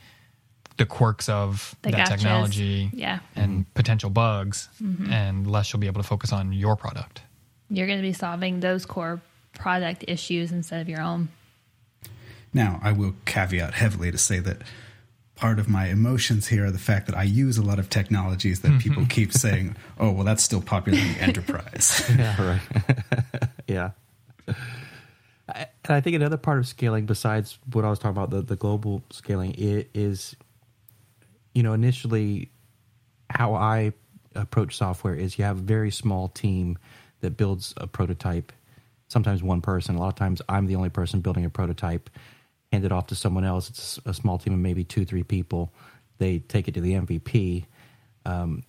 the 0.79 0.87
quirks 0.87 1.29
of 1.29 1.75
The 1.83 1.90
that 1.92 2.01
gotchas. 2.01 2.09
technology, 2.09 2.90
Yeah. 2.94 3.20
and 3.37 3.72
potential 3.75 4.11
bugs, 4.11 4.68
Mm-hmm. 4.83 5.12
and 5.12 5.46
less 5.46 5.72
you'll 5.72 5.81
be 5.81 5.87
able 5.87 6.03
to 6.03 6.09
focus 6.09 6.33
on 6.33 6.53
your 6.53 6.77
product. 6.77 7.22
You're 7.70 7.87
going 7.87 7.98
to 7.98 8.03
be 8.03 8.12
solving 8.14 8.61
those 8.61 8.85
core 8.87 9.20
product 9.55 10.05
issues 10.09 10.51
instead 10.51 10.81
of 10.81 10.88
your 10.88 11.01
own. 11.01 11.29
Now, 12.55 12.81
I 12.83 12.92
will 12.92 13.14
caveat 13.25 13.75
heavily 13.75 14.11
to 14.11 14.18
say 14.18 14.38
that 14.40 14.59
part 15.35 15.59
of 15.59 15.68
my 15.68 15.88
emotions 15.88 16.49
here 16.49 16.66
are 16.66 16.71
the 16.71 16.79
fact 16.79 17.07
that 17.07 17.16
I 17.16 17.23
use 17.25 17.59
a 17.59 17.62
lot 17.62 17.79
of 17.79 17.88
technologies 17.88 18.61
that 18.61 18.81
people 18.81 19.03
mm-hmm. 19.03 19.11
keep 19.11 19.33
saying, 19.45 19.77
oh, 19.99 20.11
well, 20.11 20.25
that's 20.25 20.42
still 20.42 20.62
popular 20.62 20.99
in 20.99 21.12
the 21.14 21.21
enterprise. 21.21 22.05
yeah, 22.16 22.42
right. 22.42 23.49
yeah. 23.66 23.90
I- 25.49 25.66
And 25.85 25.95
I 25.97 26.01
think 26.01 26.14
another 26.16 26.37
part 26.37 26.59
of 26.59 26.66
scaling, 26.66 27.07
besides 27.07 27.59
what 27.73 27.85
I 27.85 27.90
was 27.90 27.99
talking 27.99 28.16
about, 28.16 28.31
the, 28.31 28.42
the 28.42 28.57
global 28.57 29.03
scaling, 29.11 29.55
is, 29.59 30.37
you 31.55 31.62
know, 31.62 31.73
initially 31.73 32.51
how 33.31 33.55
I 33.55 33.92
approach 34.35 34.77
software 34.77 35.14
is 35.14 35.38
you 35.38 35.45
have 35.45 35.59
a 35.59 35.62
very 35.62 35.90
small 35.90 36.29
team 36.29 36.79
that 37.21 37.37
builds 37.37 37.75
a 37.77 37.87
prototype, 37.87 38.53
sometimes 39.09 39.42
one 39.42 39.61
person. 39.61 39.97
A 39.97 39.99
lot 39.99 40.09
of 40.09 40.14
times 40.14 40.42
I'm 40.49 40.66
the 40.66 40.77
only 40.77 40.90
person 40.90 41.21
building 41.21 41.45
a 41.45 41.51
prototype, 41.51 42.11
hand 42.72 42.85
it 42.85 42.92
off 42.92 43.06
to 43.08 43.14
someone 43.14 43.44
else. 43.44 43.68
It's 43.68 44.00
a 44.06 44.14
small 44.14 44.38
team 44.38 44.54
of 44.54 44.58
maybe 44.58 44.82
two, 44.82 45.04
three 45.04 45.22
people. 45.22 45.72
They 46.18 46.38
take 46.38 46.68
it 46.68 46.74
to 46.74 46.80
the 46.80 46.94
MVP. 46.94 47.66
Um, 48.24 48.62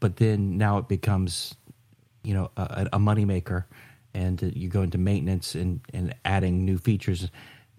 but 0.00 0.16
then 0.16 0.58
now 0.58 0.78
it 0.78 0.88
becomes 0.88 1.54
you 2.24 2.34
know 2.34 2.50
a, 2.56 2.88
a 2.92 2.98
moneymaker 2.98 3.64
and 4.14 4.42
uh, 4.42 4.46
you 4.52 4.68
go 4.68 4.82
into 4.82 4.98
maintenance 4.98 5.54
and, 5.54 5.80
and 5.92 6.14
adding 6.24 6.64
new 6.64 6.78
features 6.78 7.30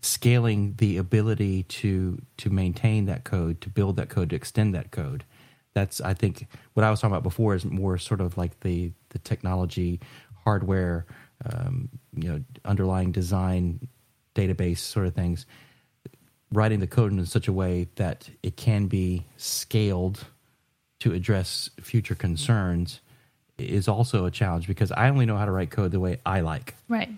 scaling 0.01 0.73
the 0.77 0.97
ability 0.97 1.63
to 1.63 2.21
to 2.37 2.49
maintain 2.49 3.05
that 3.05 3.23
code 3.23 3.61
to 3.61 3.69
build 3.69 3.95
that 3.95 4.09
code 4.09 4.29
to 4.29 4.35
extend 4.35 4.73
that 4.73 4.91
code 4.91 5.23
that's 5.73 6.01
i 6.01 6.13
think 6.13 6.47
what 6.73 6.83
i 6.83 6.89
was 6.89 6.99
talking 6.99 7.13
about 7.13 7.23
before 7.23 7.55
is 7.55 7.65
more 7.65 7.97
sort 7.97 8.19
of 8.19 8.37
like 8.37 8.59
the 8.61 8.91
the 9.09 9.19
technology 9.19 9.99
hardware 10.43 11.05
um, 11.45 11.89
you 12.15 12.29
know 12.29 12.41
underlying 12.65 13.11
design 13.11 13.79
database 14.35 14.79
sort 14.79 15.05
of 15.07 15.13
things 15.13 15.45
writing 16.51 16.79
the 16.79 16.87
code 16.87 17.11
in 17.11 17.25
such 17.25 17.47
a 17.47 17.53
way 17.53 17.87
that 17.95 18.29
it 18.43 18.55
can 18.55 18.87
be 18.87 19.25
scaled 19.37 20.25
to 20.99 21.11
address 21.13 21.69
future 21.81 22.15
concerns 22.15 23.01
is 23.57 23.87
also 23.87 24.25
a 24.25 24.31
challenge 24.31 24.67
because 24.67 24.91
I 24.91 25.09
only 25.09 25.25
know 25.25 25.35
how 25.37 25.45
to 25.45 25.51
write 25.51 25.71
code 25.71 25.91
the 25.91 25.99
way 25.99 26.19
I 26.25 26.41
like, 26.41 26.75
Right. 26.87 27.09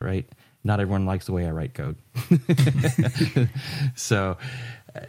right? 0.00 0.26
Not 0.62 0.80
everyone 0.80 1.06
likes 1.06 1.26
the 1.26 1.32
way 1.32 1.46
I 1.46 1.50
write 1.50 1.74
code. 1.74 1.96
so 3.94 4.36
uh, 4.94 5.00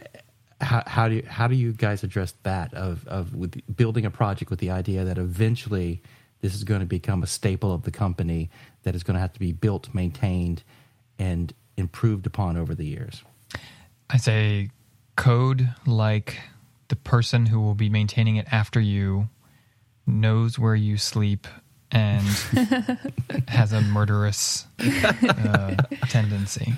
how, 0.60 0.82
how 0.86 1.08
do 1.08 1.14
you, 1.16 1.24
how 1.28 1.46
do 1.46 1.54
you 1.54 1.72
guys 1.72 2.02
address 2.02 2.34
that 2.42 2.72
of 2.74 3.06
of 3.08 3.34
with 3.34 3.60
building 3.76 4.04
a 4.06 4.10
project 4.10 4.50
with 4.50 4.58
the 4.60 4.70
idea 4.70 5.04
that 5.04 5.18
eventually 5.18 6.02
this 6.40 6.54
is 6.54 6.64
going 6.64 6.80
to 6.80 6.86
become 6.86 7.22
a 7.22 7.26
staple 7.26 7.72
of 7.72 7.82
the 7.82 7.90
company 7.90 8.50
that 8.82 8.94
is 8.94 9.02
going 9.02 9.14
to 9.14 9.20
have 9.20 9.32
to 9.32 9.40
be 9.40 9.52
built, 9.52 9.88
maintained, 9.94 10.62
and 11.18 11.52
improved 11.76 12.26
upon 12.26 12.56
over 12.56 12.74
the 12.74 12.86
years? 12.86 13.22
I 14.08 14.16
say 14.18 14.70
code 15.16 15.68
like 15.86 16.38
the 16.88 16.96
person 16.96 17.46
who 17.46 17.60
will 17.60 17.74
be 17.74 17.88
maintaining 17.88 18.36
it 18.36 18.46
after 18.52 18.80
you 18.80 19.28
knows 20.06 20.58
where 20.58 20.74
you 20.74 20.96
sleep 20.96 21.46
and 21.90 22.24
has 23.48 23.72
a 23.72 23.80
murderous 23.80 24.66
uh, 24.80 25.76
tendency. 26.08 26.74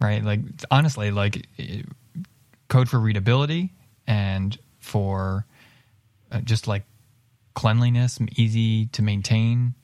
Right? 0.00 0.22
Like 0.22 0.40
honestly, 0.70 1.10
like 1.10 1.46
it- 1.56 1.86
code 2.68 2.88
for 2.88 2.98
readability 2.98 3.72
and 4.06 4.58
for 4.80 5.46
uh, 6.32 6.40
just 6.40 6.66
like 6.66 6.82
cleanliness, 7.54 8.18
easy 8.36 8.86
to 8.86 9.02
maintain. 9.02 9.74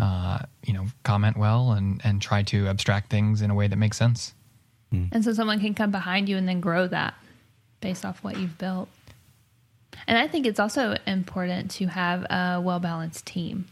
Uh, 0.00 0.38
you 0.64 0.72
know, 0.72 0.86
comment 1.02 1.36
well 1.36 1.72
and 1.72 2.00
and 2.04 2.22
try 2.22 2.42
to 2.42 2.66
abstract 2.68 3.10
things 3.10 3.42
in 3.42 3.50
a 3.50 3.54
way 3.54 3.68
that 3.68 3.76
makes 3.76 3.98
sense. 3.98 4.32
And 5.12 5.22
so 5.22 5.34
someone 5.34 5.60
can 5.60 5.74
come 5.74 5.90
behind 5.90 6.28
you 6.28 6.36
and 6.38 6.48
then 6.48 6.60
grow 6.60 6.86
that 6.88 7.14
based 7.82 8.04
off 8.04 8.24
what 8.24 8.38
you've 8.38 8.56
built. 8.56 8.88
And 10.06 10.16
I 10.16 10.26
think 10.26 10.46
it's 10.46 10.58
also 10.58 10.96
important 11.06 11.70
to 11.72 11.86
have 11.86 12.22
a 12.30 12.60
well 12.62 12.80
balanced 12.80 13.26
team. 13.26 13.66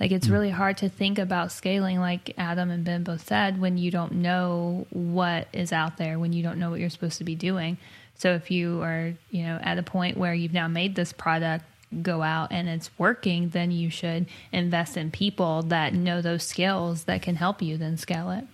Like 0.00 0.12
it's 0.12 0.28
really 0.28 0.50
hard 0.50 0.78
to 0.78 0.88
think 0.88 1.18
about 1.18 1.52
scaling, 1.52 2.00
like 2.00 2.34
Adam 2.36 2.70
and 2.70 2.84
Ben 2.84 3.04
both 3.04 3.26
said, 3.26 3.60
when 3.60 3.78
you 3.78 3.90
don't 3.90 4.12
know 4.12 4.86
what 4.90 5.46
is 5.52 5.72
out 5.72 5.98
there, 5.98 6.18
when 6.18 6.32
you 6.32 6.42
don't 6.42 6.58
know 6.58 6.70
what 6.70 6.80
you're 6.80 6.90
supposed 6.90 7.18
to 7.18 7.24
be 7.24 7.34
doing. 7.34 7.76
So 8.14 8.32
if 8.32 8.50
you 8.50 8.82
are, 8.82 9.12
you 9.30 9.42
know, 9.44 9.60
at 9.62 9.78
a 9.78 9.82
point 9.82 10.16
where 10.16 10.34
you've 10.34 10.52
now 10.52 10.68
made 10.68 10.94
this 10.96 11.12
product 11.12 11.64
go 12.02 12.22
out 12.22 12.52
and 12.52 12.68
it's 12.68 12.90
working, 12.98 13.48
then 13.50 13.70
you 13.70 13.90
should 13.90 14.26
invest 14.52 14.96
in 14.96 15.10
people 15.10 15.62
that 15.62 15.92
know 15.92 16.22
those 16.22 16.44
skills 16.44 17.04
that 17.04 17.22
can 17.22 17.36
help 17.36 17.60
you 17.62 17.76
then 17.76 17.96
scale 17.96 18.30
it. 18.30 18.44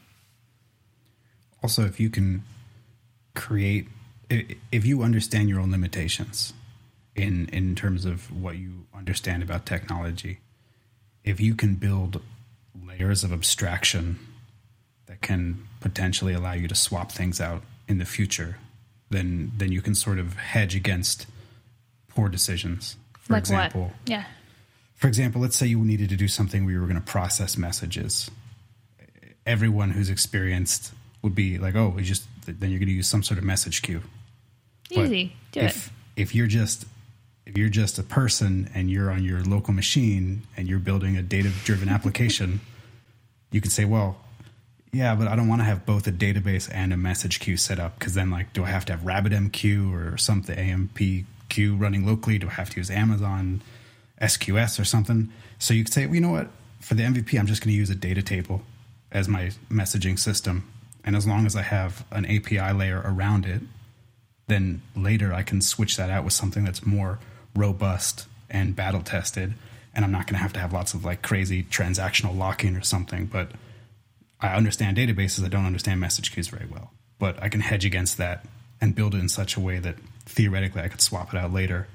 also, 1.62 1.84
if 1.84 1.98
you 1.98 2.08
can 2.10 2.42
create, 3.34 3.88
if 4.30 4.84
you 4.84 5.02
understand 5.02 5.48
your 5.48 5.60
own 5.60 5.70
limitations 5.70 6.54
in, 7.14 7.48
in 7.52 7.74
terms 7.74 8.04
of 8.04 8.30
what 8.30 8.56
you 8.56 8.86
understand 8.94 9.42
about 9.42 9.66
technology, 9.66 10.38
if 11.24 11.40
you 11.40 11.54
can 11.54 11.74
build 11.74 12.22
layers 12.86 13.24
of 13.24 13.32
abstraction 13.32 14.18
that 15.06 15.20
can 15.20 15.66
potentially 15.80 16.32
allow 16.32 16.52
you 16.52 16.68
to 16.68 16.74
swap 16.74 17.10
things 17.12 17.40
out 17.40 17.62
in 17.88 17.98
the 17.98 18.04
future, 18.04 18.58
then 19.10 19.52
then 19.56 19.72
you 19.72 19.80
can 19.80 19.94
sort 19.94 20.18
of 20.18 20.34
hedge 20.34 20.74
against 20.74 21.26
poor 22.08 22.28
decisions. 22.28 22.96
For 23.26 23.34
like 23.34 23.40
example, 23.40 23.82
what? 23.82 23.92
Yeah. 24.06 24.24
for 24.94 25.08
example, 25.08 25.40
let's 25.40 25.56
say 25.56 25.66
you 25.66 25.84
needed 25.84 26.08
to 26.10 26.16
do 26.16 26.28
something 26.28 26.64
where 26.64 26.74
you 26.74 26.80
were 26.80 26.86
going 26.86 27.00
to 27.00 27.06
process 27.06 27.56
messages. 27.56 28.30
Everyone 29.44 29.90
who's 29.90 30.10
experienced 30.10 30.92
would 31.22 31.34
be 31.34 31.58
like, 31.58 31.74
"Oh, 31.74 31.94
just 32.00 32.24
then 32.46 32.70
you're 32.70 32.78
going 32.78 32.88
to 32.88 32.94
use 32.94 33.08
some 33.08 33.22
sort 33.22 33.38
of 33.38 33.44
message 33.44 33.82
queue." 33.82 34.02
But 34.88 35.06
Easy. 35.06 35.32
Do 35.52 35.60
if, 35.60 35.86
it. 35.86 35.92
If 36.16 36.34
you're 36.34 36.46
just 36.46 36.86
if 37.46 37.56
you're 37.56 37.68
just 37.68 37.98
a 37.98 38.02
person 38.02 38.68
and 38.74 38.90
you're 38.90 39.10
on 39.10 39.22
your 39.22 39.42
local 39.42 39.72
machine 39.72 40.42
and 40.56 40.68
you're 40.68 40.80
building 40.80 41.16
a 41.16 41.22
data 41.22 41.50
driven 41.64 41.88
application, 41.88 42.60
you 43.52 43.60
can 43.60 43.70
say, 43.70 43.84
well, 43.84 44.16
Yeah, 44.92 45.14
but 45.14 45.28
I 45.28 45.36
don't 45.36 45.48
want 45.48 45.60
to 45.60 45.64
have 45.64 45.86
both 45.86 46.06
a 46.06 46.12
database 46.12 46.68
and 46.72 46.92
a 46.92 46.96
message 46.96 47.38
queue 47.38 47.56
set 47.56 47.78
up 47.78 47.98
because 47.98 48.14
then, 48.14 48.30
like, 48.30 48.52
do 48.52 48.64
I 48.64 48.68
have 48.68 48.84
to 48.86 48.92
have 48.92 49.02
RabbitMQ 49.02 49.92
or 49.92 50.16
something 50.16 50.58
AMPQ 51.48 51.80
running 51.80 52.06
locally? 52.06 52.38
Do 52.38 52.48
I 52.48 52.52
have 52.52 52.70
to 52.70 52.76
use 52.76 52.90
Amazon 52.90 53.62
SQS 54.20 54.80
or 54.80 54.84
something? 54.84 55.30
So 55.58 55.74
you 55.74 55.84
could 55.84 55.92
say, 55.92 56.06
well, 56.06 56.14
you 56.14 56.20
know 56.20 56.30
what? 56.30 56.48
For 56.80 56.94
the 56.94 57.02
MVP, 57.02 57.38
I'm 57.38 57.46
just 57.46 57.62
going 57.62 57.72
to 57.72 57.78
use 57.78 57.90
a 57.90 57.94
data 57.94 58.22
table 58.22 58.62
as 59.10 59.28
my 59.28 59.50
messaging 59.70 60.18
system, 60.18 60.70
and 61.04 61.16
as 61.16 61.26
long 61.26 61.46
as 61.46 61.56
I 61.56 61.62
have 61.62 62.04
an 62.10 62.26
API 62.26 62.72
layer 62.72 63.02
around 63.04 63.46
it, 63.46 63.62
then 64.48 64.82
later 64.94 65.32
I 65.32 65.42
can 65.42 65.60
switch 65.60 65.96
that 65.96 66.10
out 66.10 66.24
with 66.24 66.32
something 66.32 66.64
that's 66.64 66.84
more 66.84 67.18
robust 67.54 68.26
and 68.50 68.76
battle 68.76 69.02
tested. 69.02 69.54
And 69.94 70.04
I'm 70.04 70.12
not 70.12 70.26
going 70.26 70.34
to 70.34 70.42
have 70.42 70.52
to 70.52 70.60
have 70.60 70.72
lots 70.72 70.94
of 70.94 71.04
like 71.04 71.22
crazy 71.22 71.62
transactional 71.62 72.36
locking 72.36 72.76
or 72.76 72.82
something. 72.82 73.26
But 73.26 73.52
I 74.40 74.48
understand 74.54 74.98
databases. 74.98 75.44
I 75.44 75.48
don't 75.48 75.64
understand 75.64 76.00
message 76.00 76.32
queues 76.32 76.48
very 76.48 76.66
well. 76.66 76.90
But 77.18 77.42
I 77.42 77.48
can 77.48 77.60
hedge 77.60 77.84
against 77.84 78.18
that 78.18 78.44
and 78.80 78.94
build 78.94 79.14
it 79.14 79.18
in 79.18 79.28
such 79.28 79.56
a 79.56 79.60
way 79.60 79.78
that 79.78 79.96
theoretically 80.26 80.82
I 80.82 80.88
could 80.88 81.00
swap 81.00 81.32
it 81.32 81.38
out 81.38 81.52
later 81.52 81.86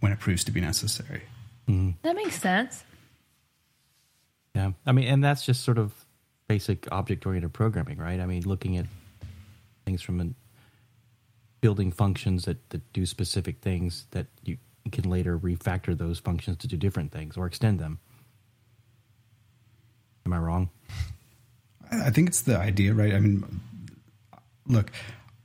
when 0.00 0.12
it 0.12 0.20
proves 0.20 0.44
to 0.44 0.50
be 0.50 0.60
necessary. 0.60 1.22
Mm. 1.68 1.94
That 2.02 2.14
makes 2.14 2.40
sense. 2.40 2.84
Yeah, 4.54 4.72
I 4.86 4.92
mean, 4.92 5.08
and 5.08 5.22
that's 5.22 5.44
just 5.44 5.64
sort 5.64 5.78
of 5.78 5.92
basic 6.48 6.90
object-oriented 6.92 7.52
programming, 7.52 7.98
right? 7.98 8.20
I 8.20 8.26
mean, 8.26 8.42
looking 8.44 8.76
at 8.76 8.86
things 9.84 10.02
from 10.02 10.20
an 10.20 10.34
building 11.60 11.90
functions 11.90 12.44
that, 12.44 12.70
that 12.70 12.92
do 12.92 13.04
specific 13.06 13.60
things 13.60 14.06
that 14.12 14.26
you 14.44 14.56
can 14.92 15.08
later 15.10 15.38
refactor 15.38 15.96
those 15.96 16.18
functions 16.18 16.56
to 16.58 16.68
do 16.68 16.76
different 16.76 17.10
things 17.10 17.36
or 17.36 17.46
extend 17.46 17.80
them. 17.80 17.98
Am 20.24 20.32
I 20.32 20.38
wrong? 20.38 20.70
I 21.90 22.10
think 22.10 22.28
it's 22.28 22.42
the 22.42 22.56
idea, 22.56 22.94
right? 22.94 23.14
I 23.14 23.18
mean, 23.18 23.60
look, 24.66 24.92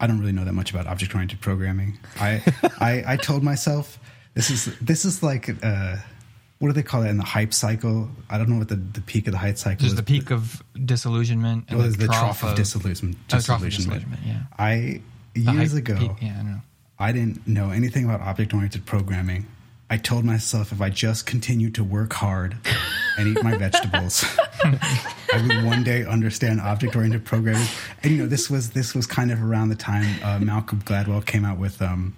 I 0.01 0.07
don't 0.07 0.19
really 0.19 0.31
know 0.31 0.43
that 0.45 0.53
much 0.53 0.71
about 0.71 0.87
object 0.87 1.13
oriented 1.15 1.39
programming. 1.41 1.97
I, 2.19 2.41
I 2.79 3.03
I 3.13 3.17
told 3.17 3.43
myself 3.43 3.99
this 4.33 4.49
is 4.49 4.65
this 4.79 5.05
is 5.05 5.21
like 5.23 5.49
uh, 5.63 5.97
what 6.59 6.67
do 6.69 6.73
they 6.73 6.83
call 6.83 7.03
it 7.03 7.09
in 7.09 7.17
the 7.17 7.23
hype 7.23 7.53
cycle? 7.53 8.09
I 8.29 8.37
don't 8.37 8.49
know 8.49 8.57
what 8.57 8.67
the, 8.69 8.75
the 8.75 9.01
peak 9.01 9.27
of 9.27 9.31
the 9.33 9.37
hype 9.37 9.57
cycle 9.57 9.79
There's 9.81 9.93
is. 9.93 9.97
the 9.97 10.03
peak 10.03 10.31
of 10.31 10.63
disillusionment 10.85 11.65
and 11.69 11.79
Well, 11.79 11.89
the, 11.89 11.97
the 11.97 12.05
trough, 12.07 12.39
trough 12.39 12.51
of 12.51 12.55
disillusionment. 12.55 13.17
Oh, 13.31 13.37
of 13.37 13.39
disillusionment. 13.43 14.05
disillusionment, 14.05 14.21
yeah. 14.25 14.43
I 14.59 15.01
years 15.35 15.73
ago, 15.73 15.95
peak- 15.97 16.21
yeah, 16.21 16.41
I. 16.99 17.07
I 17.09 17.11
didn't 17.11 17.47
know 17.47 17.71
anything 17.71 18.05
about 18.05 18.21
object 18.21 18.53
oriented 18.53 18.85
programming. 18.85 19.47
I 19.91 19.97
told 19.97 20.23
myself 20.23 20.71
if 20.71 20.79
I 20.79 20.89
just 20.89 21.25
continued 21.25 21.75
to 21.75 21.83
work 21.83 22.13
hard 22.13 22.55
and 23.17 23.27
eat 23.27 23.43
my 23.43 23.57
vegetables, 23.57 24.23
I 24.63 25.45
would 25.45 25.65
one 25.65 25.83
day 25.83 26.05
understand 26.05 26.61
object 26.61 26.95
oriented 26.95 27.25
programming. 27.25 27.67
And 28.01 28.13
you 28.13 28.17
know, 28.19 28.25
this 28.25 28.49
was 28.49 28.69
this 28.69 28.95
was 28.95 29.05
kind 29.05 29.33
of 29.33 29.43
around 29.43 29.67
the 29.67 29.75
time 29.75 30.23
uh, 30.23 30.39
Malcolm 30.39 30.81
Gladwell 30.83 31.25
came 31.25 31.43
out 31.43 31.57
with 31.57 31.81
um, 31.81 32.15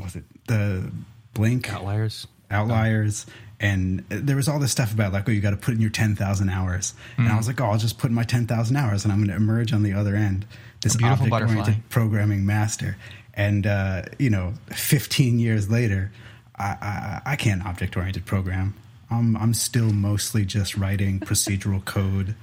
was 0.00 0.14
it? 0.14 0.22
The 0.46 0.88
Blink? 1.34 1.68
Outliers. 1.68 2.28
outliers. 2.48 3.26
And 3.58 4.04
there 4.08 4.36
was 4.36 4.48
all 4.48 4.60
this 4.60 4.70
stuff 4.70 4.94
about 4.94 5.12
like 5.12 5.28
oh 5.28 5.32
you 5.32 5.40
got 5.40 5.50
to 5.50 5.56
put 5.56 5.74
in 5.74 5.80
your 5.80 5.90
10,000 5.90 6.48
hours. 6.48 6.94
And 7.16 7.28
I 7.28 7.36
was 7.36 7.48
like 7.48 7.60
oh 7.60 7.64
I'll 7.64 7.78
just 7.78 7.98
put 7.98 8.10
in 8.10 8.14
my 8.14 8.22
10,000 8.22 8.76
hours 8.76 9.02
and 9.02 9.12
I'm 9.12 9.18
going 9.18 9.30
to 9.30 9.34
emerge 9.36 9.72
on 9.72 9.82
the 9.82 9.94
other 9.94 10.14
end 10.14 10.46
this 10.82 10.94
beautiful 10.94 11.26
object 11.34 11.50
oriented 11.50 11.88
programming 11.88 12.46
master. 12.46 12.96
And 13.36 13.66
uh, 13.66 14.02
you 14.20 14.30
know 14.30 14.54
15 14.68 15.40
years 15.40 15.68
later 15.68 16.12
I, 16.56 17.20
I, 17.26 17.36
can't 17.36 17.66
object 17.66 17.96
oriented 17.96 18.26
program 18.26 18.74
I'm, 19.10 19.36
I'm 19.36 19.54
still 19.54 19.90
mostly 19.92 20.44
just 20.44 20.76
writing 20.76 21.18
procedural 21.18 21.84
code 21.96 22.34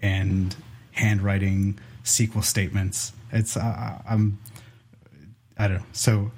and 0.00 0.56
handwriting 0.92 1.78
SQL 2.04 2.42
statements 2.42 3.12
it's 3.32 3.56
uh, 3.56 4.02
I'm 4.08 4.38
I 5.56 5.68
don't 5.68 5.78
know. 5.78 5.84
So 5.92 6.30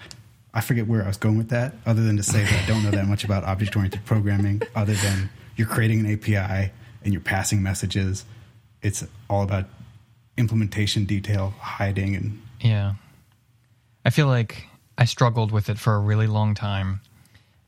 I 0.52 0.60
forget 0.60 0.86
where 0.86 1.04
I 1.04 1.08
was 1.08 1.16
going 1.16 1.36
with 1.36 1.50
that, 1.50 1.74
other 1.86 2.02
than 2.02 2.16
to 2.16 2.22
say 2.22 2.42
that 2.42 2.64
I 2.64 2.66
don't 2.66 2.82
know 2.82 2.90
that 2.90 3.06
much 3.06 3.24
about 3.24 3.44
object 3.44 3.76
oriented 3.76 4.04
programming, 4.04 4.62
other 4.74 4.94
than 4.94 5.30
you're 5.56 5.68
creating 5.68 6.00
an 6.00 6.12
API 6.12 6.72
and 7.04 7.12
you're 7.12 7.20
passing 7.20 7.62
messages. 7.62 8.24
It's 8.82 9.04
all 9.28 9.42
about 9.42 9.66
implementation 10.36 11.04
detail, 11.04 11.54
hiding, 11.60 12.16
and 12.16 12.42
Yeah. 12.60 12.94
I 14.04 14.10
feel 14.10 14.26
like 14.26 14.66
I 14.96 15.04
struggled 15.04 15.52
with 15.52 15.68
it 15.68 15.78
for 15.78 15.94
a 15.94 15.98
really 15.98 16.26
long 16.26 16.54
time. 16.54 17.00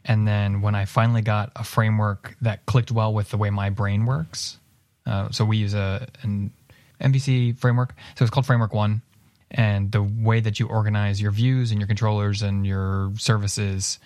And 0.05 0.27
then 0.27 0.63
when 0.63 0.75
I 0.75 0.85
finally 0.85 1.23
got 1.23 1.53
a 1.57 1.65
framework 1.65 2.37
that 2.41 2.67
clicked 2.67 2.91
well 2.91 3.15
with 3.15 3.31
the 3.31 3.37
way 3.37 3.51
my 3.51 3.71
brain 3.71 4.05
works, 4.05 4.59
uh, 5.07 5.31
so 5.31 5.45
we 5.45 5.57
use 5.57 5.75
a 5.75 6.09
an 6.23 6.53
MVC 7.01 7.59
framework. 7.59 7.95
So 8.17 8.25
it's 8.25 8.31
called 8.31 8.47
Framework 8.47 8.75
One, 8.75 9.03
and 9.51 9.93
the 9.93 10.03
way 10.03 10.41
that 10.41 10.59
you 10.61 10.67
organize 10.69 11.21
your 11.21 11.31
views 11.31 11.71
and 11.71 11.81
your 11.81 11.87
controllers 11.87 12.43
and 12.43 12.67
your 12.67 13.13
services 13.17 13.99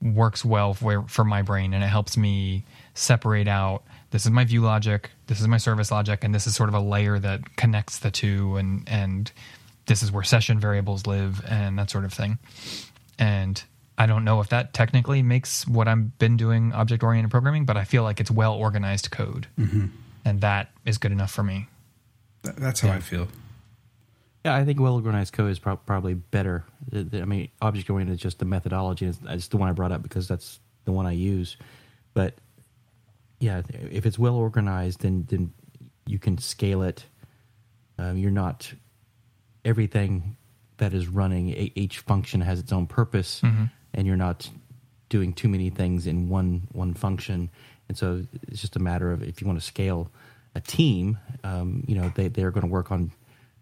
works 0.00 0.44
well 0.44 0.74
for, 0.74 1.06
for 1.08 1.24
my 1.24 1.42
brain, 1.42 1.74
and 1.74 1.82
it 1.82 1.88
helps 1.88 2.16
me 2.16 2.64
separate 2.94 3.48
out. 3.48 3.82
This 4.10 4.24
is 4.24 4.30
my 4.30 4.44
view 4.44 4.62
logic. 4.62 5.10
This 5.26 5.40
is 5.40 5.48
my 5.48 5.58
service 5.58 5.90
logic, 5.90 6.24
and 6.24 6.34
this 6.34 6.46
is 6.46 6.54
sort 6.54 6.68
of 6.68 6.74
a 6.74 6.80
layer 6.80 7.18
that 7.18 7.56
connects 7.56 7.98
the 7.98 8.10
two, 8.10 8.56
and 8.56 8.88
and 8.88 9.30
this 9.86 10.02
is 10.02 10.12
where 10.12 10.22
session 10.22 10.60
variables 10.60 11.06
live, 11.06 11.44
and 11.46 11.78
that 11.78 11.90
sort 11.90 12.04
of 12.04 12.12
thing. 12.12 12.38
And 13.18 13.62
I 13.98 14.06
don't 14.06 14.24
know 14.24 14.40
if 14.40 14.48
that 14.50 14.72
technically 14.72 15.22
makes 15.22 15.66
what 15.66 15.88
I've 15.88 16.18
been 16.18 16.36
doing 16.36 16.72
object 16.72 17.02
oriented 17.02 17.30
programming, 17.32 17.64
but 17.64 17.76
I 17.76 17.84
feel 17.84 18.04
like 18.04 18.20
it's 18.20 18.30
well 18.30 18.54
organized 18.54 19.10
code, 19.10 19.48
and 20.24 20.40
that 20.40 20.70
is 20.84 20.98
good 20.98 21.12
enough 21.12 21.30
for 21.32 21.42
me. 21.42 21.66
th- 22.44 22.54
that's 22.56 22.80
how 22.80 22.90
I 22.90 23.00
feel. 23.00 23.26
Yeah, 24.44 24.54
I 24.54 24.64
think 24.64 24.78
well 24.80 24.94
organized 24.94 25.32
code 25.32 25.50
is 25.50 25.58
prob 25.58 25.84
probably 25.84 26.14
better. 26.14 26.64
The- 26.90 27.02
the- 27.02 27.22
I 27.22 27.24
mean, 27.24 27.48
object 27.60 27.90
oriented 27.90 28.14
is 28.14 28.20
just 28.22 28.38
the 28.38 28.44
methodology. 28.44 29.06
It's, 29.06 29.18
it's 29.28 29.48
the 29.48 29.56
one 29.56 29.68
I 29.68 29.72
brought 29.72 29.90
up 29.92 30.02
because 30.02 30.28
that's 30.28 30.60
the 30.84 30.92
one 30.92 31.04
I 31.06 31.12
use. 31.12 31.56
But 32.14 32.34
yeah, 33.40 33.62
if 33.90 34.06
it's 34.06 34.18
well 34.18 34.36
organized, 34.36 35.00
then 35.00 35.26
then 35.28 35.52
you 36.06 36.18
can 36.20 36.38
scale 36.38 36.82
it. 36.82 37.04
Um, 37.98 38.16
you're 38.16 38.30
not 38.30 38.72
everything 39.64 40.36
that 40.78 40.94
is 40.94 41.08
running. 41.08 41.48
Each 41.74 41.98
function 41.98 42.40
has 42.42 42.60
its 42.60 42.72
own 42.72 42.86
purpose, 42.86 43.42
and 43.98 44.06
you're 44.06 44.16
not 44.16 44.48
doing 45.08 45.32
too 45.32 45.48
many 45.48 45.68
things 45.70 46.06
in 46.06 46.28
one 46.28 46.68
one 46.72 46.94
function. 46.94 47.50
And 47.88 47.98
so 47.98 48.22
it's 48.46 48.60
just 48.60 48.76
a 48.76 48.78
matter 48.78 49.10
of 49.10 49.22
if 49.22 49.40
you 49.40 49.46
want 49.46 49.58
to 49.58 49.64
scale 49.66 50.10
a 50.54 50.60
team, 50.60 51.18
um, 51.42 51.82
you 51.88 51.94
know, 51.96 52.12
they 52.14 52.28
they're 52.28 52.52
going 52.52 52.62
to 52.66 52.70
work 52.72 52.92
on 52.92 53.10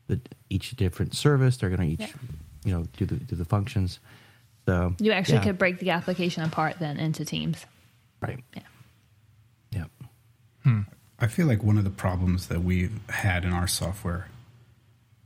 the 0.09 0.21
each 0.51 0.73
different 0.77 1.15
service. 1.15 1.57
They're 1.57 1.71
going 1.71 1.97
to 1.97 2.05
each, 2.05 2.11
Yeah. 2.11 2.17
you 2.65 2.73
know, 2.75 2.85
do 2.99 3.07
the 3.07 3.15
do 3.17 3.35
the 3.37 3.45
functions. 3.47 3.99
So 4.67 4.95
You 4.99 5.13
actually 5.13 5.39
yeah, 5.39 5.45
could 5.45 5.59
break 5.59 5.79
the 5.79 5.91
application 5.91 6.43
apart 6.43 6.77
then 6.81 6.99
into 6.99 7.25
teams. 7.25 7.65
right. 8.21 8.43
Yeah. 8.55 8.63
Yeah. 10.65 10.83
I 11.19 11.29
feel 11.29 11.47
like 11.47 11.63
one 11.63 11.79
of 11.79 11.85
the 11.85 11.91
problems 11.91 12.49
that 12.49 12.63
we've 12.63 12.99
had 13.09 13.45
in 13.45 13.53
our 13.53 13.67
software, 13.69 14.29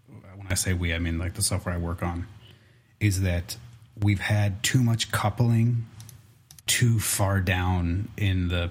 when 0.07 0.47
I 0.49 0.55
say 0.55 0.73
we, 0.75 0.95
I 0.95 0.99
mean 0.99 1.19
like 1.19 1.35
the 1.35 1.43
software 1.43 1.75
I 1.75 1.79
work 1.79 2.03
on, 2.03 2.27
is 3.01 3.23
that 3.23 3.57
we've 4.03 4.21
had 4.21 4.63
too 4.63 4.83
much 4.83 5.11
coupling 5.13 5.87
too 6.67 6.99
far 7.01 7.41
down 7.41 8.09
in 8.17 8.49
the 8.49 8.71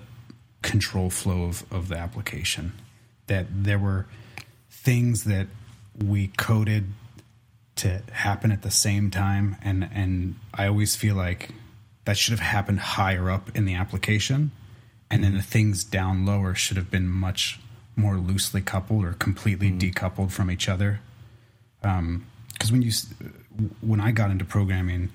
control 0.62 1.10
flow 1.10 1.44
of, 1.44 1.66
of 1.72 1.90
the 1.90 1.98
application. 1.98 2.74
That 3.28 3.48
there 3.52 3.80
were 3.80 4.08
things 4.70 5.26
that 5.26 5.48
we 5.98 6.28
coded 6.38 6.94
to 7.76 8.02
happen 8.12 8.52
at 8.52 8.62
the 8.62 8.72
same 8.72 9.10
time 9.10 9.56
and 9.62 9.90
and 9.94 10.36
I 10.54 10.68
always 10.68 10.96
feel 10.96 11.16
like 11.16 11.50
that 12.04 12.18
should 12.18 12.32
have 12.32 12.40
happened 12.40 12.80
higher 12.80 13.30
up 13.30 13.56
in 13.56 13.64
the 13.66 13.76
application 13.76 14.52
and 15.10 15.24
then 15.24 15.36
the 15.36 15.42
things 15.42 15.84
down 15.86 16.26
lower 16.26 16.56
should 16.56 16.76
have 16.76 16.92
been 16.92 17.08
much 17.08 17.60
more 17.96 18.18
loosely 18.18 18.62
coupled 18.62 19.06
or 19.06 19.14
completely 19.14 19.72
mm. 19.72 19.80
decoupled 19.80 20.32
from 20.32 20.52
each 20.52 20.68
other 20.68 21.00
um, 21.84 22.26
because 22.60 22.74
when 22.74 22.82
you 22.82 22.92
when 23.82 24.02
I 24.02 24.12
got 24.12 24.32
into 24.32 24.44
programming, 24.44 25.10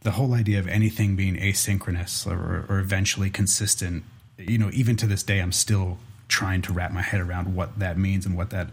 the 0.00 0.10
whole 0.10 0.34
idea 0.34 0.58
of 0.58 0.66
anything 0.66 1.14
being 1.14 1.36
asynchronous 1.36 2.26
or, 2.26 2.66
or 2.68 2.80
eventually 2.80 3.30
consistent, 3.30 4.02
you 4.36 4.58
know, 4.58 4.70
even 4.72 4.96
to 4.96 5.06
this 5.06 5.22
day, 5.22 5.38
I'm 5.38 5.52
still 5.52 5.98
trying 6.26 6.60
to 6.62 6.72
wrap 6.72 6.92
my 6.92 7.00
head 7.00 7.20
around 7.20 7.54
what 7.54 7.78
that 7.78 7.96
means 7.96 8.26
and 8.26 8.36
what 8.36 8.50
that 8.50 8.68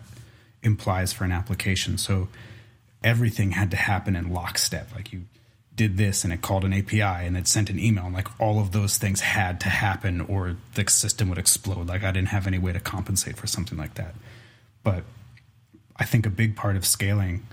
implies 0.63 1.13
for 1.13 1.23
an 1.23 1.31
application. 1.31 1.99
So 1.99 2.27
everything 3.03 3.51
had 3.51 3.69
to 3.71 3.77
happen 3.77 4.15
in 4.15 4.33
lockstep. 4.33 4.89
Like 4.95 5.13
you 5.13 5.21
did 5.75 5.97
this 5.97 6.23
and 6.23 6.33
it 6.33 6.41
called 6.41 6.65
an 6.65 6.73
API 6.73 7.01
and 7.01 7.37
it 7.37 7.47
sent 7.47 7.69
an 7.69 7.79
email, 7.79 8.05
and 8.05 8.15
like 8.15 8.27
all 8.41 8.59
of 8.59 8.71
those 8.71 8.97
things 8.97 9.21
had 9.21 9.59
to 9.61 9.69
happen 9.69 10.21
or 10.21 10.57
the 10.73 10.89
system 10.89 11.29
would 11.29 11.37
explode. 11.37 11.87
Like 11.87 12.03
I 12.03 12.11
didn't 12.11 12.29
have 12.29 12.47
any 12.47 12.57
way 12.57 12.73
to 12.73 12.79
compensate 12.79 13.37
for 13.37 13.45
something 13.45 13.77
like 13.77 13.93
that. 13.95 14.15
But 14.83 15.03
I 15.95 16.05
think 16.05 16.25
a 16.25 16.31
big 16.31 16.55
part 16.55 16.75
of 16.75 16.85
scaling 16.85 17.45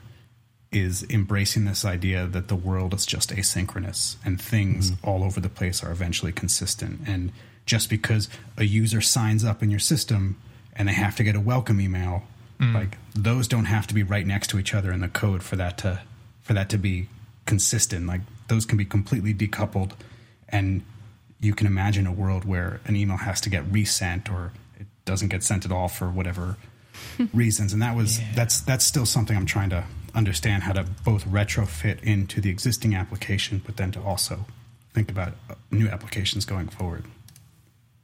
is 0.72 1.04
embracing 1.10 1.64
this 1.64 1.84
idea 1.84 2.26
that 2.26 2.48
the 2.48 2.56
world 2.56 2.94
is 2.94 3.04
just 3.04 3.30
asynchronous 3.30 4.16
and 4.24 4.40
things 4.40 4.90
mm-hmm. 4.90 5.08
all 5.08 5.22
over 5.22 5.40
the 5.40 5.48
place 5.48 5.82
are 5.84 5.92
eventually 5.92 6.32
consistent. 6.32 7.00
And 7.06 7.32
just 7.66 7.90
because 7.90 8.28
a 8.56 8.64
user 8.64 9.00
signs 9.00 9.44
up 9.44 9.62
in 9.62 9.70
your 9.70 9.78
system 9.78 10.40
and 10.74 10.88
they 10.88 10.94
have 10.94 11.14
to 11.16 11.24
get 11.24 11.36
a 11.36 11.40
welcome 11.40 11.80
email 11.80 12.24
mm. 12.62 12.74
Like 12.74 12.96
those 13.14 13.48
don't 13.48 13.66
have 13.66 13.86
to 13.88 13.94
be 13.94 14.02
right 14.02 14.26
next 14.26 14.48
to 14.48 14.58
each 14.58 14.74
other 14.74 14.92
in 14.92 15.00
the 15.00 15.08
code 15.08 15.42
for 15.42 15.56
that 15.56 15.78
to 15.78 16.00
for 16.42 16.54
that 16.54 16.68
to 16.70 16.78
be 16.78 17.08
consistent. 17.46 18.06
Like 18.06 18.20
those 18.48 18.64
can 18.64 18.78
be 18.78 18.84
completely 18.84 19.34
decoupled, 19.34 19.92
and 20.48 20.82
you 21.40 21.54
can 21.54 21.66
imagine 21.66 22.06
a 22.06 22.12
world 22.12 22.44
where 22.44 22.80
an 22.84 22.96
email 22.96 23.16
has 23.18 23.40
to 23.42 23.50
get 23.50 23.64
resent 23.70 24.30
or 24.30 24.52
it 24.78 24.86
doesn't 25.04 25.28
get 25.28 25.42
sent 25.42 25.64
at 25.64 25.72
all 25.72 25.88
for 25.88 26.08
whatever 26.08 26.56
reasons. 27.34 27.72
And 27.72 27.82
that 27.82 27.96
was 27.96 28.20
that's 28.34 28.60
that's 28.60 28.84
still 28.84 29.06
something 29.06 29.36
I'm 29.36 29.46
trying 29.46 29.70
to 29.70 29.84
understand 30.14 30.64
how 30.64 30.72
to 30.72 30.84
both 31.04 31.24
retrofit 31.26 32.02
into 32.02 32.40
the 32.40 32.50
existing 32.50 32.94
application, 32.94 33.62
but 33.64 33.76
then 33.76 33.90
to 33.92 34.00
also 34.00 34.46
think 34.92 35.10
about 35.10 35.34
uh, 35.48 35.54
new 35.70 35.88
applications 35.88 36.44
going 36.44 36.68
forward. 36.68 37.04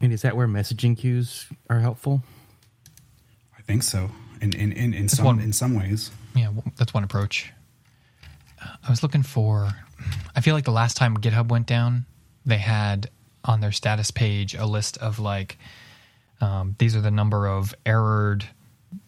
I 0.01 0.05
mean, 0.05 0.13
is 0.13 0.23
that 0.23 0.37
where 0.37 0.47
messaging 0.49 0.97
queues 0.97 1.47
are 1.69 1.81
helpful? 1.81 2.23
I 3.59 3.63
think 3.63 3.83
so. 3.83 4.11
In 4.41 4.53
in 4.55 4.73
in, 4.73 4.95
in 4.95 5.09
some 5.09 5.25
one- 5.27 5.41
in 5.41 5.53
some 5.53 5.75
ways. 5.75 6.11
Yeah, 6.35 6.53
that's 6.77 6.95
one 6.95 7.03
approach. 7.05 7.53
Uh, 8.63 8.77
I 8.87 8.91
was 8.91 9.03
looking 9.03 9.23
for. 9.25 9.71
I 10.37 10.41
feel 10.41 10.55
like 10.55 10.65
the 10.65 10.71
last 10.73 10.97
time 10.97 11.17
GitHub 11.17 11.49
went 11.49 11.67
down, 11.67 12.07
they 12.47 12.59
had 12.59 13.11
on 13.45 13.61
their 13.61 13.73
status 13.73 14.11
page 14.13 14.55
a 14.55 14.65
list 14.67 14.97
of 14.99 15.19
like, 15.19 15.59
um, 16.41 16.77
these 16.79 16.95
are 16.95 17.01
the 17.01 17.11
number 17.11 17.49
of 17.49 17.75
errored, 17.85 18.47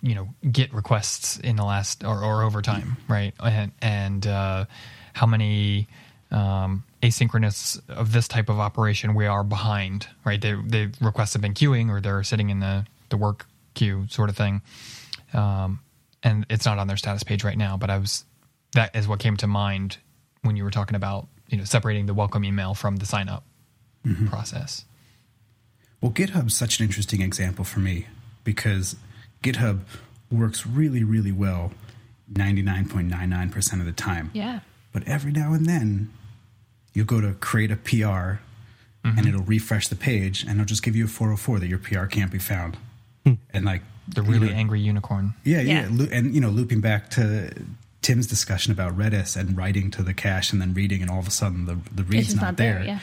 you 0.03 0.15
know, 0.15 0.29
Git 0.51 0.73
requests 0.73 1.39
in 1.39 1.57
the 1.57 1.65
last 1.65 2.05
or, 2.05 2.23
or 2.23 2.43
over 2.43 2.63
time, 2.63 2.97
right? 3.09 3.35
And 3.43 3.73
and 3.81 4.27
uh, 4.27 4.65
how 5.13 5.27
many 5.27 5.89
um, 6.31 6.85
asynchronous 7.03 7.81
of 7.89 8.13
this 8.13 8.29
type 8.29 8.49
of 8.49 8.59
operation 8.59 9.15
we 9.15 9.27
are 9.27 9.45
behind, 9.45 10.07
right? 10.25 10.41
They 10.41 10.53
the 10.53 10.93
requests 11.01 11.33
have 11.35 11.43
been 11.43 11.55
queuing 11.55 11.91
or 11.91 12.01
they're 12.01 12.23
sitting 12.23 12.51
in 12.51 12.61
the 12.61 12.87
the 13.09 13.17
work 13.17 13.47
queue 13.75 14.07
sort 14.09 14.29
of 14.29 14.37
thing 14.37 14.63
um, 15.33 15.81
and 16.23 16.47
it's 16.51 16.67
not 16.67 16.79
on 16.79 16.87
their 16.87 16.97
status 16.97 17.23
page 17.23 17.45
right 17.45 17.57
now. 17.57 17.77
But 17.77 17.91
I 17.91 17.99
was 17.99 18.25
that 18.73 18.95
is 18.95 19.09
what 19.09 19.19
came 19.19 19.37
to 19.39 19.47
mind 19.47 19.99
when 20.43 20.57
you 20.57 20.65
were 20.65 20.71
talking 20.71 20.97
about 20.97 21.29
you 21.49 21.59
know 21.59 21.65
separating 21.65 22.07
the 22.07 22.15
welcome 22.15 22.45
email 22.45 22.75
from 22.75 22.97
the 22.97 23.07
sign 23.07 23.29
up 23.29 23.45
process. 24.27 24.85
Well, 26.01 26.13
GitHub's 26.13 26.57
such 26.57 26.81
an 26.81 26.87
interesting 26.87 27.21
example 27.21 27.65
for 27.65 27.81
me 27.81 28.07
because 28.45 28.97
GitHub 29.43 29.81
works 30.31 30.67
really, 30.67 31.03
really 31.05 31.33
well 31.33 31.73
99.99% 32.33 33.81
of 33.81 33.87
the 33.87 33.93
time. 33.93 34.31
Yeah. 34.33 34.61
But 34.93 35.07
every 35.07 35.33
now 35.33 35.53
and 35.53 35.67
then, 35.67 36.13
you'll 36.93 37.07
go 37.07 37.21
to 37.21 37.33
create 37.35 37.71
a 37.71 37.77
PR 37.77 38.41
and 39.03 39.17
mm-hmm. 39.17 39.29
it'll 39.29 39.43
refresh 39.43 39.89
the 39.89 39.97
page 39.97 40.43
and 40.43 40.53
it'll 40.53 40.65
just 40.65 40.83
give 40.83 40.95
you 40.95 41.05
a 41.05 41.09
404 41.09 41.61
that 41.61 41.69
your 41.69 41.79
PR 41.79 42.05
can't 42.07 42.31
be 42.31 42.39
found. 42.39 42.77
Hmm. 43.25 43.35
And 43.53 43.65
like 43.65 43.83
The 44.09 44.23
you 44.23 44.31
really 44.31 44.49
know, 44.49 44.55
angry 44.55 44.81
unicorn. 44.81 45.35
yeah, 45.45 45.61
yeah, 45.61 45.89
Yeah. 45.89 46.07
And 46.13 46.35
you 46.35 46.41
know, 46.41 46.51
looping 46.51 46.81
back 46.81 47.11
to 47.11 47.51
Tim's 48.03 48.27
discussion 48.27 48.73
about 48.73 48.97
Redis 48.97 49.37
and 49.37 49.57
writing 49.57 49.91
to 49.93 50.03
the 50.03 50.15
cache 50.15 50.53
and 50.53 50.61
then 50.61 50.75
reading, 50.75 51.03
and 51.03 51.11
all 51.11 51.19
of 51.19 51.27
a 51.29 51.31
sudden 51.31 51.67
the 51.67 51.79
the 51.95 52.03
read's 52.05 52.29
just 52.29 52.37
not, 52.37 52.43
not 52.43 52.57
there. 52.57 52.75
there, 52.75 52.85
yeah. 52.85 52.99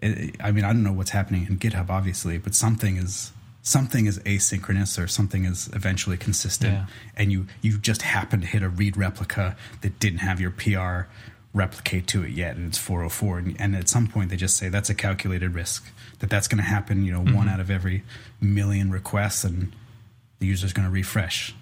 It- 0.00 0.36
I 0.40 0.52
mean, 0.52 0.64
I 0.64 0.72
don't 0.72 0.82
know 0.82 0.92
what's 0.92 1.10
happening 1.10 1.46
in 1.48 1.58
GitHub, 1.58 1.90
obviously, 1.90 2.38
but 2.38 2.54
something 2.54 2.96
is 2.96 3.32
something 3.66 4.06
is 4.06 4.20
asynchronous 4.20 4.96
or 5.02 5.08
something 5.08 5.44
is 5.44 5.68
eventually 5.72 6.16
consistent, 6.16 6.72
Yeah. 6.72 6.86
and 7.16 7.32
you 7.32 7.46
you 7.62 7.78
just 7.78 8.02
happen 8.02 8.40
to 8.40 8.46
hit 8.46 8.62
a 8.62 8.68
read 8.68 8.96
replica 8.96 9.56
that 9.80 9.98
didn't 9.98 10.20
have 10.20 10.40
your 10.40 10.52
PR 10.52 11.08
replicate 11.52 12.06
to 12.06 12.22
it 12.22 12.30
yet, 12.30 12.54
and 12.56 12.68
it's 12.68 12.78
404, 12.78 13.38
and, 13.38 13.60
and 13.60 13.74
at 13.74 13.88
some 13.88 14.06
point 14.06 14.30
they 14.30 14.36
just 14.36 14.56
say 14.56 14.68
that's 14.68 14.88
a 14.90 14.94
calculated 14.94 15.52
risk 15.54 15.90
that 16.20 16.30
that's 16.30 16.46
going 16.48 16.58
to 16.62 16.68
happen. 16.76 17.04
You 17.04 17.12
know, 17.12 17.22
Mm-hmm. 17.22 17.34
one 17.34 17.48
out 17.48 17.58
of 17.60 17.70
every 17.70 18.04
million 18.40 18.90
requests, 18.90 19.42
and 19.42 19.74
the 20.38 20.46
user's 20.46 20.72
going 20.72 20.86
to 20.86 20.92
refresh. 20.92 21.54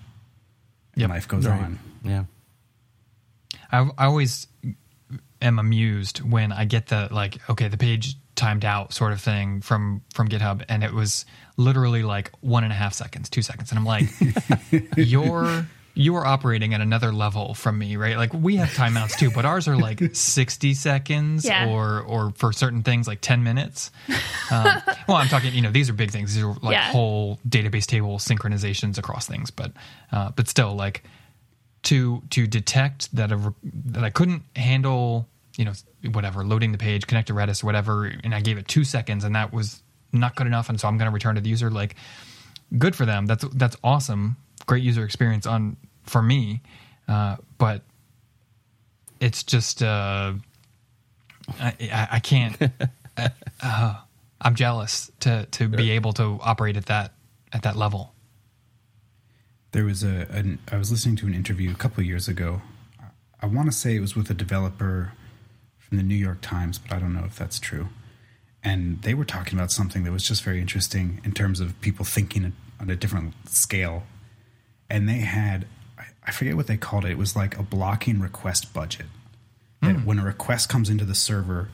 And 0.94 1.00
Yep. 1.02 1.11
life 1.11 1.28
goes 1.28 1.46
Right. 1.46 1.61
on. 1.62 1.78
Yeah. 2.02 2.24
I, 3.72 3.88
I 3.96 4.05
always 4.07 4.46
am 5.40 5.59
amused 5.59 6.18
when 6.18 6.52
I 6.52 6.64
get 6.64 6.88
the 6.88 7.09
like, 7.11 7.38
okay, 7.48 7.68
the 7.68 7.76
page 7.78 8.16
timed 8.34 8.64
out 8.64 8.92
sort 8.92 9.12
of 9.12 9.20
thing 9.20 9.61
from 9.61 10.02
from 10.12 10.28
GitHub, 10.28 10.64
and 10.68 10.82
it 10.82 10.92
was 10.92 11.24
literally 11.57 12.02
like 12.02 12.30
one 12.40 12.64
and 12.64 12.72
a 12.72 12.76
half 12.76 12.94
seconds, 12.94 13.28
two 13.30 13.42
seconds, 13.42 13.70
and 13.70 13.78
I'm 13.78 13.84
like, 13.84 14.07
you're 14.96 15.66
you 15.96 16.16
are 16.16 16.26
operating 16.26 16.74
at 16.74 16.80
another 16.80 17.12
level 17.12 17.55
from 17.55 17.78
me, 17.78 17.94
right? 17.94 18.16
Like 18.16 18.34
we 18.34 18.57
have 18.57 18.70
timeouts 18.70 19.16
too, 19.16 19.30
but 19.30 19.44
ours 19.44 19.68
are 19.68 19.76
like 19.76 20.02
60 20.12 20.74
seconds 20.74 21.44
Yeah. 21.44 21.68
or 21.68 22.00
or 22.00 22.32
for 22.36 22.52
certain 22.52 22.82
things 22.82 23.07
like 23.07 23.20
10 23.20 23.44
minutes. 23.44 23.92
Um, 24.50 24.82
well, 25.09 25.18
I'm 25.18 25.28
talking, 25.28 25.55
you 25.55 25.62
know, 25.62 25.70
these 25.70 25.88
are 25.88 25.92
big 25.92 26.11
things. 26.11 26.34
These 26.34 26.42
are 26.42 26.52
like 26.62 26.72
Yeah. 26.72 26.90
whole 26.90 27.38
database 27.48 27.86
table 27.86 28.18
synchronizations 28.18 28.98
across 28.98 29.28
things, 29.28 29.52
but 29.52 29.70
uh, 30.11 30.32
but 30.34 30.48
still 30.48 30.74
like 30.74 31.05
to 31.84 32.22
to 32.30 32.48
detect 32.48 33.14
that 33.14 33.30
a 33.30 33.55
that 33.92 34.02
I 34.02 34.11
couldn't 34.11 34.42
handle, 34.57 35.28
you 35.57 35.64
know, 35.64 35.72
whatever 36.11 36.44
loading 36.44 36.72
the 36.72 36.78
page, 36.78 37.07
connect 37.07 37.28
to 37.28 37.34
Redis 37.34 37.62
or 37.62 37.66
whatever, 37.66 38.07
and 38.24 38.34
I 38.34 38.40
gave 38.40 38.59
it 38.59 38.66
two 38.66 38.82
seconds, 38.82 39.22
and 39.22 39.36
that 39.36 39.52
was 39.52 39.80
not 40.14 40.36
good 40.36 40.46
enough, 40.46 40.68
and 40.68 40.80
so 40.80 40.88
I'm 40.88 40.96
going 40.96 41.10
to 41.10 41.14
return 41.14 41.34
to 41.34 41.40
the 41.40 41.48
user. 41.48 41.70
Like, 41.70 41.96
good 42.78 42.96
for 42.96 43.04
them. 43.04 43.26
That's 43.26 43.44
that's 43.54 43.76
awesome. 43.82 44.36
Great 44.66 44.82
user 44.82 45.04
experience 45.04 45.46
on 45.46 45.76
for 46.04 46.22
me, 46.22 46.62
uh, 47.08 47.36
but 47.58 47.82
it's 49.20 49.42
just 49.42 49.82
uh, 49.82 50.34
I, 51.60 51.74
I, 51.80 52.08
I 52.12 52.20
can't. 52.20 52.56
uh, 53.16 53.28
uh, 53.62 53.94
I'm 54.40 54.54
jealous 54.54 55.10
to 55.20 55.46
to 55.52 55.68
be 55.68 55.90
able 55.92 56.12
to 56.14 56.38
operate 56.42 56.76
at 56.76 56.86
that 56.86 57.12
at 57.52 57.62
that 57.62 57.76
level. 57.76 58.14
There 59.72 59.84
was 59.84 60.04
a 60.04 60.26
an, 60.30 60.58
I 60.70 60.76
was 60.76 60.90
listening 60.90 61.16
to 61.16 61.26
an 61.26 61.34
interview 61.34 61.70
a 61.72 61.74
couple 61.74 62.00
of 62.00 62.06
years 62.06 62.28
ago. 62.28 62.62
I 63.40 63.46
want 63.46 63.66
to 63.66 63.72
say 63.72 63.96
it 63.96 64.00
was 64.00 64.16
with 64.16 64.30
a 64.30 64.34
developer 64.34 65.12
from 65.78 65.96
the 65.98 66.02
New 66.02 66.14
York 66.14 66.40
Times, 66.40 66.78
but 66.78 66.92
I 66.92 66.98
don't 66.98 67.12
know 67.14 67.24
if 67.24 67.36
that's 67.36 67.58
true. 67.58 67.88
And 68.64 69.02
they 69.02 69.14
were 69.14 69.24
talking 69.26 69.58
about 69.58 69.70
something 69.70 70.04
that 70.04 70.12
was 70.12 70.26
just 70.26 70.42
very 70.42 70.60
interesting 70.60 71.20
in 71.22 71.32
terms 71.32 71.60
of 71.60 71.78
people 71.82 72.04
thinking 72.04 72.52
on 72.80 72.90
a 72.90 72.96
different 72.96 73.34
scale. 73.48 74.04
And 74.88 75.08
they 75.08 75.18
had 75.18 75.66
I- 76.26 76.30
forget 76.30 76.56
what 76.56 76.66
they 76.66 76.76
called 76.76 77.04
it. 77.04 77.10
It 77.10 77.18
was 77.18 77.36
like 77.36 77.58
a 77.58 77.62
blocking 77.62 78.20
request 78.20 78.72
budget. 78.72 79.06
That 79.82 79.96
hmm. 79.96 80.04
when 80.06 80.18
a 80.18 80.24
request 80.24 80.68
comes 80.68 80.88
into 80.88 81.04
the 81.04 81.14
server, 81.14 81.68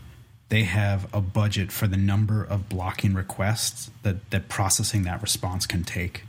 they 0.49 0.65
have 0.65 1.07
a 1.15 1.21
budget 1.21 1.71
for 1.71 1.87
the 1.87 1.97
number 1.97 2.43
of 2.43 2.69
blocking 2.69 3.15
requests 3.15 3.91
that, 4.03 4.31
that 4.31 4.49
processing 4.49 5.05
that 5.05 5.23
response 5.23 5.67
can 5.67 5.85
take 5.85 6.25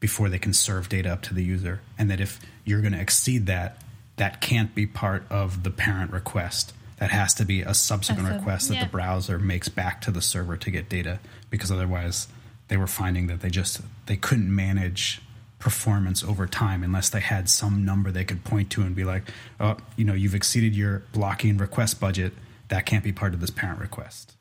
before 0.00 0.28
they 0.28 0.38
can 0.38 0.52
serve 0.52 0.88
data 0.88 1.10
up 1.10 1.22
to 1.22 1.34
the 1.34 1.44
user. 1.44 1.80
And 1.96 2.10
that 2.10 2.20
if 2.20 2.40
you're 2.64 2.80
going 2.80 2.92
to 2.92 3.00
exceed 3.00 3.46
that, 3.46 3.80
that 4.16 4.40
can't 4.40 4.74
be 4.74 4.86
part 4.86 5.24
of 5.30 5.62
the 5.62 5.70
parent 5.70 6.10
request. 6.10 6.72
That 6.98 7.10
has 7.10 7.34
to 7.34 7.44
be 7.44 7.60
a 7.60 7.74
subsequent 7.74 8.28
A 8.28 8.32
request 8.38 8.68
that 8.68 8.74
yeah. 8.76 8.84
the 8.84 8.90
browser 8.90 9.38
makes 9.38 9.68
back 9.68 10.00
to 10.02 10.10
the 10.10 10.22
server 10.22 10.56
to 10.56 10.70
get 10.70 10.88
data 10.88 11.18
because 11.50 11.70
otherwise 11.70 12.26
they 12.68 12.76
were 12.78 12.86
finding 12.86 13.26
that 13.26 13.40
they 13.40 13.50
just 13.50 13.82
they 14.06 14.16
couldn't 14.16 14.54
manage 14.54 15.20
performance 15.58 16.24
over 16.24 16.46
time 16.46 16.82
unless 16.82 17.08
they 17.10 17.20
had 17.20 17.48
some 17.50 17.84
number 17.84 18.10
they 18.10 18.24
could 18.24 18.44
point 18.44 18.70
to 18.70 18.82
and 18.82 18.94
be 18.96 19.04
like, 19.04 19.24
"Oh, 19.60 19.76
you 19.96 20.04
know, 20.06 20.14
you've 20.14 20.34
exceeded 20.34 20.74
your 20.74 21.02
blocking 21.12 21.58
request 21.58 22.00
budget. 22.00 22.32
That 22.68 22.86
can't 22.86 23.04
be 23.04 23.12
part 23.12 23.34
of 23.34 23.40
this 23.40 23.50
parent 23.50 23.78
request." 23.80 24.34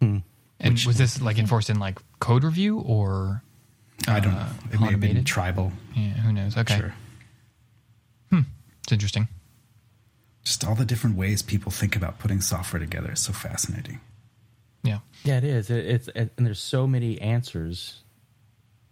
And 0.00 0.22
was 0.86 0.96
this 0.98 1.20
like 1.20 1.38
enforced 1.38 1.70
in 1.70 1.78
like 1.80 1.98
code 2.20 2.44
review 2.44 2.78
or 2.78 3.42
I 4.08 4.20
don't 4.20 4.32
Uh, 4.34 4.44
know. 4.46 4.52
It 4.72 4.80
may 4.80 4.90
have 4.92 5.00
been 5.00 5.24
tribal. 5.24 5.72
yeah, 5.94 6.10
who 6.10 6.32
knows? 6.32 6.56
Okay, 6.56 6.76
Sure. 6.78 6.94
it's 8.32 8.92
interesting. 8.92 9.26
Just 10.46 10.64
all 10.64 10.76
the 10.76 10.84
different 10.84 11.16
ways 11.16 11.42
people 11.42 11.72
think 11.72 11.96
about 11.96 12.20
putting 12.20 12.40
software 12.40 12.78
together 12.78 13.10
is 13.10 13.18
so 13.18 13.32
fascinating. 13.32 13.98
Yeah, 14.84 15.00
Yeah, 15.24 15.38
it 15.38 15.44
is. 15.44 15.70
It, 15.70 15.84
it's 15.84 16.08
and 16.08 16.30
there's 16.38 16.60
so 16.60 16.86
many 16.86 17.20
answers. 17.20 18.02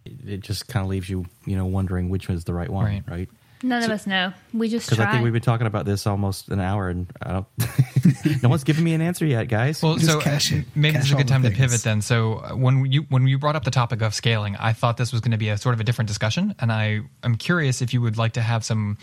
It, 0.03 0.27
it 0.27 0.41
just 0.41 0.67
kind 0.67 0.83
of 0.83 0.89
leaves 0.89 1.09
you, 1.09 1.25
you 1.45 1.55
know, 1.55 1.65
wondering 1.65 2.09
which 2.09 2.27
was 2.27 2.43
the 2.43 2.53
right 2.53 2.69
one, 2.69 2.83
Right. 2.85 3.03
right? 3.07 3.29
None 3.63 3.83
of 3.83 3.89
us 3.89 4.05
know. 4.05 4.33
We 4.53 4.67
just 4.67 4.89
Because. 4.89 5.05
I 5.05 5.09
think 5.11 5.23
we've 5.23 5.31
been 5.31 5.41
talking 5.41 5.65
about 5.65 5.85
this 5.85 6.05
almost 6.05 6.49
an 6.49 6.59
hour, 6.59 6.89
and 6.89 7.07
I 7.21 7.31
don't, 7.31 7.47
no 8.43 8.49
one's 8.49 8.65
given 8.65 8.83
me 8.83 8.93
an 8.93 9.01
answer 9.01 9.25
yet, 9.25 9.45
guys. 9.47 9.81
Well, 9.81 9.95
Just 9.95 10.07
so 10.11 10.19
cache 10.19 10.51
uh, 10.51 10.57
it. 10.57 10.65
maybe 10.75 10.95
Cache 10.95 11.03
this 11.03 11.05
is 11.07 11.13
a 11.13 11.15
good 11.15 11.29
time 11.29 11.43
to 11.43 11.51
pivot 11.51 11.81
then. 11.81 12.01
So 12.01 12.39
uh, 12.39 12.49
when 12.57 12.91
you 12.91 13.03
when 13.03 13.25
you 13.27 13.39
brought 13.39 13.55
up 13.55 13.63
the 13.63 13.71
topic 13.71 14.01
of 14.01 14.13
scaling, 14.13 14.57
I 14.57 14.73
thought 14.73 14.97
this 14.97 15.13
was 15.13 15.21
going 15.21 15.31
to 15.31 15.37
be 15.37 15.47
a 15.47 15.57
sort 15.57 15.73
of 15.73 15.79
a 15.79 15.85
different 15.85 16.09
discussion, 16.09 16.53
and 16.59 16.69
I 16.69 16.99
am 17.23 17.35
curious 17.37 17.81
if 17.81 17.93
you 17.93 18.01
would 18.01 18.17
like 18.17 18.33
to 18.33 18.41
have 18.41 18.65
some 18.65 18.97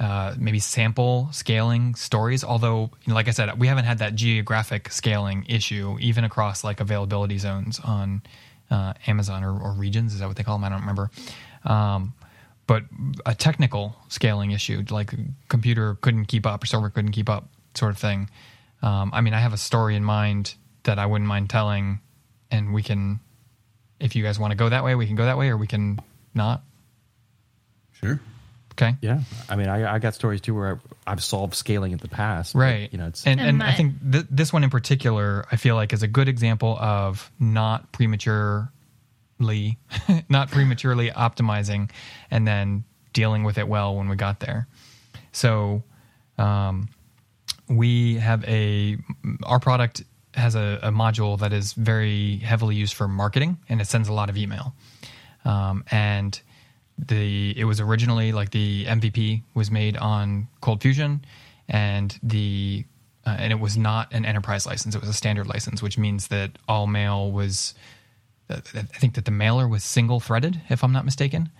uh, 0.00 0.34
maybe 0.38 0.58
sample 0.58 1.28
scaling 1.30 1.94
stories. 1.94 2.42
Although, 2.42 2.90
like 3.06 3.28
I 3.28 3.32
said, 3.32 3.60
we 3.60 3.66
haven't 3.66 3.84
had 3.84 3.98
that 3.98 4.14
geographic 4.14 4.90
scaling 4.90 5.44
issue 5.46 5.98
even 6.00 6.24
across 6.24 6.64
like 6.64 6.80
availability 6.80 7.36
zones 7.36 7.78
on 7.80 8.22
uh, 8.70 8.94
Amazon 9.06 9.44
or, 9.44 9.60
or 9.60 9.72
regions. 9.72 10.14
Is 10.14 10.20
that 10.20 10.26
what 10.26 10.36
they 10.36 10.42
call 10.42 10.56
them? 10.56 10.64
I 10.64 10.70
don't 10.70 10.80
remember. 10.80 11.10
Um, 11.64 12.14
but 12.66 12.84
a 13.26 13.34
technical 13.34 13.94
scaling 14.08 14.52
issue, 14.52 14.82
like 14.90 15.12
computer 15.48 15.96
couldn't 16.00 16.26
keep 16.26 16.46
up 16.46 16.62
or 16.62 16.66
server 16.66 16.88
couldn't 16.88 17.12
keep 17.12 17.28
up, 17.28 17.48
sort 17.74 17.90
of 17.90 17.98
thing. 17.98 18.30
Um, 18.80 19.10
I 19.12 19.20
mean, 19.20 19.34
I 19.34 19.40
have 19.40 19.52
a 19.52 19.58
story 19.58 19.96
in 19.96 20.04
mind 20.04 20.54
that 20.84 20.98
I 20.98 21.04
wouldn't 21.04 21.28
mind 21.28 21.50
telling, 21.50 22.00
and 22.50 22.72
we 22.72 22.82
can, 22.82 23.20
if 23.98 24.16
you 24.16 24.22
guys 24.22 24.38
want 24.38 24.52
to 24.52 24.56
go 24.56 24.70
that 24.70 24.82
way, 24.82 24.94
we 24.94 25.06
can 25.06 25.16
go 25.16 25.24
that 25.26 25.36
way, 25.36 25.50
or 25.50 25.58
we 25.58 25.66
can 25.66 26.00
not. 26.32 26.62
Sure. 27.92 28.18
Okay. 28.80 28.96
Yeah, 29.02 29.20
I 29.48 29.56
mean, 29.56 29.68
I, 29.68 29.94
I 29.94 29.98
got 29.98 30.14
stories 30.14 30.40
too 30.40 30.54
where 30.54 30.70
I've, 30.72 30.80
I've 31.06 31.22
solved 31.22 31.54
scaling 31.54 31.92
in 31.92 31.98
the 31.98 32.08
past. 32.08 32.54
but, 32.54 32.60
Right. 32.60 32.92
you 32.92 32.98
know, 32.98 33.08
it's 33.08 33.26
and 33.26 33.38
And 33.40 33.48
and 33.48 33.62
I 33.62 33.72
think 33.74 33.94
th- 34.10 34.26
this 34.30 34.52
one 34.52 34.64
in 34.64 34.70
particular, 34.70 35.44
I 35.52 35.56
feel 35.56 35.74
like 35.74 35.92
is 35.92 36.02
a 36.02 36.08
good 36.08 36.28
example 36.28 36.78
of 36.80 37.30
not 37.38 37.92
prematurely, 37.92 38.68
not 40.28 40.50
prematurely 40.50 41.10
optimizing, 41.10 41.90
and 42.30 42.46
then 42.46 42.84
dealing 43.12 43.44
with 43.44 43.58
it 43.58 43.68
well 43.68 43.96
when 43.96 44.08
we 44.08 44.16
got 44.16 44.40
there. 44.40 44.66
So, 45.32 45.82
um, 46.38 46.88
we 47.68 48.16
have 48.16 48.44
a 48.48 48.96
our 49.44 49.60
product 49.60 50.02
has 50.34 50.54
a, 50.54 50.78
a 50.82 50.90
module 50.90 51.38
that 51.40 51.52
is 51.52 51.72
very 51.72 52.36
heavily 52.36 52.76
used 52.76 52.94
for 52.94 53.06
marketing, 53.08 53.58
and 53.68 53.80
it 53.80 53.86
sends 53.86 54.08
a 54.08 54.12
lot 54.12 54.30
of 54.30 54.36
email. 54.36 54.74
Um, 55.44 55.84
and 55.90 56.40
the 57.08 57.58
it 57.58 57.64
was 57.64 57.80
originally 57.80 58.32
like 58.32 58.50
the 58.50 58.84
MVP 58.84 59.42
was 59.54 59.70
made 59.70 59.96
on 59.96 60.48
ColdFusion, 60.62 61.20
and 61.68 62.18
the 62.22 62.84
uh, 63.26 63.36
and 63.38 63.52
it 63.52 63.60
was 63.60 63.76
not 63.76 64.12
an 64.12 64.24
enterprise 64.24 64.66
license; 64.66 64.94
it 64.94 65.00
was 65.00 65.08
a 65.08 65.14
standard 65.14 65.46
license, 65.46 65.82
which 65.82 65.98
means 65.98 66.28
that 66.28 66.52
all 66.68 66.86
mail 66.86 67.30
was. 67.30 67.74
uh, 68.48 68.60
I 68.74 68.82
think 68.82 69.14
that 69.14 69.24
the 69.24 69.30
mailer 69.30 69.66
was 69.66 69.84
single 69.84 70.20
threaded, 70.20 70.60
if 70.68 70.82
I'm 70.84 70.92
not 70.92 71.04
mistaken. 71.04 71.50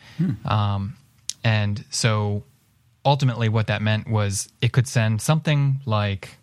Um, 0.44 0.96
and 1.42 1.84
so 1.90 2.44
ultimately, 3.04 3.48
what 3.48 3.68
that 3.68 3.82
meant 3.82 4.08
was 4.08 4.48
it 4.60 4.72
could 4.72 4.86
send 4.86 5.22
something 5.22 5.80
like, 5.86 6.36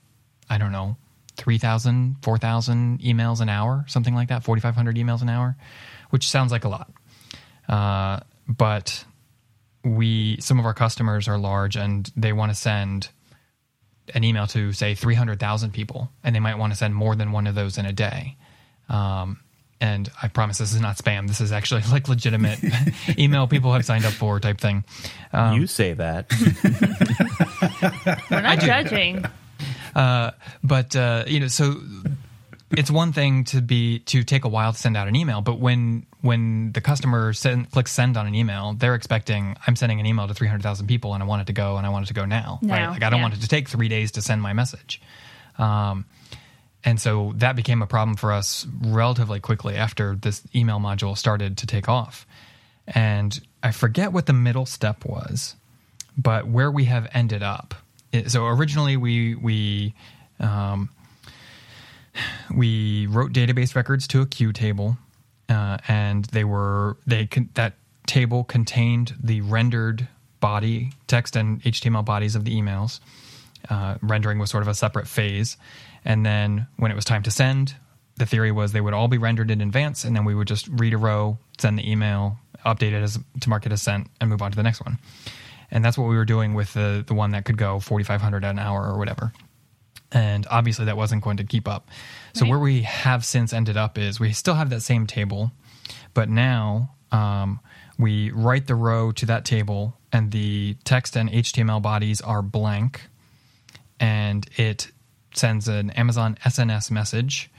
I 0.49 0.57
don't 0.57 0.71
know, 0.71 0.97
3,000, 1.35 2.17
4,000 2.21 2.99
emails 2.99 3.41
an 3.41 3.49
hour, 3.49 3.85
something 3.87 4.15
like 4.15 4.29
that, 4.29 4.43
4,500 4.43 4.95
emails 4.95 5.21
an 5.21 5.29
hour, 5.29 5.55
which 6.09 6.27
sounds 6.27 6.51
like 6.51 6.63
a 6.63 6.69
lot. 6.69 6.89
Uh, 7.69 8.19
but 8.47 9.03
we, 9.83 10.37
some 10.39 10.59
of 10.59 10.65
our 10.65 10.73
customers 10.73 11.27
are 11.27 11.37
large 11.37 11.75
and 11.75 12.11
they 12.15 12.33
want 12.33 12.51
to 12.51 12.55
send 12.55 13.09
an 14.13 14.23
email 14.23 14.47
to 14.47 14.73
say 14.73 14.95
300,000 14.95 15.71
people, 15.71 16.09
and 16.23 16.35
they 16.35 16.39
might 16.39 16.57
want 16.57 16.71
to 16.71 16.77
send 16.77 16.95
more 16.95 17.15
than 17.15 17.31
one 17.31 17.47
of 17.47 17.55
those 17.55 17.77
in 17.77 17.85
a 17.85 17.91
day. 17.91 18.37
Um, 18.89 19.39
and 19.79 20.09
I 20.21 20.27
promise 20.27 20.57
this 20.57 20.73
is 20.73 20.81
not 20.81 20.97
spam. 20.97 21.27
This 21.27 21.41
is 21.41 21.51
actually 21.51 21.83
like 21.91 22.07
legitimate 22.07 22.59
email 23.17 23.47
people 23.47 23.73
have 23.73 23.85
signed 23.85 24.05
up 24.05 24.13
for 24.13 24.39
type 24.39 24.59
thing. 24.59 24.83
Um, 25.33 25.59
you 25.59 25.67
say 25.67 25.93
that. 25.93 26.31
We're 28.31 28.41
not 28.41 28.59
judging. 28.59 29.25
but 30.63 30.95
uh, 30.95 31.25
you 31.27 31.41
know, 31.41 31.47
so 31.47 31.75
it's 32.71 32.91
one 32.91 33.13
thing 33.13 33.45
to 33.45 33.61
be 33.61 33.99
to 33.99 34.23
take 34.23 34.43
a 34.43 34.49
while 34.49 34.73
to 34.73 34.77
send 34.77 34.97
out 34.97 35.07
an 35.07 35.15
email, 35.15 35.41
but 35.41 35.59
when 35.59 36.05
when 36.21 36.71
the 36.73 36.81
customer 36.81 37.31
send, 37.31 37.71
clicks 37.71 37.91
send 37.91 38.17
on 38.17 38.27
an 38.27 38.35
email, 38.35 38.73
they're 38.73 38.95
expecting 38.95 39.55
I'm 39.65 39.75
sending 39.75 39.99
an 39.99 40.05
email 40.05 40.27
to 40.27 40.33
300,000 40.33 40.87
people 40.87 41.13
and 41.13 41.23
I 41.23 41.25
want 41.25 41.43
it 41.43 41.45
to 41.45 41.53
go 41.53 41.77
and 41.77 41.85
I 41.85 41.89
want 41.89 42.05
it 42.05 42.07
to 42.07 42.13
go 42.13 42.25
now, 42.25 42.59
right? 42.63 42.89
Like 42.89 43.03
I 43.03 43.09
don't 43.09 43.19
yeah. 43.19 43.23
want 43.23 43.35
it 43.35 43.41
to 43.41 43.47
take 43.47 43.69
three 43.69 43.87
days 43.87 44.11
to 44.13 44.21
send 44.21 44.41
my 44.41 44.53
message. 44.53 45.01
Um, 45.57 46.05
and 46.83 46.99
so 46.99 47.33
that 47.37 47.55
became 47.55 47.81
a 47.81 47.87
problem 47.87 48.17
for 48.17 48.31
us 48.31 48.67
relatively 48.81 49.39
quickly 49.39 49.75
after 49.75 50.15
this 50.15 50.41
email 50.55 50.79
module 50.79 51.17
started 51.17 51.57
to 51.59 51.67
take 51.67 51.87
off. 51.89 52.27
And 52.87 53.39
I 53.63 53.71
forget 53.71 54.13
what 54.13 54.25
the 54.25 54.33
middle 54.33 54.65
step 54.65 55.05
was, 55.05 55.55
but 56.17 56.47
where 56.47 56.71
we 56.71 56.85
have 56.85 57.07
ended 57.13 57.43
up. 57.43 57.73
it- 58.11 58.31
So 58.31 58.45
originally 58.45 58.97
we 58.97 59.35
we 59.35 59.93
um, 60.39 60.89
we 62.53 63.07
wrote 63.07 63.31
database 63.33 63.75
records 63.75 64.07
to 64.07 64.21
a 64.21 64.25
queue 64.25 64.53
table, 64.53 64.97
uh, 65.49 65.77
and 65.87 66.25
they 66.25 66.43
were 66.43 66.97
they 67.05 67.27
con- 67.27 67.49
that 67.53 67.73
table 68.05 68.43
contained 68.43 69.15
the 69.21 69.41
rendered 69.41 70.07
body 70.39 70.91
text 71.07 71.35
and 71.35 71.61
HTML 71.63 72.05
bodies 72.05 72.35
of 72.35 72.45
the 72.45 72.55
emails. 72.55 72.99
Uh, 73.69 73.97
rendering 74.01 74.39
was 74.39 74.49
sort 74.49 74.63
of 74.63 74.67
a 74.67 74.73
separate 74.73 75.07
phase, 75.07 75.57
and 76.05 76.25
then 76.25 76.67
when 76.77 76.91
it 76.91 76.95
was 76.95 77.05
time 77.05 77.23
to 77.23 77.31
send, 77.31 77.75
the 78.17 78.25
theory 78.25 78.51
was 78.51 78.71
they 78.71 78.81
would 78.81 78.93
all 78.93 79.07
be 79.07 79.17
rendered 79.17 79.51
in 79.51 79.61
advance, 79.61 80.03
and 80.03 80.15
then 80.15 80.25
we 80.25 80.35
would 80.35 80.47
just 80.47 80.67
read 80.67 80.93
a 80.93 80.97
row, 80.97 81.37
send 81.57 81.77
the 81.77 81.89
email, 81.89 82.37
update 82.65 82.93
it 82.93 83.03
as 83.03 83.19
to 83.41 83.49
mark 83.49 83.65
it 83.65 83.71
as 83.71 83.81
sent, 83.81 84.07
and 84.21 84.29
move 84.29 84.41
on 84.41 84.51
to 84.51 84.55
the 84.55 84.63
next 84.63 84.83
one. 84.85 84.97
And 85.69 85.83
that's 85.83 85.97
what 85.97 86.07
we 86.07 86.15
were 86.15 86.25
doing 86.25 86.53
with 86.53 86.73
the 86.73 87.03
the 87.05 87.13
one 87.13 87.31
that 87.31 87.45
could 87.45 87.57
go 87.57 87.79
4,500 87.79 88.43
an 88.45 88.57
hour 88.57 88.85
or 88.85 88.97
whatever 88.97 89.33
and 90.11 90.47
obviously 90.49 90.85
that 90.85 90.97
wasn't 90.97 91.23
going 91.23 91.37
to 91.37 91.43
keep 91.43 91.67
up. 91.67 91.89
So 92.33 92.41
Right. 92.41 92.49
where 92.51 92.59
we 92.59 92.81
have 92.83 93.25
since 93.25 93.53
ended 93.53 93.77
up 93.77 93.97
is 93.97 94.19
we 94.19 94.31
still 94.33 94.55
have 94.55 94.69
that 94.69 94.81
same 94.81 95.07
table, 95.07 95.51
but 96.13 96.29
now 96.29 96.91
um, 97.11 97.59
we 97.97 98.31
write 98.31 98.67
the 98.67 98.75
row 98.75 99.11
to 99.13 99.25
that 99.27 99.45
table, 99.45 99.97
and 100.11 100.31
the 100.31 100.75
text 100.83 101.15
and 101.15 101.29
HTML 101.29 101.81
bodies 101.81 102.21
are 102.21 102.41
blank, 102.41 103.07
and 103.99 104.47
it 104.57 104.91
sends 105.33 105.67
an 105.67 105.89
Amazon 105.91 106.37
SNS 106.45 106.91
message 106.91 107.49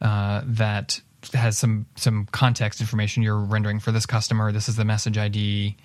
uh, 0.00 0.42
that 0.44 1.00
has 1.34 1.56
some 1.56 1.86
some 1.94 2.26
context 2.32 2.80
information 2.80 3.22
you're 3.22 3.38
rendering 3.38 3.78
for 3.78 3.92
this 3.92 4.06
customer. 4.06 4.50
This 4.50 4.68
is 4.68 4.76
the 4.76 4.84
message 4.84 5.16
ID. 5.16 5.76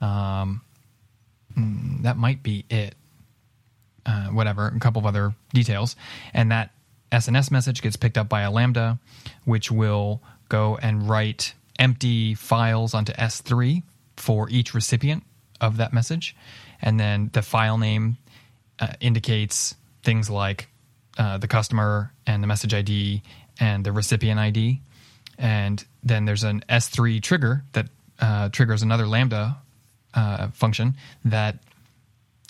Um, 0.00 0.62
mm, 1.56 2.02
that 2.02 2.16
might 2.16 2.42
be 2.42 2.64
it 2.70 2.94
uh, 4.06 4.28
whatever, 4.28 4.68
a 4.68 4.80
couple 4.80 5.00
of 5.00 5.06
other 5.06 5.34
details. 5.52 5.96
And 6.32 6.50
that 6.50 6.70
SNS 7.12 7.50
message 7.50 7.82
gets 7.82 7.96
picked 7.96 8.16
up 8.16 8.28
by 8.28 8.42
a 8.42 8.50
Lambda, 8.50 8.98
which 9.44 9.70
will 9.70 10.22
go 10.48 10.76
and 10.80 11.08
write 11.08 11.54
empty 11.78 12.34
files 12.34 12.94
onto 12.94 13.12
S3 13.12 13.82
for 14.16 14.48
each 14.48 14.74
recipient 14.74 15.24
of 15.60 15.76
that 15.78 15.92
message. 15.92 16.36
And 16.80 16.98
then 16.98 17.30
the 17.32 17.42
file 17.42 17.78
name 17.78 18.16
uh, 18.78 18.92
indicates 19.00 19.74
things 20.02 20.30
like 20.30 20.68
uh, 21.18 21.38
the 21.38 21.48
customer 21.48 22.12
and 22.26 22.42
the 22.42 22.46
message 22.46 22.74
ID 22.74 23.22
and 23.58 23.84
the 23.84 23.92
recipient 23.92 24.38
ID. 24.38 24.80
And 25.38 25.84
then 26.02 26.24
there's 26.24 26.44
an 26.44 26.64
S3 26.68 27.22
trigger 27.22 27.64
that 27.72 27.88
uh, 28.20 28.48
triggers 28.50 28.82
another 28.82 29.06
Lambda 29.06 29.56
uh, 30.14 30.48
function 30.48 30.94
that 31.24 31.58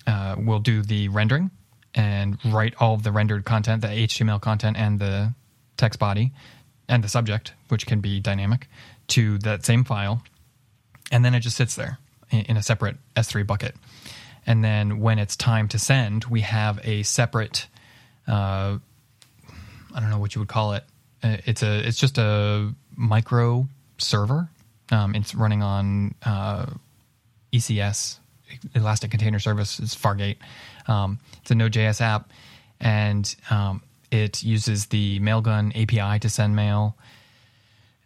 uh, 0.07 0.37
will 0.39 0.59
do 0.61 0.83
the 0.83 1.09
rendering 1.09 1.51
and 1.95 2.39
write 2.45 2.75
all 2.79 2.95
of 2.95 3.03
the 3.03 3.13
rendered 3.13 3.45
content, 3.45 3.83
the 3.83 3.89
HTML 3.89 4.41
content 4.41 4.77
and 4.77 4.99
the 4.99 5.33
text 5.77 5.99
body 5.99 6.33
and 6.89 7.03
the 7.03 7.09
subject, 7.09 7.53
which 7.69 7.87
can 7.87 8.01
be 8.01 8.21
dynamic, 8.21 8.69
to 9.09 9.39
that 9.39 9.65
same 9.65 9.85
file. 9.85 10.23
And 11.11 11.25
then 11.25 11.35
it 11.35 11.41
just 11.41 11.57
sits 11.57 11.75
there 11.75 11.99
in, 12.31 12.57
a 12.57 12.63
separate 12.63 12.97
S3 13.15 13.47
bucket. 13.47 13.75
And 14.47 14.63
then 14.63 15.01
when 15.01 15.19
it's 15.19 15.37
time 15.37 15.69
to 15.69 15.79
send, 15.79 16.25
we 16.27 16.43
have 16.43 16.81
a 16.85 17.03
separate, 17.03 17.67
uh, 18.29 18.79
I 19.95 20.01
don't 20.01 20.11
know 20.11 20.19
what 20.19 20.35
you 20.35 20.41
would 20.41 20.49
call 20.49 20.75
it. 20.75 20.85
Uh, 21.23 21.39
It's 21.47 21.63
a, 21.63 21.87
it's 21.87 21.99
just 21.99 22.19
a 22.19 22.73
micro 22.95 23.67
server. 23.99 24.49
Um, 24.91 25.15
it's 25.15 25.35
running 25.35 25.63
on 25.63 26.15
uh, 26.25 26.67
ECS, 27.53 28.19
Elastic 28.75 29.11
Container 29.11 29.39
Service, 29.39 29.79
is 29.81 29.95
Fargate. 29.95 30.37
Um, 30.89 31.19
it's 31.43 31.51
a 31.51 31.55
Node.js 31.55 32.01
app, 32.01 32.31
and 32.81 33.35
um, 33.51 33.83
it 34.11 34.43
uses 34.43 34.87
the 34.87 35.19
Mailgun 35.21 35.71
API 35.81 36.19
to 36.21 36.29
send 36.29 36.55
mail. 36.57 36.97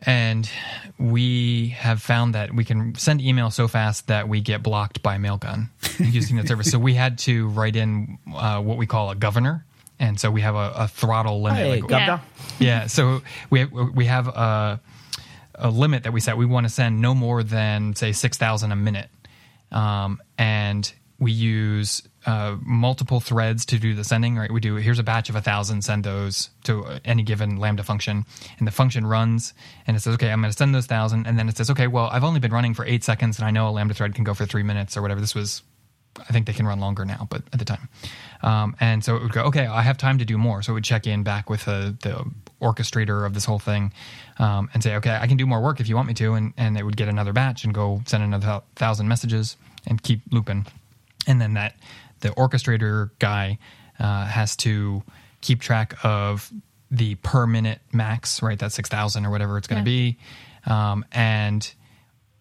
And 0.06 0.50
we 0.98 1.68
have 1.78 2.00
found 2.00 2.34
that 2.34 2.54
we 2.54 2.64
can 2.64 2.94
send 2.94 3.20
email 3.20 3.50
so 3.50 3.68
fast 3.68 4.06
that 4.06 4.28
we 4.28 4.40
get 4.40 4.62
blocked 4.62 5.02
by 5.02 5.18
Mailgun 5.18 5.68
using 5.98 6.36
that 6.38 6.48
service. 6.48 6.70
So 6.70 6.78
we 6.78 6.94
had 6.94 7.18
to 7.20 7.48
write 7.48 7.76
in 7.76 8.16
uh, 8.34 8.62
what 8.62 8.78
we 8.78 8.86
call 8.86 9.10
a 9.10 9.14
governor. 9.14 9.66
And 9.98 10.18
so 10.18 10.30
we 10.30 10.40
have 10.40 10.54
a, 10.54 10.72
a 10.74 10.88
throttle 10.88 11.42
limit. 11.42 11.58
Hey, 11.58 11.80
like- 11.82 11.90
Yeah. 11.90 12.20
yeah, 12.58 12.86
so 12.86 13.20
we 13.50 13.66
we 13.66 14.06
have 14.06 14.28
a, 14.28 14.80
a 15.56 15.68
limit 15.70 16.04
that 16.04 16.14
we 16.14 16.20
set. 16.20 16.38
We 16.38 16.46
want 16.46 16.64
to 16.64 16.70
send 16.72 17.02
no 17.02 17.14
more 17.14 17.42
than 17.42 17.94
say 17.94 18.12
six 18.12 18.38
thousand 18.38 18.72
a 18.72 18.76
minute, 18.76 19.10
um, 19.72 20.20
and 20.38 20.92
we 21.18 21.32
use 21.32 22.02
uh, 22.24 22.56
multiple 22.62 23.20
threads 23.20 23.66
to 23.66 23.78
do 23.78 23.94
the 23.94 24.04
sending. 24.04 24.36
Right, 24.36 24.50
we 24.50 24.60
do 24.60 24.76
here's 24.76 24.98
a 24.98 25.02
batch 25.02 25.28
of 25.28 25.36
a 25.36 25.40
thousand. 25.40 25.82
Send 25.82 26.04
those 26.04 26.50
to 26.64 27.00
any 27.04 27.22
given 27.22 27.56
Lambda 27.56 27.82
function, 27.82 28.24
and 28.58 28.66
the 28.66 28.72
function 28.72 29.06
runs, 29.06 29.54
and 29.86 29.96
it 29.96 30.00
says, 30.00 30.14
okay, 30.14 30.30
I'm 30.30 30.40
going 30.40 30.50
to 30.50 30.56
send 30.56 30.74
those 30.74 30.86
thousand, 30.86 31.26
and 31.26 31.38
then 31.38 31.48
it 31.48 31.56
says, 31.56 31.70
okay, 31.70 31.86
well, 31.86 32.08
I've 32.12 32.24
only 32.24 32.40
been 32.40 32.52
running 32.52 32.74
for 32.74 32.84
eight 32.84 33.04
seconds, 33.04 33.38
and 33.38 33.46
I 33.46 33.50
know 33.50 33.68
a 33.68 33.70
Lambda 33.70 33.94
thread 33.94 34.14
can 34.14 34.24
go 34.24 34.34
for 34.34 34.46
three 34.46 34.62
minutes 34.62 34.96
or 34.96 35.02
whatever. 35.02 35.20
This 35.20 35.34
was 35.34 35.62
I 36.18 36.32
think 36.32 36.46
they 36.46 36.52
can 36.52 36.66
run 36.66 36.80
longer 36.80 37.04
now, 37.04 37.26
but 37.30 37.42
at 37.52 37.58
the 37.58 37.64
time. 37.64 37.88
Um, 38.42 38.76
and 38.80 39.04
so 39.04 39.16
it 39.16 39.22
would 39.22 39.32
go, 39.32 39.44
okay, 39.44 39.66
I 39.66 39.82
have 39.82 39.96
time 39.96 40.18
to 40.18 40.24
do 40.24 40.36
more. 40.38 40.62
So 40.62 40.72
it 40.72 40.74
would 40.74 40.84
check 40.84 41.06
in 41.06 41.22
back 41.22 41.48
with 41.48 41.64
the, 41.64 41.96
the 42.02 42.24
orchestrator 42.60 43.24
of 43.26 43.34
this 43.34 43.44
whole 43.44 43.58
thing 43.58 43.92
um, 44.38 44.68
and 44.74 44.82
say, 44.82 44.96
okay, 44.96 45.16
I 45.20 45.26
can 45.26 45.36
do 45.36 45.46
more 45.46 45.60
work 45.60 45.80
if 45.80 45.88
you 45.88 45.96
want 45.96 46.08
me 46.08 46.14
to. 46.14 46.34
And, 46.34 46.52
and 46.56 46.76
it 46.78 46.84
would 46.84 46.96
get 46.96 47.08
another 47.08 47.32
batch 47.32 47.64
and 47.64 47.72
go 47.74 48.02
send 48.06 48.22
another 48.22 48.62
thousand 48.76 49.08
messages 49.08 49.56
and 49.86 50.02
keep 50.02 50.20
looping. 50.30 50.66
And 51.26 51.40
then 51.40 51.54
that 51.54 51.74
the 52.20 52.28
orchestrator 52.30 53.10
guy 53.18 53.58
uh, 53.98 54.26
has 54.26 54.56
to 54.56 55.02
keep 55.40 55.60
track 55.60 55.94
of 56.04 56.50
the 56.90 57.14
per 57.16 57.46
minute 57.46 57.80
max, 57.92 58.42
right? 58.42 58.58
That's 58.58 58.74
6,000 58.74 59.24
or 59.24 59.30
whatever 59.30 59.56
it's 59.58 59.66
going 59.68 59.84
to 59.84 59.90
Yeah. 59.90 60.12
be. 60.12 60.18
Um, 60.72 61.04
and 61.12 61.72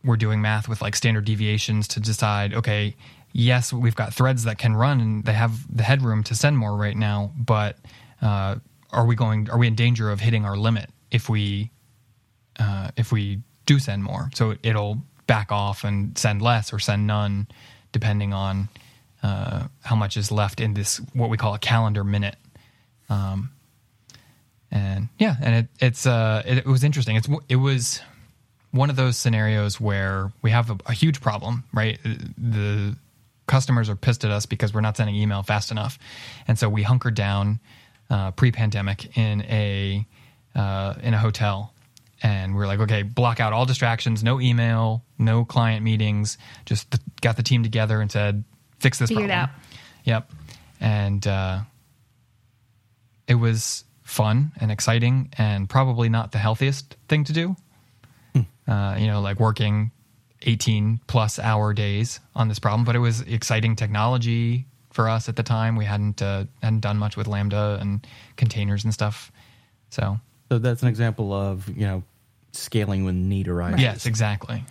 we're 0.03 0.17
doing 0.17 0.41
math 0.41 0.67
with 0.67 0.81
like 0.81 0.95
standard 0.95 1.25
deviations 1.25 1.87
to 1.89 1.99
decide, 1.99 2.53
okay, 2.53 2.95
yes, 3.31 3.71
we've 3.71 3.95
got 3.95 4.13
threads 4.13 4.45
that 4.45 4.57
can 4.57 4.75
run 4.75 4.99
and 4.99 5.23
they 5.23 5.33
have 5.33 5.65
the 5.75 5.83
headroom 5.83 6.23
to 6.23 6.35
send 6.35 6.57
more 6.57 6.75
right 6.75 6.95
now, 6.97 7.31
but 7.37 7.77
uh, 8.21 8.55
are 8.91 9.05
we 9.05 9.15
going? 9.15 9.49
Are 9.49 9.57
we 9.57 9.67
in 9.67 9.75
danger 9.75 10.09
of 10.09 10.19
hitting 10.19 10.45
our 10.45 10.57
limit 10.57 10.89
if 11.11 11.29
we 11.29 11.71
uh, 12.57 12.91
if 12.97 13.11
we 13.11 13.39
do 13.65 13.79
send 13.79 14.03
more? 14.03 14.29
So 14.33 14.55
it'll 14.63 14.99
back 15.27 15.51
off 15.51 15.83
and 15.83 16.17
send 16.17 16.41
less 16.41 16.73
or 16.73 16.79
send 16.79 17.05
none, 17.05 17.47
depending 17.91 18.33
on 18.33 18.69
uh, 19.21 19.67
how 19.83 19.95
much 19.95 20.17
is 20.17 20.31
left 20.31 20.59
in 20.59 20.73
this 20.73 20.97
what 21.13 21.29
we 21.29 21.37
call 21.37 21.53
a 21.53 21.59
calendar 21.59 22.03
minute. 22.03 22.35
Um, 23.09 23.51
and 24.71 25.09
yeah, 25.17 25.35
and 25.41 25.55
it, 25.55 25.67
it's 25.79 26.05
uh, 26.05 26.43
it, 26.45 26.59
it 26.59 26.65
was 26.65 26.83
interesting. 26.83 27.15
It's 27.15 27.29
it 27.47 27.57
was 27.57 28.01
one 28.71 28.89
of 28.89 28.95
those 28.95 29.17
scenarios 29.17 29.79
where 29.79 30.31
we 30.41 30.51
have 30.51 30.69
a, 30.69 30.77
a 30.87 30.93
huge 30.93 31.21
problem, 31.21 31.63
right? 31.73 31.99
The 32.37 32.95
customers 33.47 33.89
are 33.89 33.95
pissed 33.95 34.23
at 34.25 34.31
us 34.31 34.45
because 34.45 34.73
we're 34.73 34.81
not 34.81 34.95
sending 34.95 35.15
email 35.15 35.43
fast 35.43 35.71
enough, 35.71 35.97
and 36.47 36.57
so 36.57 36.69
we 36.69 36.83
hunkered 36.83 37.15
down 37.15 37.59
uh, 38.09 38.31
pre-pandemic 38.31 39.17
in 39.17 39.41
a 39.43 40.05
uh, 40.55 40.95
in 41.01 41.13
a 41.13 41.17
hotel, 41.17 41.73
and 42.23 42.55
we 42.55 42.63
are 42.63 42.67
like, 42.67 42.79
okay, 42.79 43.03
block 43.03 43.39
out 43.39 43.53
all 43.53 43.65
distractions, 43.65 44.23
no 44.23 44.41
email, 44.41 45.03
no 45.17 45.45
client 45.45 45.83
meetings. 45.83 46.37
Just 46.65 46.91
th- 46.91 47.01
got 47.21 47.37
the 47.37 47.43
team 47.43 47.63
together 47.63 48.01
and 48.01 48.11
said, 48.11 48.43
fix 48.79 48.97
this 48.99 49.09
Figure 49.09 49.25
it 49.25 49.27
problem. 49.27 49.49
out. 49.49 49.61
Yep, 50.05 50.31
and 50.81 51.27
uh, 51.27 51.59
it 53.27 53.35
was 53.35 53.83
fun 54.03 54.51
and 54.59 54.71
exciting, 54.71 55.31
and 55.37 55.69
probably 55.69 56.09
not 56.09 56.31
the 56.31 56.39
healthiest 56.39 56.95
thing 57.07 57.23
to 57.25 57.33
do. 57.33 57.55
Uh, 58.67 58.95
you 58.99 59.07
know, 59.07 59.19
like 59.19 59.39
working 59.39 59.89
18 60.43 60.99
plus 61.07 61.39
hour 61.39 61.73
days 61.73 62.19
on 62.35 62.49
this 62.49 62.59
problem, 62.59 62.85
but 62.85 62.95
it 62.95 62.99
was 62.99 63.21
exciting 63.21 63.75
technology 63.75 64.67
for 64.99 65.07
us 65.07 65.29
at 65.29 65.37
the 65.37 65.43
time. 65.43 65.77
We 65.77 65.85
hadn't 65.85 66.21
uh, 66.21 66.43
hadn't 66.61 66.81
done 66.81 66.97
much 66.97 67.15
with 67.15 67.25
Lambda 67.25 67.77
and 67.79 68.05
containers 68.35 68.83
and 68.83 68.93
stuff. 68.93 69.31
So 69.91 70.19
So 70.49 70.59
that's 70.59 70.81
an 70.81 70.89
example 70.89 71.31
of 71.31 71.69
you 71.69 71.87
know 71.87 72.03
scaling 72.51 73.05
when 73.05 73.29
need 73.29 73.47
arises. 73.47 73.79
yes, 73.79 74.05
exactly. 74.05 74.61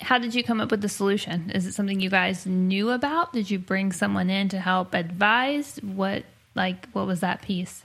How 0.00 0.18
did 0.18 0.34
you 0.34 0.42
come 0.42 0.60
up 0.60 0.72
with 0.72 0.80
the 0.80 0.88
solution? 0.88 1.52
Is 1.54 1.66
it 1.66 1.72
something 1.74 2.00
you 2.00 2.10
guys 2.10 2.46
knew 2.46 2.90
about? 2.90 3.32
Did 3.32 3.48
you 3.48 3.60
bring 3.60 3.92
someone 3.92 4.28
in 4.28 4.48
to 4.48 4.58
help 4.58 4.92
advise? 4.92 5.78
What 5.84 6.24
like 6.56 6.88
what 6.90 7.06
was 7.06 7.20
that 7.20 7.40
piece? 7.40 7.84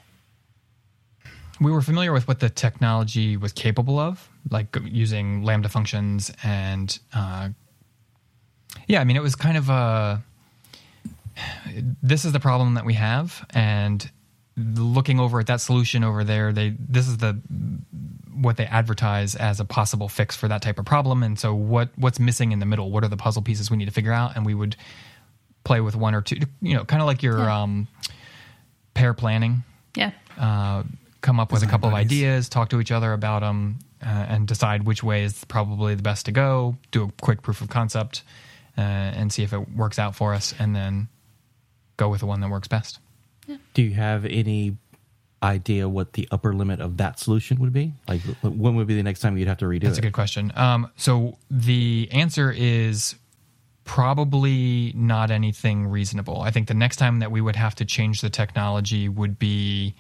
we 1.62 1.72
were 1.72 1.84
familiar 1.84 2.12
with 2.12 2.28
what 2.28 2.40
the 2.40 2.50
technology 2.50 3.38
was 3.38 3.54
capable 3.54 4.00
of, 4.00 4.28
like 4.50 4.76
using 4.86 5.44
Lambda 5.44 5.70
functions 5.70 6.32
and 6.44 6.98
uh, 7.14 7.50
yeah, 8.88 9.02
I 9.02 9.04
mean 9.04 9.18
it 9.18 9.22
was 9.22 9.36
kind 9.36 9.56
of 9.56 9.70
a 9.70 10.24
this 12.02 12.26
is 12.26 12.32
the 12.32 12.40
problem 12.40 12.76
that 12.76 12.86
we 12.86 12.94
have 12.94 13.46
and 13.52 14.10
looking 14.56 15.20
over 15.20 15.40
at 15.40 15.48
that 15.48 15.62
solution 15.62 16.04
over 16.04 16.24
there 16.24 16.54
they 16.54 16.76
this 16.78 17.08
is 17.08 17.18
the 17.18 17.40
what 18.36 18.56
they 18.58 18.66
advertise 18.66 19.34
as 19.36 19.60
a 19.60 19.66
possible 19.66 20.08
fix 20.08 20.36
for 20.36 20.48
that 20.48 20.62
type 20.62 20.78
of 20.78 20.86
problem 20.86 21.24
and 21.24 21.40
so 21.40 21.54
what 21.56 21.90
what's 21.96 22.20
missing 22.20 22.52
in 22.52 22.60
the 22.60 22.66
middle 22.66 22.92
what 22.92 23.04
are 23.04 23.08
the 23.08 23.18
puzzle 23.18 23.42
pieces 23.42 23.72
we 23.72 23.78
need 23.78 23.86
to 23.86 23.92
figure 23.92 24.12
out 24.14 24.36
and 24.36 24.46
we 24.46 24.54
would 24.54 24.76
play 25.64 25.82
with 25.82 25.96
one 25.96 26.14
or 26.14 26.22
two 26.22 26.38
you 26.62 26.76
know 26.76 26.86
kind 26.86 27.02
of 27.02 27.08
like 27.08 27.24
your 27.24 27.40
Yeah. 27.40 27.62
um 27.64 27.88
pair 28.94 29.14
planning 29.16 29.64
Yeah. 29.96 30.12
uh, 30.38 30.84
come 31.22 31.40
up 31.40 31.52
with 31.52 31.62
a 31.62 31.66
Design 31.66 31.72
couple 31.72 31.90
of 31.90 31.96
ideas, 31.96 32.50
talk 32.50 32.70
to 32.70 32.80
each 32.82 32.92
other 32.92 33.14
about 33.14 33.40
them, 33.40 33.80
uh, 34.06 34.08
and 34.08 34.46
decide 34.48 34.84
which 34.84 35.02
way 35.04 35.24
is 35.24 35.46
probably 35.46 35.96
the 35.96 36.04
best 36.04 36.26
to 36.26 36.32
go. 36.34 36.76
Do 36.92 37.06
a 37.06 37.12
quick 37.22 37.42
proof 37.42 37.62
of 37.62 37.70
concept 37.70 38.24
uh, 38.78 38.82
and 38.82 39.32
see 39.32 39.42
if 39.42 39.54
it 39.54 39.70
works 39.74 39.98
out 39.98 40.16
for 40.18 40.34
us, 40.34 40.54
and 40.60 40.76
then 40.76 41.08
go 41.98 42.10
with 42.10 42.22
the 42.22 42.26
one 42.26 42.42
that 42.42 42.50
works 42.50 42.68
best. 42.68 43.00
Do 43.74 43.82
you 43.82 43.94
have 43.94 44.26
any 44.26 44.78
idea 45.42 45.90
what 45.90 46.14
the 46.14 46.28
upper 46.32 46.54
limit 46.54 46.80
of 46.80 46.98
that 46.98 47.20
solution 47.20 47.60
would 47.60 47.74
be? 47.74 47.94
Like, 48.08 48.22
when 48.42 48.76
would 48.76 48.88
be 48.88 48.96
the 48.96 49.04
next 49.04 49.20
time 49.20 49.38
you'd 49.38 49.50
have 49.50 49.58
to 49.58 49.66
redo 49.66 49.82
That's 49.82 49.84
it? 49.84 49.88
That's 49.88 49.98
a 49.98 50.02
good 50.02 50.14
question. 50.14 50.54
Um, 50.56 50.90
so 50.96 51.38
the 51.52 52.08
answer 52.12 52.50
is 52.50 53.16
probably 53.84 54.94
not 54.96 55.30
anything 55.30 55.88
reasonable. 55.88 56.42
I 56.42 56.52
think 56.52 56.70
the 56.70 56.74
next 56.74 56.96
time 56.98 57.20
that 57.20 57.32
we 57.32 57.42
would 57.42 57.58
have 57.58 57.76
to 57.76 57.86
change 57.86 58.22
the 58.22 58.30
technology 58.30 59.10
would 59.10 59.38
be 59.38 59.96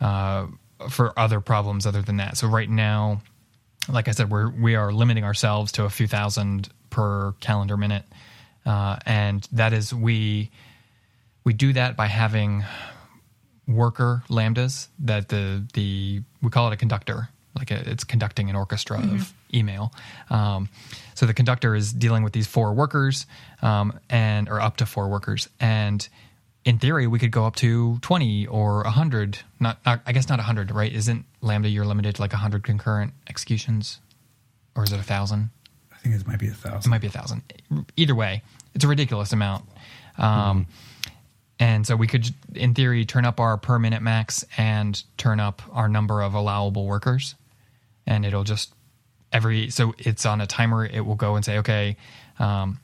uh, 0.00 0.46
for 0.88 1.18
other 1.18 1.40
problems 1.40 1.86
other 1.86 2.02
than 2.02 2.16
that. 2.16 2.38
So 2.38 2.48
right 2.48 2.68
now, 2.68 3.20
like 3.88 4.08
I 4.08 4.12
said, 4.12 4.30
we're 4.30 4.50
we 4.50 4.74
are 4.74 4.92
limiting 4.92 5.24
ourselves 5.24 5.72
to 5.72 5.84
a 5.84 5.90
few 5.90 6.06
thousand 6.06 6.70
per 6.90 7.32
calendar 7.40 7.76
minute, 7.76 8.04
uh, 8.64 8.96
and 9.06 9.46
that 9.52 9.72
is 9.72 9.92
we 9.94 10.50
we 11.46 11.52
do 11.52 11.72
that 11.72 11.96
by 11.96 12.06
having 12.06 12.64
worker 13.68 14.24
lambdas 14.28 14.88
that 14.98 15.28
the 15.28 15.64
the 15.74 16.20
we 16.42 16.50
call 16.50 16.68
it 16.68 16.74
a 16.74 16.76
conductor. 16.76 17.30
Like 17.56 17.70
a, 17.70 17.88
it's 17.88 18.04
conducting 18.04 18.50
an 18.50 18.56
orchestra 18.56 18.98
of 18.98 19.32
email. 19.54 19.90
Um, 20.28 20.68
so 21.14 21.24
the 21.24 21.32
conductor 21.32 21.74
is 21.74 21.90
dealing 21.90 22.22
with 22.22 22.34
these 22.34 22.46
four 22.46 22.74
workers 22.74 23.24
um, 23.62 23.98
and 24.10 24.50
or 24.50 24.60
up 24.60 24.76
to 24.78 24.86
four 24.86 25.08
workers. 25.08 25.48
And 25.58 26.06
in 26.66 26.78
theory 26.78 27.06
we 27.06 27.18
could 27.18 27.30
go 27.30 27.46
up 27.46 27.56
to 27.56 27.98
20 28.00 28.48
or 28.48 28.82
100 28.82 29.38
not, 29.58 29.78
not 29.86 30.02
i 30.04 30.12
guess 30.12 30.28
not 30.28 30.38
100 30.38 30.70
right? 30.70 30.92
Isn't 30.92 31.24
lambda 31.40 31.70
you're 31.70 31.86
limited 31.86 32.16
to 32.16 32.20
like 32.20 32.32
100 32.32 32.62
concurrent 32.62 33.14
executions? 33.26 34.00
Or 34.74 34.84
is 34.84 34.92
it 34.92 35.00
a 35.00 35.04
thousand? 35.04 35.48
I 35.90 35.96
think 35.96 36.14
it 36.14 36.26
might 36.26 36.38
be 36.38 36.48
a 36.48 36.50
thousand. 36.50 36.90
It 36.90 36.90
might 36.90 37.00
be 37.00 37.06
a 37.06 37.10
thousand. 37.10 37.42
Either 37.96 38.14
way, 38.14 38.42
it's 38.74 38.84
a 38.84 38.88
ridiculous 38.88 39.32
amount. 39.32 39.64
Um, 40.18 40.66
And 41.58 41.86
so 41.86 41.96
we 41.96 42.06
could, 42.06 42.28
in 42.54 42.74
theory, 42.74 43.04
turn 43.06 43.24
up 43.24 43.40
our 43.40 43.56
per 43.56 43.78
minute 43.78 44.02
max 44.02 44.44
and 44.58 45.02
turn 45.16 45.40
up 45.40 45.62
our 45.72 45.88
number 45.88 46.20
of 46.20 46.34
allowable 46.34 46.86
workers, 46.86 47.34
and 48.06 48.26
it'll 48.26 48.44
just 48.44 48.74
every 49.32 49.70
so 49.70 49.94
it's 49.98 50.26
on 50.26 50.40
a 50.40 50.46
timer. 50.46 50.84
It 50.84 51.06
will 51.06 51.14
go 51.14 51.34
and 51.34 51.44
say, 51.44 51.58
okay, 51.58 51.96
um, 52.38 52.78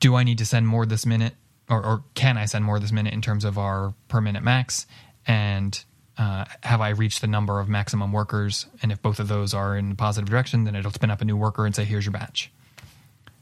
do 0.00 0.14
I 0.14 0.24
need 0.24 0.38
to 0.38 0.46
send 0.46 0.66
more 0.66 0.86
this 0.86 1.04
minute, 1.04 1.34
or, 1.68 1.84
or 1.84 2.04
can 2.14 2.38
I 2.38 2.46
send 2.46 2.64
more 2.64 2.80
this 2.80 2.92
minute 2.92 3.12
in 3.12 3.20
terms 3.20 3.44
of 3.44 3.58
our 3.58 3.92
per 4.08 4.22
minute 4.22 4.42
max, 4.42 4.86
and 5.26 5.78
uh, 6.16 6.46
have 6.62 6.80
I 6.80 6.90
reached 6.90 7.20
the 7.20 7.26
number 7.26 7.60
of 7.60 7.68
maximum 7.68 8.10
workers? 8.10 8.66
And 8.82 8.90
if 8.90 9.02
both 9.02 9.20
of 9.20 9.28
those 9.28 9.52
are 9.52 9.76
in 9.76 9.92
a 9.92 9.94
positive 9.94 10.30
direction, 10.30 10.64
then 10.64 10.74
it'll 10.74 10.92
spin 10.92 11.10
up 11.10 11.20
a 11.20 11.24
new 11.24 11.36
worker 11.36 11.66
and 11.66 11.74
say, 11.74 11.84
here's 11.84 12.06
your 12.06 12.12
batch. 12.12 12.50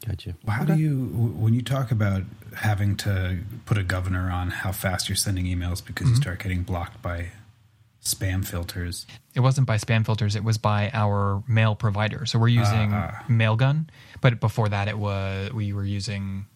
Gotcha. 0.06 0.34
Well, 0.46 0.56
How 0.56 0.64
do 0.64 0.76
you, 0.76 0.96
when 1.36 1.52
you 1.52 1.62
talk 1.62 1.90
about 1.90 2.22
having 2.56 2.96
to 2.98 3.38
put 3.66 3.76
a 3.76 3.82
governor 3.82 4.30
on 4.30 4.50
how 4.50 4.72
fast 4.72 5.08
you're 5.08 5.16
sending 5.16 5.44
emails 5.44 5.84
because 5.84 6.06
Mm-hmm. 6.06 6.14
you 6.16 6.22
start 6.22 6.38
getting 6.42 6.62
blocked 6.62 7.02
by 7.02 7.28
spam 8.02 8.44
filters? 8.46 9.06
it 9.34 9.40
wasn't 9.40 9.66
by 9.66 9.76
spam 9.76 10.04
filters 10.06 10.34
it 10.34 10.42
was 10.42 10.56
by 10.58 10.90
our 10.94 11.42
mail 11.46 11.74
provider 11.76 12.24
so 12.26 12.38
we're 12.38 12.48
using 12.48 12.90
Ah. 12.94 13.22
mailgun 13.28 13.86
but 14.22 14.40
before 14.40 14.68
that 14.70 14.88
it 14.88 14.98
was 14.98 15.52
we 15.52 15.72
were 15.74 15.84
using 15.84 16.46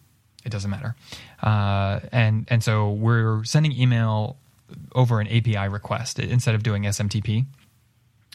it 0.44 0.48
doesn't 0.50 0.70
matter 0.70 0.96
uh, 1.42 2.00
and 2.10 2.46
and 2.48 2.64
so 2.64 2.90
we're 2.90 3.44
sending 3.44 3.72
email 3.72 4.36
over 4.94 5.20
an 5.20 5.28
api 5.28 5.68
request 5.68 6.18
instead 6.18 6.54
of 6.54 6.62
doing 6.62 6.84
smtp 6.84 7.44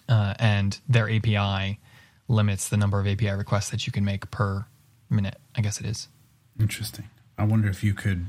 uh, 0.08 0.36
and 0.40 0.80
their 0.88 1.10
api 1.10 1.80
limits 2.28 2.70
the 2.70 2.78
number 2.78 3.00
of 3.00 3.08
api 3.08 3.30
requests 3.32 3.72
that 3.72 3.88
you 3.88 3.92
can 3.92 4.06
make 4.06 4.30
per 4.32 4.66
minute 5.10 5.38
i 5.56 5.62
guess 5.62 5.80
it 5.80 5.86
is 5.86 6.08
Interesting. 6.60 7.06
I 7.38 7.46
wonder 7.46 7.70
if 7.70 7.86
you 7.86 7.94
could. 7.94 8.26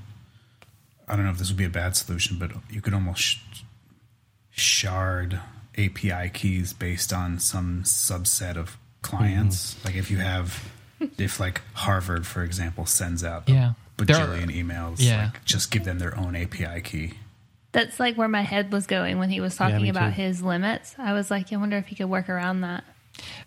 I 1.09 1.17
don't 1.17 1.25
know 1.25 1.33
if 1.33 1.39
this 1.39 1.49
would 1.49 1.57
be 1.57 1.65
a 1.65 1.69
bad 1.69 1.97
solution, 1.97 2.39
but 2.39 2.53
you 2.71 2.81
could 2.81 2.95
almost 2.95 3.39
shard 4.51 5.41
API 5.77 6.31
keys 6.33 6.73
based 6.73 7.13
on 7.13 7.39
some 7.41 7.83
subset 7.83 8.57
of 8.57 8.77
clients. 9.03 9.75
Mm-hmm. 9.75 9.87
Like 9.89 9.97
if 9.97 10.11
you 10.11 10.19
have, 10.19 10.69
if 11.19 11.41
like 11.41 11.63
Harvard, 11.75 12.27
for 12.27 12.45
example, 12.45 12.87
sends 12.87 13.25
out 13.25 13.49
Yeah. 13.49 13.73
a 13.99 14.05
There 14.05 14.17
are- 14.17 14.27
bajillion 14.37 14.55
emails, 14.55 14.97
yeah. 14.99 15.25
like 15.33 15.45
just 15.45 15.71
give 15.71 15.85
them 15.85 15.99
their 15.99 16.17
own 16.17 16.37
API 16.37 16.81
key. 16.83 17.15
That's 17.73 18.01
like 18.01 18.17
where 18.17 18.29
my 18.29 18.43
head 18.43 18.73
was 18.73 18.87
going 18.87 19.19
when 19.19 19.31
he 19.31 19.41
was 19.41 19.57
talking 19.57 19.83
me 19.83 19.89
about 19.89 20.15
too. 20.15 20.23
his 20.23 20.43
limits. 20.43 20.95
I 20.99 21.13
was 21.13 21.31
like, 21.31 21.53
I 21.53 21.57
wonder 21.57 21.77
if 21.79 21.87
he 21.87 21.95
could 21.95 22.07
work 22.11 22.29
around 22.29 22.61
that. 22.63 22.85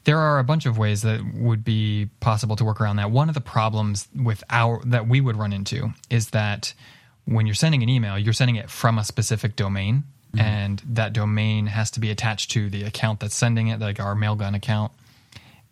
There 0.05 0.19
are 0.19 0.39
a 0.39 0.43
bunch 0.43 0.65
of 0.65 0.77
ways 0.77 1.01
that 1.03 1.21
would 1.33 1.63
be 1.63 2.09
possible 2.19 2.55
to 2.57 2.65
work 2.65 2.81
around 2.81 2.97
that. 2.97 3.09
One 3.09 3.29
of 3.29 3.35
the 3.35 3.41
problems 3.41 4.07
with 4.15 4.43
our 4.49 4.81
that 4.85 5.07
we 5.07 5.21
would 5.21 5.37
run 5.37 5.53
into 5.53 5.93
is 6.09 6.31
that 6.31 6.73
when 7.25 7.45
you're 7.45 7.55
sending 7.55 7.83
an 7.83 7.89
email, 7.89 8.17
you're 8.19 8.33
sending 8.33 8.57
it 8.57 8.69
from 8.69 8.97
a 8.97 9.05
specific 9.05 9.55
domain, 9.55 10.03
and 10.37 10.81
that 10.85 11.13
domain 11.13 11.67
has 11.67 11.91
to 11.91 11.99
be 11.99 12.09
attached 12.09 12.51
to 12.51 12.69
the 12.69 12.83
account 12.83 13.19
that's 13.19 13.35
sending 13.35 13.67
it, 13.67 13.79
like 13.79 13.99
our 13.99 14.15
Mailgun 14.15 14.55
account. 14.55 14.91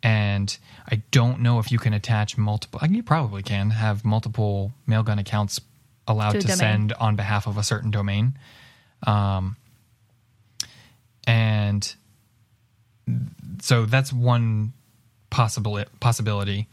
And 0.03 0.57
I 0.87 1.01
don't 1.11 1.41
know 1.41 1.59
if 1.59 1.71
you 1.71 1.77
can 1.77 1.93
attach 1.93 2.37
multiple. 2.37 2.79
I 2.81 2.87
mean, 2.87 2.95
you 2.95 3.03
probably 3.03 3.43
can 3.43 3.71
have 3.71 4.05
multiple 4.05 4.71
Mailgun 4.87 5.19
accounts 5.19 5.59
allowed 6.07 6.31
To 6.33 6.41
to 6.41 6.51
send 6.53 6.93
on 6.93 7.15
behalf 7.15 7.47
of 7.47 7.57
a 7.57 7.63
certain 7.63 7.91
domain. 7.91 8.37
Um, 9.03 9.57
and 11.27 11.95
so 13.61 13.85
that's 13.85 14.11
one 14.13 14.73
possible 15.29 15.83
possibility. 15.99 16.67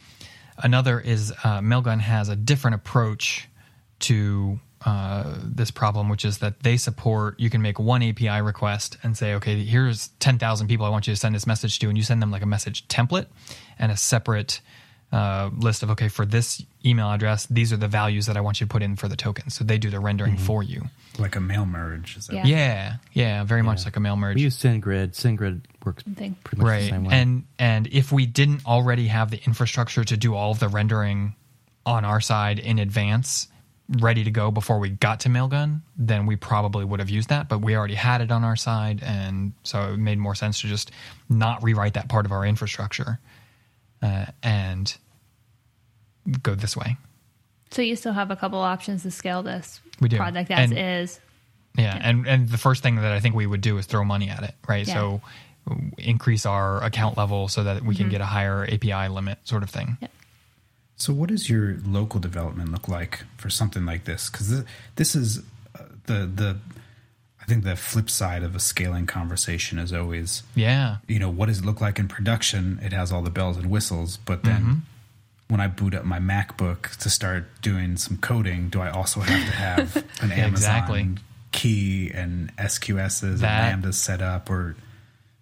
Another 0.59 0.99
is 1.01 1.31
uh, 1.45 1.61
Mailgun 1.61 2.01
has 2.01 2.29
a 2.29 2.37
different 2.37 2.75
approach 2.75 3.49
to 4.01 4.59
uh, 4.85 5.35
this 5.45 5.71
problem, 5.71 6.09
which 6.09 6.25
is 6.25 6.39
that 6.39 6.61
they 6.63 6.77
support. 6.77 7.39
You 7.39 7.51
can 7.51 7.63
make 7.63 7.79
one 7.79 8.03
API 8.03 8.41
request 8.43 8.97
and 9.03 9.17
say, 9.17 9.35
okay, 9.35 9.63
here's 9.65 10.09
ten 10.21 10.39
thousand 10.39 10.69
people 10.69 10.87
I 10.87 10.89
want 10.89 11.07
you 11.07 11.13
to 11.15 11.21
send 11.21 11.35
this 11.35 11.47
message 11.47 11.79
to, 11.81 11.89
and 11.89 11.97
you 11.97 12.05
send 12.05 12.21
them 12.23 12.31
like 12.31 12.43
a 12.43 12.47
message 12.47 12.87
template 12.89 13.27
and 13.79 13.91
a 13.93 13.97
separate 13.97 14.61
uh, 15.13 15.49
list 15.57 15.83
of 15.83 15.91
okay 15.91 16.09
for 16.09 16.27
this 16.27 16.63
email 16.85 17.11
address 17.11 17.47
these 17.47 17.73
are 17.73 17.79
the 17.79 17.89
values 17.89 18.27
that 18.27 18.37
i 18.37 18.43
want 18.43 18.61
you 18.61 18.67
to 18.67 18.71
put 18.71 18.83
in 18.83 18.95
for 18.95 19.09
the 19.09 19.17
token 19.17 19.49
so 19.49 19.65
they 19.65 19.79
do 19.79 19.89
the 19.89 19.99
rendering 19.99 20.37
for 20.37 20.63
you 20.63 20.83
Like 21.19 21.35
a 21.35 21.41
mail 21.41 21.65
merge. 21.65 22.19
Is 22.19 22.27
that 22.27 22.37
Yeah. 22.37 22.45
yeah 22.47 22.97
yeah 23.15 23.43
very 23.45 23.63
much 23.63 23.87
like 23.87 23.97
a 23.97 24.01
mail 24.01 24.17
merge 24.17 24.35
We 24.37 24.43
use 24.43 24.59
SendGrid. 24.59 25.13
SendGrid 25.15 25.63
works 25.89 26.03
Thing. 26.15 26.37
pretty 26.45 26.63
much 26.63 26.67
the 26.67 26.71
right 26.71 26.91
same 26.91 27.05
way. 27.05 27.15
and 27.15 27.45
and 27.59 27.87
if 27.89 28.13
we 28.13 28.27
didn't 28.27 28.65
already 28.67 29.07
have 29.09 29.31
the 29.31 29.43
infrastructure 29.45 30.05
to 30.05 30.17
do 30.17 30.35
all 30.35 30.51
of 30.53 30.59
the 30.61 30.69
rendering 30.69 31.35
on 31.87 32.05
our 32.05 32.21
side 32.21 32.59
in 32.59 32.79
advance 32.79 33.49
ready 34.01 34.23
to 34.23 34.31
go 34.31 34.51
before 34.51 34.79
we 34.79 34.91
got 34.91 35.21
to 35.21 35.29
mailgun 35.31 35.81
then 35.97 36.27
we 36.27 36.37
probably 36.37 36.85
would 36.85 37.01
have 37.01 37.09
used 37.09 37.31
that 37.31 37.49
but 37.49 37.61
we 37.63 37.75
already 37.75 37.95
had 37.95 38.21
it 38.21 38.31
on 38.31 38.45
our 38.45 38.57
side 38.57 39.03
and 39.03 39.53
so 39.63 39.95
it 39.95 39.97
made 39.97 40.19
more 40.19 40.35
sense 40.35 40.61
to 40.61 40.67
just 40.67 40.91
not 41.31 41.63
rewrite 41.63 41.95
that 41.95 42.09
part 42.09 42.27
of 42.27 42.33
our 42.33 42.45
infrastructure 42.45 43.19
uh, 44.03 44.27
and 44.43 44.97
go 46.43 46.55
this 46.55 46.77
way 46.77 46.97
So 47.71 47.81
you 47.83 47.97
still 47.97 48.13
have 48.13 48.31
a 48.31 48.37
couple 48.37 48.59
options 48.61 49.03
to 49.05 49.11
scale 49.11 49.43
this 49.43 49.81
We 50.01 50.09
do. 50.11 50.17
product 50.19 50.51
as 50.51 50.71
And- 50.71 50.79
is. 50.79 51.21
Yeah, 51.77 51.97
and 52.03 52.27
and 52.27 52.49
the 52.49 52.59
first 52.59 52.83
thing 52.83 52.97
that 52.97 53.13
I 53.13 53.21
think 53.21 53.37
we 53.37 53.47
would 53.47 53.61
do 53.61 53.79
is 53.79 53.87
throw 53.87 54.03
money 54.03 54.31
at 54.31 54.43
it, 54.43 54.55
right? 54.69 54.85
Yeah. 54.89 54.95
So 54.95 55.21
increase 55.99 56.47
our 56.47 56.83
account 56.85 57.17
level 57.17 57.49
so 57.49 57.65
that 57.65 57.83
we 57.83 57.95
can 57.95 58.09
get 58.09 58.21
a 58.21 58.27
higher 58.27 58.65
API 58.65 59.09
limit, 59.09 59.39
sort 59.45 59.63
of 59.63 59.71
thing. 59.71 59.97
Yep. 60.01 60.11
So, 60.97 61.13
what 61.13 61.29
does 61.29 61.49
your 61.49 61.77
local 61.85 62.19
development 62.21 62.73
look 62.73 62.89
like 62.89 63.25
for 63.37 63.51
something 63.51 63.85
like 63.87 64.05
this? 64.05 64.29
Because 64.31 64.51
this, 64.51 64.65
this 64.97 65.15
is 65.15 65.39
uh, 65.79 65.83
the 66.07 66.27
the 66.27 66.57
I 67.41 67.45
think 67.45 67.65
the 67.65 67.77
flip 67.77 68.11
side 68.11 68.43
of 68.43 68.55
a 68.57 68.61
scaling 68.61 69.07
conversation 69.07 69.79
is 69.79 69.93
always 69.93 70.43
Yeah, 70.55 70.97
you 71.07 71.19
know 71.19 71.31
what 71.31 71.47
does 71.47 71.61
it 71.61 71.65
look 71.65 71.81
like 71.81 71.99
in 71.99 72.09
production? 72.09 72.79
It 72.83 72.93
has 72.93 73.13
all 73.13 73.23
the 73.23 73.31
bells 73.31 73.57
and 73.57 73.71
whistles, 73.71 74.17
but 74.25 74.43
then 74.43 74.61
Mm-hmm. 74.63 74.75
when 75.49 75.61
I 75.61 75.69
boot 75.69 75.95
up 75.95 76.05
my 76.05 76.19
MacBook 76.19 76.97
to 76.97 77.09
start 77.09 77.47
doing 77.63 77.97
some 77.97 78.17
coding, 78.19 78.69
do 78.69 78.81
I 78.81 78.91
also 78.91 79.21
have 79.21 79.47
to 79.47 79.53
have 79.53 79.97
an 80.21 80.33
Amazon 80.33 80.49
Exactly. 80.53 81.09
key 81.53 82.11
and 82.13 82.55
SQSs 82.57 83.39
That- 83.39 83.73
and 83.73 83.85
lambdas 83.85 83.95
set 83.95 84.21
up, 84.21 84.51
or 84.51 84.73
do 84.73 84.79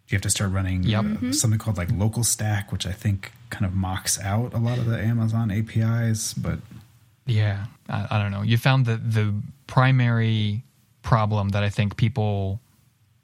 you 0.08 0.16
have 0.16 0.22
to 0.22 0.30
start 0.30 0.52
running 0.52 0.82
Yep. 0.84 1.04
uh, 1.22 1.32
something 1.32 1.58
called 1.58 1.76
like 1.76 1.88
LocalStack, 1.88 2.70
which 2.72 2.86
I 2.86 2.92
think 2.92 3.32
kind 3.50 3.64
of 3.66 3.74
mocks 3.74 4.20
out 4.20 4.54
a 4.54 4.58
lot 4.58 4.78
of 4.78 4.86
the 4.86 4.98
Amazon 4.98 5.50
APIs, 5.50 6.34
but 6.34 6.58
yeah. 7.26 7.66
I, 7.88 8.06
I 8.10 8.22
don't 8.22 8.30
know. 8.30 8.42
You 8.42 8.56
found 8.56 8.86
the 8.86 8.96
the 8.96 9.34
primary 9.66 10.62
problem 11.02 11.50
that 11.50 11.62
I 11.62 11.70
think 11.70 11.96
people 11.96 12.60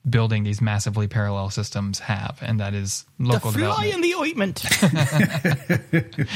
building 0.08 0.42
these 0.42 0.60
massively 0.60 1.06
parallel 1.06 1.50
systems 1.50 2.00
have, 2.00 2.38
and 2.42 2.58
that 2.60 2.74
is 2.74 3.04
local 3.18 3.52
the 3.52 3.60
fly 3.60 3.86
in 3.86 4.00
the 4.00 4.14
ointment. 4.14 4.64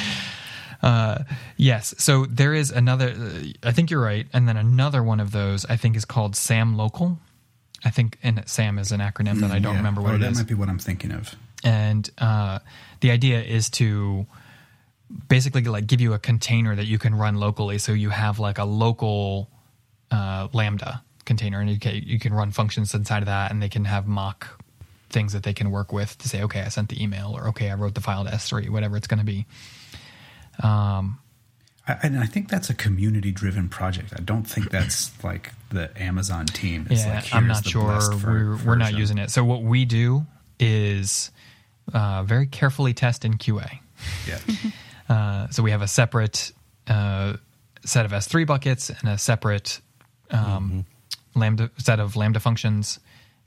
Yes. 1.57 1.95
So 1.99 2.27
there 2.27 2.55
is 2.55 2.71
another. 2.71 3.09
uh, 3.11 3.43
I 3.69 3.73
think 3.73 3.91
you're 3.91 4.01
right. 4.03 4.27
And 4.33 4.49
then 4.49 4.57
another 4.57 5.03
one 5.03 5.21
of 5.21 5.33
those 5.33 5.65
I 5.67 5.77
think 5.77 5.97
is 5.97 6.05
called 6.05 6.37
SAM 6.37 6.77
Local. 6.77 7.19
I 7.87 7.91
think 7.91 8.19
and 8.23 8.43
SAM 8.47 8.79
is 8.79 8.91
an 8.93 9.01
acronym 9.01 9.41
that 9.43 9.51
I 9.53 9.59
don't 9.61 9.73
Yeah. 9.75 9.79
remember 9.83 10.01
what 10.03 10.13
oh, 10.13 10.17
it 10.17 10.19
that 10.25 10.33
is. 10.33 10.39
might 10.39 10.49
be 10.49 10.55
what 10.61 10.69
I'm 10.69 10.79
thinking 10.89 11.13
of. 11.13 11.35
and 11.65 12.05
uh, 12.19 12.59
the 13.01 13.11
idea 13.13 13.39
is 13.43 13.71
to 13.81 14.27
basically 15.29 15.63
like 15.63 15.87
give 15.87 16.01
you 16.01 16.13
a 16.15 16.19
container 16.19 16.75
that 16.75 16.87
you 16.87 16.99
can 16.99 17.15
run 17.15 17.37
locally 17.37 17.79
so 17.79 17.93
you 17.93 18.11
have 18.11 18.39
like 18.41 18.59
a 18.59 18.65
local 18.65 19.49
uh, 20.11 20.49
lambda 20.53 21.03
container 21.25 21.61
and 21.61 21.71
you 21.71 21.79
can, 21.79 21.95
you 21.95 22.19
can 22.19 22.33
run 22.35 22.51
functions 22.51 22.93
inside 22.95 23.23
of 23.23 23.27
that 23.27 23.51
and 23.53 23.63
they 23.63 23.69
can 23.69 23.85
have 23.85 24.07
mock 24.07 24.61
things 25.11 25.33
that 25.33 25.43
they 25.45 25.55
can 25.55 25.71
work 25.71 25.93
with 25.93 26.19
to 26.19 26.29
say 26.29 26.43
okay 26.43 26.63
i 26.63 26.69
sent 26.69 26.89
the 26.89 26.99
email 27.03 27.33
or 27.37 27.47
okay 27.49 27.71
i 27.71 27.75
wrote 27.75 27.95
the 27.95 28.01
file 28.01 28.25
to 28.25 28.31
s3 28.31 28.69
whatever 28.71 28.97
it's 28.97 29.07
going 29.07 29.19
to 29.21 29.25
be 29.35 29.47
I, 30.63 31.19
and 32.03 32.19
I 32.19 32.27
think 32.27 32.49
that's 32.49 32.69
a 32.71 32.75
community 32.75 33.31
driven 33.33 33.69
project. 33.69 34.13
I 34.17 34.21
don't 34.23 34.45
think 34.45 34.71
that's 34.71 35.13
like 35.25 35.53
the 35.71 35.91
Amazon 36.01 36.47
team. 36.47 36.87
It's 36.91 37.05
yeah 37.05 37.17
like, 37.17 37.35
i'm 37.35 37.47
not 37.47 37.65
the 37.65 37.71
sure 37.71 37.85
blessed 37.85 38.13
ver- 38.15 38.31
we're, 38.31 38.57
we're 38.65 38.77
not 38.77 38.95
using 38.95 39.19
it 39.19 39.31
so 39.31 39.45
what 39.45 39.63
we 39.63 39.85
do 39.85 40.25
is 40.61 41.31
uh, 41.93 42.23
very 42.23 42.47
carefully 42.47 42.95
test 42.95 43.25
in 43.25 43.35
qa 43.35 43.79
Yeah. 44.27 44.39
Uh, 45.09 45.47
so 45.51 45.63
we 45.63 45.71
have 45.71 45.83
a 45.83 45.87
separate 45.89 46.51
uh, 46.89 47.37
set 47.85 48.05
of 48.05 48.11
S3 48.11 48.45
buckets 48.45 48.91
and 48.91 49.09
a 49.09 49.17
separate 49.17 49.81
um, 50.33 50.85
lambda 51.37 51.71
set 51.79 52.01
of 52.01 52.17
lambda 52.17 52.41
functions, 52.41 52.99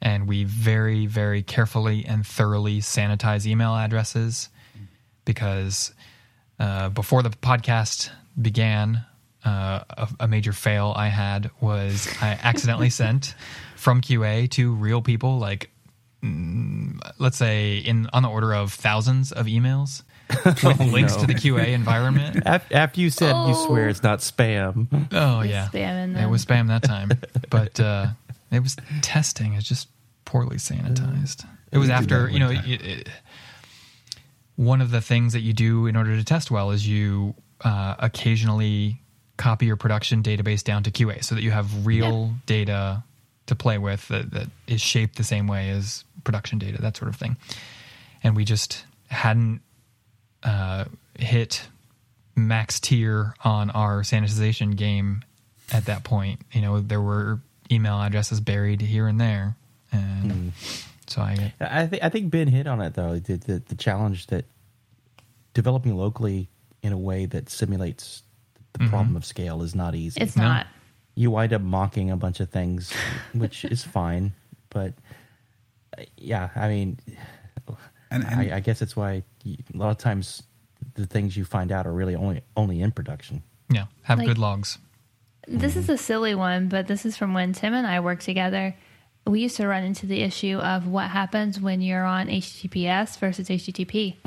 and 0.01 0.25
we 0.25 0.45
very, 0.45 1.05
very 1.05 1.43
carefully 1.43 2.05
and 2.05 2.25
thoroughly 2.25 2.79
sanitize 2.79 3.45
email 3.45 3.75
addresses 3.75 4.47
because 5.25 5.93
uh, 6.59 6.87
before 6.87 7.23
the 7.23 7.29
podcast 7.29 8.09
began, 8.39 9.05
uh, 9.45 9.81
a, 9.89 10.09
a 10.21 10.27
major 10.27 10.51
fail 10.53 10.93
I 10.95 11.07
had 11.07 11.49
was 11.61 12.07
I 12.21 12.37
accidentally 12.41 12.89
sent 13.01 13.35
from 13.75 14.01
QA 14.01 14.49
to 14.51 14.73
real 14.73 15.01
people 15.01 15.39
like 15.39 15.69
mm, 16.23 16.99
let's 17.19 17.37
say 17.37 17.77
in 17.77 18.09
on 18.13 18.23
the 18.23 18.29
order 18.29 18.53
of 18.53 18.73
thousands 18.73 19.31
of 19.31 19.45
emails 19.45 20.03
with 20.45 20.79
links 20.79 21.15
no. 21.15 21.21
to 21.21 21.27
the 21.27 21.33
QA 21.33 21.67
environment. 21.69 22.43
After 22.45 22.99
you 23.01 23.09
said 23.09 23.29
you 23.31 23.53
Oh. 23.55 23.65
swear 23.67 23.87
it's 23.89 24.03
not 24.03 24.19
spam. 24.19 25.07
Oh 25.13 25.41
yeah, 25.41 25.69
spamming 25.71 26.21
it 26.21 26.27
was 26.29 26.45
spam 26.45 26.67
that 26.67 26.83
time, 26.83 27.11
but 27.49 27.79
uh, 27.79 28.07
it 28.51 28.61
was 28.61 28.75
testing. 29.01 29.53
It's 29.53 29.67
just 29.67 29.87
poorly 30.25 30.57
sanitized. 30.57 31.45
It 31.71 31.77
was 31.77 31.89
after 31.89 32.29
you 32.29 32.39
know. 32.39 32.49
It, 32.51 32.81
it, 32.85 33.09
one 34.55 34.81
of 34.81 34.91
the 34.91 34.99
things 34.99 35.31
that 35.33 35.39
you 35.39 35.53
do 35.53 35.85
in 35.87 35.95
order 35.95 36.17
to 36.17 36.23
test 36.25 36.51
well 36.51 36.71
is 36.71 36.85
you 36.85 37.33
uh, 37.61 37.95
occasionally 37.99 39.01
copy 39.37 39.65
your 39.65 39.77
production 39.77 40.21
database 40.21 40.63
down 40.63 40.83
to 40.83 40.91
QA 40.91 41.23
so 41.23 41.35
that 41.35 41.41
you 41.41 41.51
have 41.51 41.85
real 41.85 42.33
data 42.45 43.03
to 43.47 43.55
play 43.55 43.77
with 43.77 44.07
that, 44.09 44.31
that 44.31 44.47
is 44.67 44.81
shaped 44.81 45.17
the 45.17 45.23
same 45.23 45.47
way 45.47 45.69
as 45.69 46.03
production 46.23 46.59
data, 46.59 46.81
that 46.81 46.97
sort 46.97 47.09
of 47.09 47.15
thing. 47.15 47.37
And 48.21 48.35
we 48.35 48.45
just 48.45 48.85
hadn't 49.07 49.61
uh, 50.43 50.85
hit 51.17 51.67
max 52.35 52.79
tier 52.79 53.33
on 53.43 53.69
our 53.71 54.01
sanitization 54.01 54.75
game 54.75 55.23
at 55.71 55.85
that 55.85 56.03
point. 56.03 56.41
You 56.51 56.61
know, 56.61 56.79
there 56.79 57.01
were 57.01 57.39
email 57.71 58.01
addresses 58.01 58.39
buried 58.39 58.81
here 58.81 59.07
and 59.07 59.19
there, 59.19 59.55
and 59.91 60.53
so 61.07 61.21
I 61.21 61.53
I 61.59 61.87
think 61.87 62.03
I 62.03 62.09
think 62.09 62.31
Ben 62.31 62.47
hit 62.47 62.67
on 62.67 62.81
it 62.81 62.93
though. 62.93 63.19
The, 63.19 63.35
the 63.35 63.61
the 63.67 63.75
challenge 63.75 64.27
that 64.27 64.45
developing 65.53 65.95
locally 65.97 66.49
in 66.83 66.93
a 66.93 66.97
way 66.97 67.25
that 67.25 67.49
simulates 67.49 68.23
the 68.73 68.87
problem 68.87 69.15
of 69.15 69.25
scale 69.25 69.61
is 69.63 69.73
not 69.75 69.95
easy. 69.95 70.19
It's 70.21 70.35
not. 70.35 70.67
you 71.15 71.31
wind 71.31 71.53
up 71.53 71.61
mocking 71.61 72.11
a 72.11 72.15
bunch 72.17 72.39
of 72.39 72.49
things, 72.49 72.93
which 73.33 73.65
is 73.75 73.83
fine. 73.83 74.33
But 74.69 74.93
uh, 75.97 76.03
yeah, 76.17 76.49
I 76.55 76.67
mean, 76.69 76.99
And, 78.11 78.23
and 78.25 78.39
I, 78.51 78.57
I 78.57 78.59
guess 78.59 78.81
it's 78.81 78.95
why 78.95 79.23
you, 79.43 79.57
a 79.73 79.77
lot 79.77 79.91
of 79.91 79.97
times 79.97 80.43
the 80.95 81.05
things 81.05 81.35
you 81.37 81.45
find 81.45 81.71
out 81.71 81.85
are 81.85 81.93
really 81.93 82.15
only 82.15 82.41
only 82.57 82.81
in 82.81 82.91
production. 82.91 83.43
yeah 83.69 83.85
have 84.03 84.17
Like- 84.19 84.27
good 84.27 84.37
logs. 84.37 84.77
This 85.47 85.75
is 85.75 85.89
a 85.89 85.97
silly 85.97 86.35
one, 86.35 86.67
but 86.67 86.85
this 86.87 87.05
is 87.07 87.17
from 87.17 87.33
when 87.33 87.53
Tim 87.53 87.73
and 87.73 87.87
I 87.87 88.01
worked 88.01 88.21
together. 88.23 88.75
We 89.25 89.41
used 89.41 89.57
to 89.57 89.67
run 89.67 89.83
into 89.83 90.05
the 90.05 90.21
issue 90.21 90.57
of 90.57 90.85
what 90.87 91.09
happens 91.09 91.59
when 91.59 91.81
you're 91.81 92.03
on 92.05 92.27
HTTPS 92.27 93.17
versus 93.17 93.49
HTTP. 93.49 94.17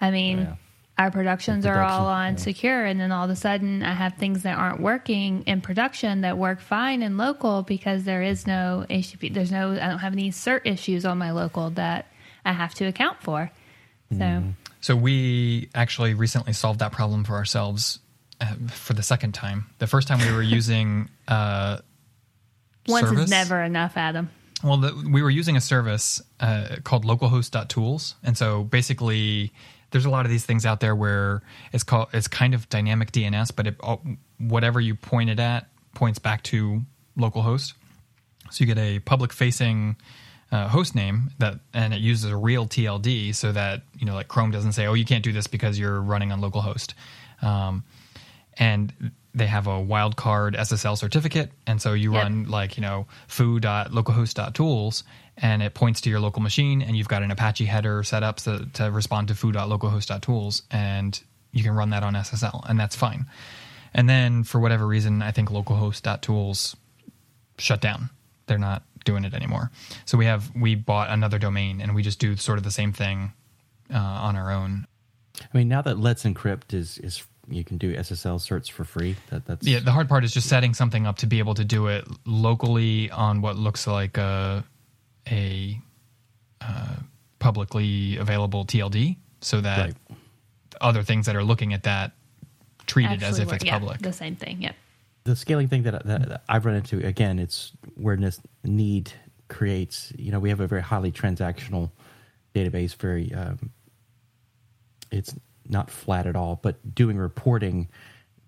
I 0.00 0.10
mean, 0.12 0.38
Yeah. 0.38 0.54
Our 1.00 1.10
productions 1.10 1.64
are 1.64 1.82
all 1.82 2.06
on 2.08 2.32
yeah. 2.32 2.38
secure, 2.38 2.84
and 2.84 3.00
then 3.00 3.10
all 3.10 3.24
of 3.24 3.30
a 3.30 3.36
sudden, 3.36 3.82
I 3.82 3.94
have 3.94 4.18
things 4.18 4.42
that 4.42 4.58
aren't 4.58 4.80
working 4.80 5.44
in 5.46 5.62
production 5.62 6.20
that 6.20 6.36
work 6.36 6.60
fine 6.60 7.02
in 7.02 7.16
local 7.16 7.62
because 7.62 8.04
there 8.04 8.22
is 8.22 8.46
no 8.46 8.84
HTTP. 8.90 9.32
There's 9.32 9.50
no, 9.50 9.72
I 9.72 9.88
don't 9.88 9.98
have 10.00 10.12
any 10.12 10.30
cert 10.30 10.60
issues 10.66 11.06
on 11.06 11.16
my 11.16 11.30
local 11.30 11.70
that 11.70 12.12
I 12.44 12.52
have 12.52 12.74
to 12.74 12.84
account 12.84 13.22
for. 13.22 13.50
So, 14.10 14.18
Mm-hmm. 14.18 14.50
So 14.82 14.94
we 14.96 15.70
actually 15.74 16.14
recently 16.14 16.52
solved 16.52 16.80
that 16.80 16.92
problem 16.92 17.24
for 17.24 17.34
ourselves 17.34 17.98
uh, 18.40 18.54
for 18.68 18.92
the 18.92 19.02
second 19.02 19.32
time. 19.32 19.66
The 19.78 19.86
first 19.86 20.06
time 20.06 20.18
we 20.18 20.32
were 20.32 20.42
using 20.58 21.08
uh, 21.28 21.78
once 22.86 23.08
service. 23.08 23.24
is 23.24 23.30
never 23.30 23.62
enough, 23.62 23.96
Adam. 23.96 24.30
Well, 24.62 24.76
the, 24.76 25.08
we 25.10 25.22
were 25.22 25.30
using 25.30 25.56
a 25.56 25.60
service 25.62 26.20
uh, 26.40 26.76
called 26.84 27.06
localhost.tools, 27.06 28.16
and 28.22 28.36
so 28.36 28.64
basically, 28.64 29.52
there's 29.90 30.04
a 30.04 30.10
lot 30.10 30.24
of 30.24 30.30
these 30.30 30.44
things 30.44 30.64
out 30.66 30.80
there 30.80 30.94
where 30.94 31.42
it's 31.72 31.82
called 31.84 32.08
it's 32.12 32.28
kind 32.28 32.54
of 32.54 32.68
dynamic 32.68 33.12
DNS, 33.12 33.50
but 33.54 33.66
it, 33.66 33.76
whatever 34.38 34.80
you 34.80 34.94
point 34.94 35.30
it 35.30 35.40
at 35.40 35.66
points 35.94 36.18
back 36.18 36.42
to 36.44 36.82
localhost. 37.18 37.74
So 38.50 38.62
you 38.64 38.66
get 38.66 38.78
a 38.78 38.98
public-facing 39.00 39.96
uh, 40.52 40.66
host 40.68 40.94
name 40.96 41.30
that, 41.38 41.60
and 41.72 41.94
it 41.94 42.00
uses 42.00 42.30
a 42.30 42.36
real 42.36 42.66
TLD 42.66 43.34
so 43.34 43.52
that 43.52 43.82
you 43.98 44.06
know, 44.06 44.14
like 44.14 44.26
Chrome 44.28 44.50
doesn't 44.50 44.72
say, 44.72 44.86
"Oh, 44.86 44.94
you 44.94 45.04
can't 45.04 45.22
do 45.24 45.32
this 45.32 45.46
because 45.46 45.78
you're 45.78 46.00
running 46.00 46.32
on 46.32 46.40
localhost." 46.40 46.94
Um, 47.42 47.84
and 48.58 49.12
they 49.32 49.46
have 49.46 49.68
a 49.68 49.78
wildcard 49.78 50.56
SSL 50.56 50.98
certificate, 50.98 51.52
and 51.66 51.80
so 51.80 51.92
you 51.92 52.12
Yep. 52.12 52.22
run 52.22 52.44
like 52.50 52.76
you 52.76 52.80
know 52.82 53.06
foo.localhost.tools, 53.28 55.04
and 55.40 55.62
it 55.62 55.74
points 55.74 56.00
to 56.02 56.10
your 56.10 56.20
local 56.20 56.42
machine, 56.42 56.82
and 56.82 56.96
you've 56.96 57.08
got 57.08 57.22
an 57.22 57.30
Apache 57.30 57.64
header 57.64 58.02
set 58.02 58.22
up 58.22 58.38
so, 58.40 58.64
to 58.74 58.90
respond 58.90 59.28
to 59.28 59.34
foo.localhost.tools, 59.34 60.62
and 60.70 61.20
you 61.52 61.62
can 61.62 61.72
run 61.72 61.90
that 61.90 62.02
on 62.02 62.14
SSL, 62.14 62.68
and 62.68 62.78
that's 62.78 62.94
fine. 62.94 63.26
And 63.94 64.08
then 64.08 64.44
for 64.44 64.60
whatever 64.60 64.86
reason, 64.86 65.22
I 65.22 65.32
think 65.32 65.48
localhost.tools 65.48 66.76
shut 67.58 67.80
down. 67.80 68.10
They're 68.46 68.58
not 68.58 68.82
doing 69.04 69.24
it 69.24 69.34
anymore. 69.34 69.70
So 70.04 70.18
we 70.18 70.26
have 70.26 70.54
we 70.54 70.74
bought 70.74 71.10
another 71.10 71.38
domain, 71.38 71.80
and 71.80 71.94
we 71.94 72.02
just 72.02 72.18
do 72.18 72.36
sort 72.36 72.58
of 72.58 72.64
the 72.64 72.70
same 72.70 72.92
thing 72.92 73.32
uh, 73.92 73.98
on 73.98 74.36
our 74.36 74.50
own. 74.50 74.86
I 75.40 75.56
mean, 75.56 75.68
now 75.68 75.82
that 75.82 75.98
Let's 75.98 76.24
Encrypt 76.24 76.74
is 76.74 76.98
is 76.98 77.24
you 77.48 77.64
can 77.64 77.78
do 77.78 77.94
SSL 77.94 78.36
certs 78.36 78.70
for 78.70 78.84
free. 78.84 79.16
That 79.30 79.46
that's 79.46 79.66
Yeah, 79.66 79.80
the 79.80 79.92
hard 79.92 80.08
part 80.08 80.24
is 80.24 80.32
just 80.32 80.48
setting 80.48 80.74
something 80.74 81.06
up 81.06 81.18
to 81.18 81.26
be 81.26 81.38
able 81.38 81.54
to 81.54 81.64
do 81.64 81.88
it 81.88 82.06
locally 82.24 83.10
on 83.10 83.40
what 83.40 83.56
looks 83.56 83.86
like 83.86 84.18
a 84.18 84.64
a 85.30 85.80
uh, 86.60 86.96
publicly 87.38 88.16
available 88.16 88.64
TLD, 88.64 89.16
so 89.40 89.60
that 89.60 89.78
Right. 89.78 89.94
other 90.80 91.02
things 91.02 91.26
that 91.26 91.36
are 91.36 91.44
looking 91.44 91.72
at 91.72 91.82
that 91.84 92.12
treat 92.86 93.06
it 93.10 93.22
as 93.22 93.38
Actually 93.38 93.42
if 93.42 93.46
work- 93.48 93.56
it's 93.56 93.64
yeah, 93.64 93.78
public. 93.78 93.98
The 94.00 94.12
same 94.12 94.36
thing. 94.36 94.62
Yep. 94.62 94.74
the 95.24 95.36
scaling 95.36 95.68
thing 95.68 95.82
that, 95.84 96.04
that, 96.06 96.28
that 96.28 96.42
I've 96.48 96.64
run 96.66 96.74
into 96.76 97.04
again, 97.06 97.38
it's 97.38 97.72
where 97.94 98.16
need 98.64 99.12
creates. 99.48 100.12
You 100.16 100.32
know, 100.32 100.38
we 100.40 100.48
have 100.48 100.60
a 100.60 100.66
very 100.66 100.82
highly 100.82 101.12
transactional 101.12 101.90
database. 102.54 102.94
Very, 102.96 103.32
um, 103.34 103.70
it's 105.10 105.34
not 105.68 105.90
flat 105.90 106.26
at 106.26 106.36
all, 106.36 106.58
but 106.62 106.94
doing 106.94 107.16
reporting 107.16 107.88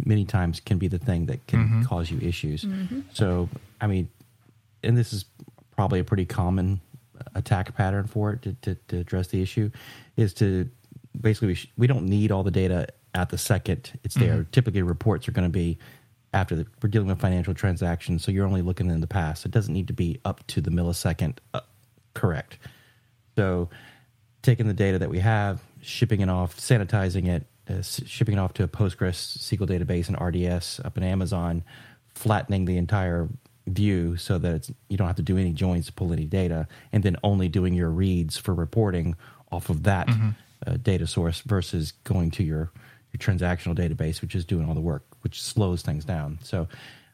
many 0.05 0.25
times 0.25 0.61
can 0.61 0.79
be 0.79 0.89
the 0.89 0.99
thing 0.99 1.27
that 1.27 1.47
can 1.47 1.85
cause 1.85 2.11
you 2.11 2.19
issues. 2.21 2.67
So, 3.13 3.49
I 3.81 3.87
mean, 3.87 4.09
and 4.83 4.97
this 4.97 5.13
is 5.13 5.25
probably 5.83 5.99
a 5.99 6.05
pretty 6.05 6.25
common 6.25 6.81
attack 7.35 7.75
pattern 7.77 8.07
for 8.07 8.35
it 8.35 8.43
to, 8.43 8.53
to, 8.63 8.77
to 8.87 8.99
address 8.99 9.27
the 9.27 9.43
issue 9.43 9.69
is 10.17 10.33
to 10.33 10.71
basically 11.21 11.49
we, 11.49 11.55
sh- 11.55 11.73
we 11.77 11.89
don't 11.89 12.07
need 12.07 12.31
all 12.31 12.45
the 12.45 12.53
data 12.53 12.87
at 13.15 13.31
the 13.31 13.37
second 13.37 13.99
it's 14.05 14.15
there. 14.15 14.47
Typically 14.53 14.81
reports 14.83 15.27
are 15.27 15.33
going 15.33 15.45
to 15.47 15.51
be 15.51 15.77
after 16.33 16.55
the, 16.55 16.67
we're 16.81 16.89
dealing 16.89 17.09
with 17.09 17.19
financial 17.19 17.53
transactions 17.53 18.23
so 18.23 18.31
you're 18.31 18.47
only 18.47 18.63
looking 18.63 18.91
in 18.91 19.01
the 19.01 19.09
past. 19.09 19.45
It 19.45 19.51
doesn't 19.51 19.75
need 19.75 19.89
to 19.89 19.93
be 19.93 20.21
up 20.25 20.47
to 20.47 20.61
the 20.61 20.71
millisecond 20.71 21.39
uh, 21.53 21.63
correct. 22.15 22.59
So 23.35 23.69
taking 24.43 24.69
the 24.69 24.75
data 24.75 25.01
that 25.01 25.11
we 25.11 25.19
have 25.19 25.61
shipping 25.81 26.21
it 26.21 26.29
off 26.29 26.57
sanitizing 26.59 27.27
it 27.27 27.45
uh, 27.69 27.83
shipping 27.83 28.35
it 28.35 28.39
off 28.39 28.53
to 28.55 28.63
a 28.63 28.69
postgres 28.69 29.37
sql 29.37 29.67
database 29.67 30.07
and 30.07 30.17
rds 30.17 30.85
up 30.85 30.97
in 30.97 31.03
amazon 31.03 31.65
flattening 32.15 32.67
the 32.67 32.77
entire 32.77 33.29
view 33.67 34.17
so 34.17 34.39
that 34.39 34.55
it's, 34.55 34.71
you 34.89 34.97
don't 34.97 35.07
have 35.07 35.17
to 35.17 35.23
do 35.23 35.39
any 35.39 35.53
joins 35.53 35.87
to 35.87 35.93
pull 35.93 36.13
any 36.13 36.25
data 36.25 36.67
and 36.93 37.03
then 37.03 37.17
only 37.23 37.49
doing 37.49 37.75
your 37.75 37.91
reads 37.91 38.37
for 38.37 38.53
reporting 38.55 39.15
off 39.53 39.71
of 39.71 39.85
that 39.85 40.09
uh, 40.67 40.77
data 40.83 41.07
source 41.07 41.41
versus 41.43 41.93
going 42.05 42.31
to 42.31 42.43
your 42.43 42.71
your 43.13 43.19
transactional 43.19 43.77
database 43.77 44.21
which 44.23 44.35
is 44.35 44.45
doing 44.45 44.67
all 44.69 44.75
the 44.75 44.81
work 44.81 45.05
which 45.21 45.41
slows 45.43 45.83
things 45.83 46.05
down. 46.05 46.39
So 46.43 46.67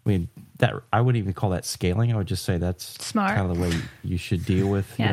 i 0.06 0.08
mean 0.08 0.28
that 0.58 0.72
i 0.92 1.00
wouldn't 1.00 1.20
even 1.20 1.34
call 1.34 1.50
that 1.50 1.64
scaling. 1.66 2.12
I 2.12 2.16
would 2.16 2.26
just 2.28 2.44
say 2.44 2.56
that's 2.56 2.84
Smart. 3.04 3.34
kind 3.36 3.50
of 3.50 3.56
the 3.56 3.62
way 3.62 3.72
you 4.02 4.16
should 4.16 4.44
deal 4.46 4.68
with 4.68 4.86
Yeah. 4.98 5.06
you 5.06 5.12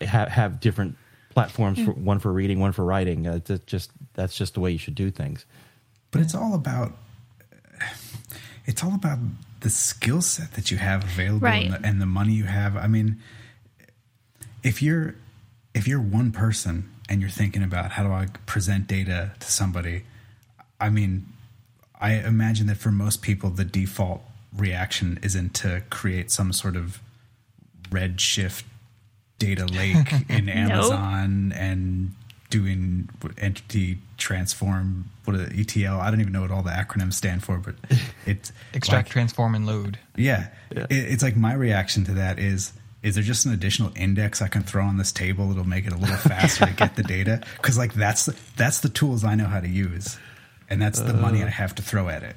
know 0.00 0.06
have, 0.06 0.28
have 0.28 0.60
different 0.60 0.96
platforms 1.30 1.82
for 1.84 1.90
one 1.92 2.20
for 2.20 2.32
reading 2.32 2.58
one 2.60 2.72
for 2.72 2.84
writing. 2.84 3.26
Uh, 3.26 3.40
that 3.44 3.66
just 3.66 3.90
that's 4.14 4.36
just 4.36 4.54
the 4.54 4.60
way 4.60 4.70
you 4.70 4.78
should 4.78 4.94
do 4.94 5.10
things. 5.10 5.44
But 6.10 6.20
it's 6.22 6.34
all 6.34 6.54
about 6.54 6.92
it's 8.66 8.82
all 8.82 8.94
about 8.94 9.18
the 9.64 9.70
skill 9.70 10.20
set 10.20 10.52
that 10.52 10.70
you 10.70 10.76
have 10.76 11.02
available 11.02 11.46
Right. 11.48 11.64
and, 11.64 11.72
the, 11.72 11.88
and 11.88 12.00
the 12.02 12.06
money 12.06 12.34
you 12.34 12.44
have. 12.44 12.76
I 12.76 12.86
mean, 12.86 13.18
if 14.62 14.82
you're 14.82 15.14
if 15.72 15.88
you're 15.88 16.00
one 16.02 16.32
person 16.32 16.90
and 17.08 17.22
you're 17.22 17.30
thinking 17.30 17.62
about 17.62 17.92
how 17.92 18.02
do 18.02 18.12
I 18.12 18.26
present 18.44 18.86
data 18.86 19.32
to 19.40 19.50
somebody, 19.50 20.04
I 20.78 20.90
mean, 20.90 21.26
I 21.98 22.12
imagine 22.12 22.66
that 22.66 22.76
for 22.76 22.92
most 22.92 23.22
people 23.22 23.48
the 23.48 23.64
default 23.64 24.20
reaction 24.54 25.18
isn't 25.22 25.54
to 25.54 25.82
create 25.88 26.30
some 26.30 26.52
sort 26.52 26.76
of 26.76 27.00
redshift 27.88 28.64
data 29.38 29.64
lake 29.64 30.12
in 30.28 30.50
Amazon 30.50 31.52
and 31.56 32.14
doing 32.58 33.08
entity 33.38 33.98
transform 34.16 35.10
what 35.24 35.34
is 35.36 35.50
it, 35.50 35.76
ETL. 35.76 35.98
I 36.00 36.08
don't 36.10 36.20
even 36.20 36.32
know 36.32 36.42
what 36.42 36.52
all 36.52 36.62
the 36.62 36.70
acronyms 36.70 37.14
stand 37.14 37.42
for, 37.42 37.58
but 37.58 37.74
it's 38.26 38.52
Extract, 38.72 39.08
like- 39.08 39.12
transform, 39.12 39.54
and 39.56 39.66
load. 39.66 39.98
yeah, 40.16 40.48
It, 40.70 40.86
it's 40.90 41.22
like 41.22 41.36
my 41.36 41.52
reaction 41.54 42.04
to 42.04 42.12
that 42.12 42.38
is: 42.38 42.72
is 43.02 43.16
there 43.16 43.24
just 43.24 43.44
an 43.46 43.52
additional 43.52 43.90
index 43.96 44.40
I 44.40 44.46
can 44.48 44.62
throw 44.62 44.84
on 44.84 44.96
this 44.98 45.10
table 45.10 45.48
that'll 45.48 45.64
make 45.64 45.86
it 45.86 45.92
a 45.92 45.96
little 45.96 46.16
faster 46.16 46.66
to 46.66 46.72
get 46.72 46.94
the 46.94 47.02
data? 47.02 47.42
Because 47.56 47.76
like 47.76 47.94
that's 47.94 48.26
the, 48.26 48.36
that's 48.56 48.80
the 48.80 48.88
tools 48.88 49.24
I 49.24 49.34
know 49.34 49.46
how 49.46 49.58
to 49.60 49.68
use, 49.68 50.16
and 50.70 50.80
that's 50.80 51.00
the 51.00 51.14
money 51.14 51.42
I 51.42 51.48
have 51.48 51.74
to 51.76 51.82
throw 51.82 52.08
at 52.08 52.22
it. 52.22 52.36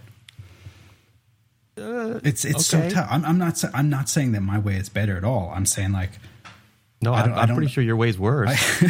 Uh, 1.77 2.19
it's 2.23 2.43
it's 2.43 2.73
okay. 2.73 2.89
so 2.89 2.95
tough. 2.95 3.07
I'm, 3.11 3.23
I'm 3.23 3.37
not 3.37 3.63
I'm 3.73 3.89
not 3.89 4.09
saying 4.09 4.31
that 4.31 4.41
my 4.41 4.57
way 4.57 4.77
is 4.77 4.89
better 4.89 5.15
at 5.15 5.23
all. 5.23 5.51
I'm 5.55 5.65
saying 5.67 5.91
like 5.91 6.13
no 7.01 7.13
I 7.13 7.21
I 7.21 7.23
am 7.23 7.33
I 7.33 7.41
I'm 7.41 7.55
pretty 7.55 7.71
sure 7.71 7.83
your 7.83 7.95
way's 7.95 8.19
worse 8.19 8.49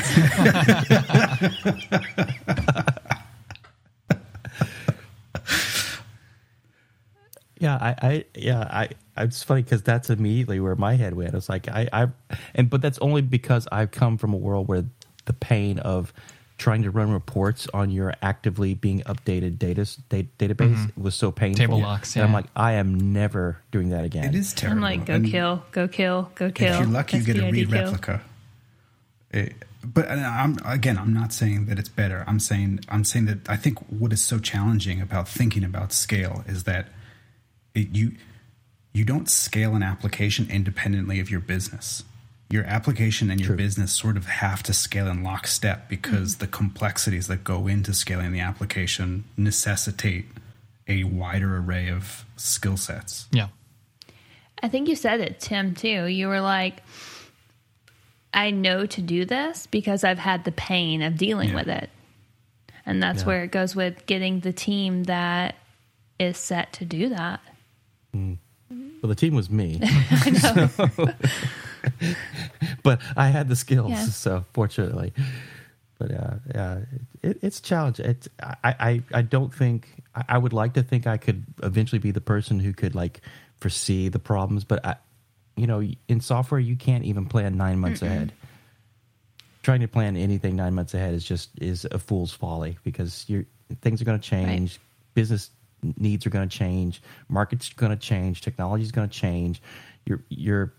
Yeah, 7.59 7.75
I, 7.75 8.07
I 8.07 8.25
yeah, 8.35 8.67
I. 8.69 8.89
It's 9.17 9.41
funny 9.41 9.63
because 9.63 9.81
that's 9.81 10.09
immediately 10.09 10.59
where 10.59 10.75
my 10.75 10.95
head 10.95 11.15
went. 11.15 11.33
It's 11.33 11.49
like 11.49 11.67
I, 11.67 11.89
I, 11.91 12.07
and 12.53 12.69
but 12.69 12.81
that's 12.81 12.99
only 12.99 13.21
because 13.21 13.67
I've 13.71 13.91
come 13.91 14.17
from 14.17 14.33
a 14.33 14.37
world 14.37 14.67
where 14.67 14.85
the 15.25 15.33
pain 15.33 15.79
of 15.79 16.13
trying 16.57 16.83
to 16.83 16.91
run 16.91 17.11
reports 17.11 17.67
on 17.73 17.91
your 17.91 18.13
actively 18.21 18.73
being 18.73 19.01
updated 19.01 19.59
data 19.59 19.85
da- 20.09 20.27
database 20.39 20.75
mm-hmm. 20.75 21.03
was 21.03 21.15
so 21.15 21.31
painful. 21.31 21.59
Table 21.59 21.79
locks, 21.79 22.15
And 22.15 22.25
I'm 22.25 22.33
like, 22.33 22.47
I 22.55 22.73
am 22.73 23.13
never 23.13 23.61
doing 23.71 23.89
that 23.89 24.03
again. 24.03 24.25
it 24.25 24.35
is 24.35 24.53
terrible. 24.53 24.77
I'm 24.77 24.81
like, 24.81 25.05
go 25.05 25.13
And- 25.15 25.25
kill, 25.29 25.63
go 25.71 25.87
kill, 25.87 26.31
go 26.35 26.51
kill. 26.51 26.73
If 26.73 26.79
you're 26.79 26.87
lucky, 26.87 27.17
you 27.17 27.23
get 27.23 27.37
a 27.37 27.51
read 27.51 27.71
replica. 27.71 28.21
It- 29.31 29.55
but 29.93 30.07
and 30.07 30.21
I'm 30.21 30.57
again, 30.65 30.97
I'm 30.97 31.13
not 31.13 31.31
saying 31.31 31.67
that 31.67 31.79
it's 31.79 31.87
better. 31.87 32.25
I'm 32.27 32.39
saying 32.39 32.81
I'm 32.89 33.03
saying 33.05 33.25
that 33.27 33.49
I 33.49 33.55
think 33.55 33.79
what 33.89 34.11
is 34.11 34.21
so 34.21 34.37
challenging 34.39 35.01
about 35.01 35.29
thinking 35.29 35.63
about 35.63 35.93
scale 35.93 36.43
is 36.47 36.63
that 36.65 36.87
it, 37.73 37.89
you 37.95 38.13
you 38.91 39.05
don't 39.05 39.29
scale 39.29 39.75
an 39.75 39.83
application 39.83 40.47
independently 40.49 41.19
of 41.19 41.29
your 41.29 41.39
business. 41.39 42.03
Your 42.49 42.63
application 42.63 43.29
and 43.29 43.41
your 43.41 43.55
business 43.57 43.91
sort 43.91 44.15
of 44.15 44.25
have 44.25 44.63
to 44.63 44.73
scale 44.73 45.07
in 45.07 45.21
lockstep 45.23 45.89
because 45.89 46.35
Mm-hmm. 46.35 46.39
the 46.45 46.47
complexities 46.47 47.27
that 47.27 47.43
go 47.43 47.67
into 47.67 47.93
scaling 47.93 48.31
the 48.31 48.39
application 48.39 49.25
necessitate 49.35 50.25
a 50.87 51.03
wider 51.03 51.57
array 51.57 51.89
of 51.89 52.23
skill 52.37 52.77
sets. 52.77 53.27
Yeah. 53.31 53.49
I 54.63 54.69
think 54.69 54.87
you 54.87 54.95
said 54.95 55.19
it, 55.19 55.39
Tim, 55.41 55.75
too. 55.75 56.05
You 56.05 56.29
were 56.29 56.39
like, 56.39 56.81
I 58.33 58.51
know 58.51 58.85
to 58.85 59.01
do 59.01 59.25
this 59.25 59.67
because 59.67 60.03
I've 60.05 60.17
had 60.19 60.45
the 60.45 60.51
pain 60.53 61.01
of 61.01 61.17
dealing 61.17 61.49
Yeah. 61.49 61.55
with 61.55 61.67
it. 61.67 61.89
And 62.85 63.03
that's 63.03 63.21
Yeah. 63.23 63.27
where 63.27 63.43
it 63.43 63.51
goes 63.51 63.75
with 63.75 64.05
getting 64.05 64.39
the 64.39 64.53
team 64.53 65.03
that 65.03 65.55
is 66.19 66.37
set 66.37 66.71
to 66.73 66.85
do 66.85 67.09
that. 67.09 67.41
Well, 68.13 68.37
the 69.03 69.15
team 69.15 69.35
was 69.35 69.49
me. 69.49 69.81
but 72.83 73.01
I 73.15 73.27
had 73.29 73.47
the 73.47 73.55
skills, 73.55 73.91
Yeah. 73.91 74.05
so 74.05 74.45
fortunately. 74.53 75.13
But 75.99 76.11
uh, 76.11 76.33
yeah, 76.53 76.79
it, 77.23 77.39
it's 77.41 77.59
challenge. 77.59 77.99
It's 77.99 78.29
I, 78.41 78.75
I 78.79 79.03
I 79.13 79.21
don't 79.23 79.53
think 79.53 79.87
I, 80.13 80.23
I 80.29 80.37
would 80.37 80.53
like 80.53 80.73
to 80.73 80.83
think 80.83 81.07
I 81.07 81.17
could 81.17 81.43
eventually 81.63 81.99
be 81.99 82.11
the 82.11 82.21
person 82.21 82.59
who 82.59 82.71
could 82.73 82.93
like 82.93 83.21
foresee 83.59 84.07
the 84.07 84.19
problems, 84.19 84.63
but 84.63 84.85
I, 84.85 84.95
you 85.55 85.65
know, 85.65 85.81
in 86.07 86.21
software 86.21 86.59
you 86.59 86.75
can't 86.75 87.03
even 87.03 87.25
plan 87.25 87.57
nine 87.57 87.79
months 87.79 88.03
ahead. 88.03 88.31
Trying 89.63 89.81
to 89.81 89.87
plan 89.87 90.15
anything 90.15 90.55
nine 90.55 90.75
months 90.75 90.93
ahead 90.93 91.13
is 91.15 91.25
just 91.25 91.49
is 91.59 91.85
a 91.89 91.97
fool's 91.99 92.31
folly 92.31 92.77
because 92.83 93.25
you're 93.27 93.45
things 93.81 93.99
are 94.01 94.05
going 94.05 94.19
to 94.19 94.29
change, 94.29 94.79
business 95.15 95.49
needs 95.97 96.25
are 96.25 96.29
going 96.29 96.47
to 96.47 96.57
change, 96.57 97.01
markets 97.27 97.71
are 97.71 97.75
going 97.75 97.91
to 97.91 97.97
change, 97.97 98.41
technology 98.41 98.83
is 98.83 98.91
going 98.91 99.09
to 99.09 99.13
change, 99.13 99.61
your 100.05 100.21
your 100.29 100.73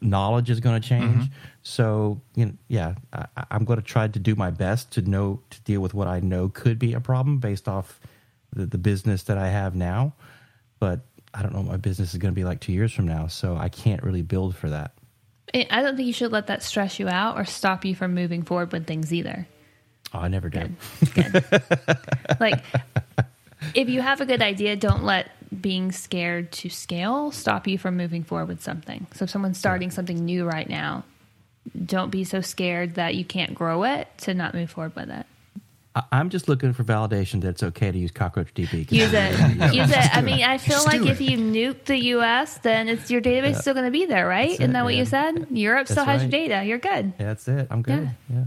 knowledge 0.00 0.50
is 0.50 0.60
going 0.60 0.80
to 0.80 0.88
change. 0.88 1.24
Mm-hmm. 1.24 1.34
So, 1.62 2.20
you 2.34 2.46
know, 2.46 2.52
yeah, 2.68 2.94
I, 3.12 3.26
I'm 3.50 3.64
going 3.64 3.78
to 3.78 3.84
try 3.84 4.08
to 4.08 4.18
do 4.18 4.34
my 4.34 4.50
best 4.50 4.92
to 4.92 5.02
know 5.02 5.40
to 5.50 5.60
deal 5.62 5.80
with 5.80 5.94
what 5.94 6.08
I 6.08 6.20
know 6.20 6.48
could 6.48 6.78
be 6.78 6.92
a 6.94 7.00
problem 7.00 7.38
based 7.38 7.68
off 7.68 8.00
the, 8.52 8.66
the 8.66 8.78
business 8.78 9.24
that 9.24 9.38
I 9.38 9.48
have 9.48 9.74
now. 9.74 10.14
But 10.78 11.00
I 11.34 11.42
don't 11.42 11.52
know 11.52 11.60
what 11.60 11.68
my 11.68 11.76
business 11.76 12.12
is 12.12 12.18
going 12.18 12.32
to 12.32 12.38
be 12.38 12.44
like 12.44 12.60
two 12.60 12.72
years 12.72 12.92
from 12.92 13.06
now, 13.06 13.26
so 13.26 13.56
I 13.56 13.68
can't 13.68 14.02
really 14.02 14.22
build 14.22 14.56
for 14.56 14.70
that. 14.70 14.92
I 15.54 15.66
I 15.70 15.82
don't 15.82 15.96
think 15.96 16.06
you 16.06 16.12
should 16.12 16.32
let 16.32 16.48
that 16.48 16.62
stress 16.62 16.98
you 16.98 17.08
out 17.08 17.38
or 17.38 17.44
stop 17.44 17.84
you 17.84 17.94
from 17.94 18.14
moving 18.14 18.42
forward 18.42 18.72
with 18.72 18.86
things 18.86 19.12
either. 19.12 19.46
Oh, 20.14 20.18
I 20.18 20.28
never 20.28 20.50
did. 20.50 20.74
Good. 21.14 21.44
like, 22.40 22.62
if 23.74 23.88
you 23.88 24.02
have 24.02 24.20
a 24.20 24.26
good 24.26 24.42
idea, 24.42 24.76
don't 24.76 25.04
let 25.04 25.30
being 25.60 25.92
scared 25.92 26.50
to 26.52 26.68
scale 26.70 27.30
stop 27.30 27.66
you 27.66 27.76
from 27.78 27.96
moving 27.96 28.22
forward 28.24 28.48
with 28.48 28.62
something. 28.62 29.06
So, 29.14 29.24
if 29.24 29.30
someone's 29.30 29.58
starting 29.58 29.90
something 29.90 30.24
new 30.24 30.44
right 30.46 30.68
now, 30.68 31.04
don't 31.86 32.10
be 32.10 32.24
so 32.24 32.40
scared 32.40 32.94
that 32.94 33.14
you 33.14 33.24
can't 33.24 33.54
grow 33.54 33.84
it 33.84 34.08
to 34.18 34.34
not 34.34 34.54
move 34.54 34.70
forward 34.70 34.94
with 34.96 35.10
it. 35.10 35.26
I, 35.94 36.02
I'm 36.10 36.30
just 36.30 36.48
looking 36.48 36.72
for 36.72 36.84
validation 36.84 37.42
that 37.42 37.48
it's 37.50 37.62
okay 37.62 37.92
to 37.92 37.98
use 37.98 38.10
Cockroach 38.10 38.54
DB. 38.54 38.86
'cause 38.88 38.92
Use 38.96 39.12
it. 39.12 39.32
Use 39.74 39.90
it. 39.90 40.16
I 40.16 40.22
mean, 40.22 40.42
I 40.42 40.56
feel 40.58 40.76
Just 40.76 40.86
like 40.86 41.02
if 41.02 41.20
it. 41.20 41.24
you 41.24 41.36
nuke 41.38 41.84
the 41.84 41.98
U.S., 41.98 42.58
then 42.58 42.88
it's 42.88 43.10
your 43.10 43.20
database 43.20 43.50
is 43.52 43.58
still 43.60 43.74
going 43.74 43.84
to 43.86 43.90
be 43.92 44.06
there, 44.06 44.26
right? 44.26 44.48
That's 44.48 44.60
Isn't 44.60 44.70
it, 44.70 44.72
that 44.72 44.84
what 44.84 44.94
you 44.94 45.04
man. 45.04 45.06
said? 45.06 45.46
Europe 45.50 45.86
still 45.88 46.04
That's 46.06 46.22
has 46.22 46.22
your 46.22 46.30
data. 46.30 46.64
You're 46.64 46.78
good. 46.78 47.12
Yeah, 47.20 47.26
that's 47.26 47.46
it. 47.46 47.68
I'm 47.70 47.82
good. 47.82 48.10
Yeah. 48.32 48.44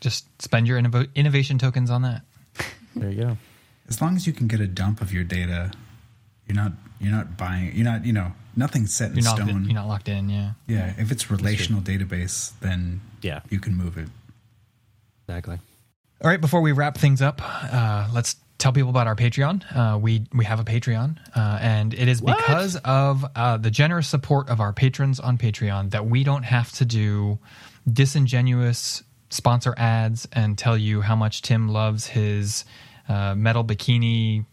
Just 0.00 0.26
spend 0.42 0.66
your 0.66 0.80
innovo- 0.80 1.08
innovation 1.14 1.56
tokens 1.58 1.90
on 1.90 2.02
that. 2.02 2.22
There 2.96 3.10
you 3.10 3.22
go. 3.22 3.36
As 3.88 4.02
long 4.02 4.16
as 4.16 4.26
you 4.26 4.32
can 4.32 4.48
get 4.48 4.60
a 4.60 4.66
dump 4.66 5.00
of 5.00 5.12
your 5.12 5.24
data, 5.24 5.70
you're 6.48 6.56
not 6.56 6.72
you're 7.00 7.12
not 7.12 7.36
buying. 7.36 7.74
You're 7.76 7.84
not 7.84 8.04
you 8.04 8.12
know 8.12 8.32
nothing's 8.56 8.92
set 8.92 9.10
in 9.10 9.16
You're 9.18 9.24
not 9.24 9.36
stone. 9.36 9.64
you're 9.64 9.74
not 9.74 9.86
locked 9.86 10.08
in. 10.08 10.28
Yeah. 10.28 10.52
yeah, 10.66 10.94
if 10.98 11.12
it's 11.12 11.30
relational 11.30 11.80
database, 11.80 12.52
then 12.60 13.00
Yeah. 13.22 13.40
you 13.50 13.60
can 13.60 13.76
move 13.76 13.96
it. 13.98 14.08
Exactly. 15.28 15.58
All 16.24 16.30
right, 16.30 16.40
before 16.40 16.60
we 16.60 16.72
wrap 16.72 16.96
things 16.98 17.22
up, 17.22 17.40
uh, 17.44 18.08
let's 18.12 18.34
tell 18.58 18.72
people 18.72 18.90
about 18.90 19.06
our 19.06 19.14
Patreon. 19.14 19.62
Uh, 19.76 19.98
we 19.98 20.26
we 20.32 20.44
have 20.44 20.58
a 20.58 20.64
Patreon, 20.64 21.16
uh, 21.36 21.58
and 21.60 21.94
it 21.94 22.08
is 22.08 22.20
because 22.20 22.74
of 22.84 23.24
uh, 23.36 23.56
the 23.58 23.70
generous 23.70 24.08
support 24.08 24.48
of 24.48 24.58
our 24.60 24.72
patrons 24.72 25.20
on 25.20 25.38
Patreon 25.38 25.90
that 25.90 26.06
we 26.06 26.24
don't 26.24 26.42
have 26.42 26.72
to 26.72 26.84
do 26.84 27.38
disingenuous 27.90 29.02
sponsor 29.30 29.74
ads 29.76 30.26
and 30.32 30.56
tell 30.58 30.76
you 30.76 31.02
how 31.02 31.14
much 31.14 31.42
Tim 31.42 31.68
loves 31.68 32.06
his 32.08 32.64
uh, 33.08 33.34
metal 33.36 33.62
bikini 33.64 34.44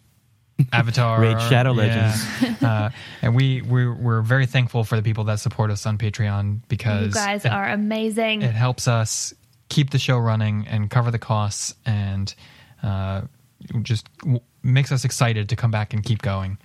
avatar 0.73 1.19
Raid 1.21 1.39
Shadow 1.41 1.73
Yeah. 1.73 2.13
Legends. 2.41 2.61
uh, 2.63 2.89
and 3.21 3.35
we 3.35 3.61
we're, 3.61 3.93
we're 3.93 4.21
very 4.21 4.45
thankful 4.45 4.83
for 4.83 4.95
the 4.95 5.01
people 5.03 5.23
that 5.25 5.39
support 5.39 5.69
us 5.71 5.85
on 5.85 5.97
Patreon 5.97 6.61
because 6.67 7.07
You 7.07 7.11
guys 7.13 7.45
it- 7.45 7.51
are 7.51 7.67
amazing. 7.69 8.41
it 8.41 8.53
helps 8.53 8.87
us 8.87 9.33
keep 9.69 9.89
the 9.89 9.99
show 9.99 10.17
running 10.17 10.65
and 10.67 10.89
cover 10.89 11.11
the 11.11 11.19
costs 11.19 11.75
and 11.85 12.33
uh, 12.83 13.21
just 13.81 14.07
w- 14.19 14.39
makes 14.63 14.91
us 14.91 15.03
excited 15.05 15.49
to 15.49 15.55
come 15.55 15.71
back 15.71 15.93
and 15.93 16.03
keep 16.03 16.21
going. 16.21 16.57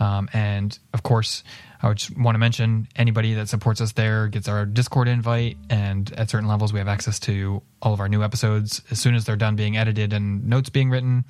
Um, 0.00 0.28
and 0.32 0.76
of 0.94 1.02
course, 1.02 1.44
I 1.82 1.88
would 1.88 1.98
just 1.98 2.16
want 2.18 2.34
to 2.34 2.38
mention 2.38 2.88
anybody 2.96 3.34
that 3.34 3.48
supports 3.48 3.80
us 3.80 3.92
there 3.92 4.28
gets 4.28 4.48
our 4.48 4.66
Discord 4.66 5.08
invite, 5.08 5.56
and 5.68 6.12
at 6.14 6.30
certain 6.30 6.48
levels, 6.48 6.72
we 6.72 6.78
have 6.78 6.88
access 6.88 7.18
to 7.20 7.62
all 7.80 7.92
of 7.94 8.00
our 8.00 8.08
new 8.08 8.22
episodes 8.22 8.82
as 8.90 8.98
soon 8.98 9.14
as 9.14 9.24
they're 9.24 9.36
done 9.36 9.56
being 9.56 9.76
edited 9.76 10.12
and 10.12 10.46
notes 10.46 10.70
being 10.70 10.90
written. 10.90 11.24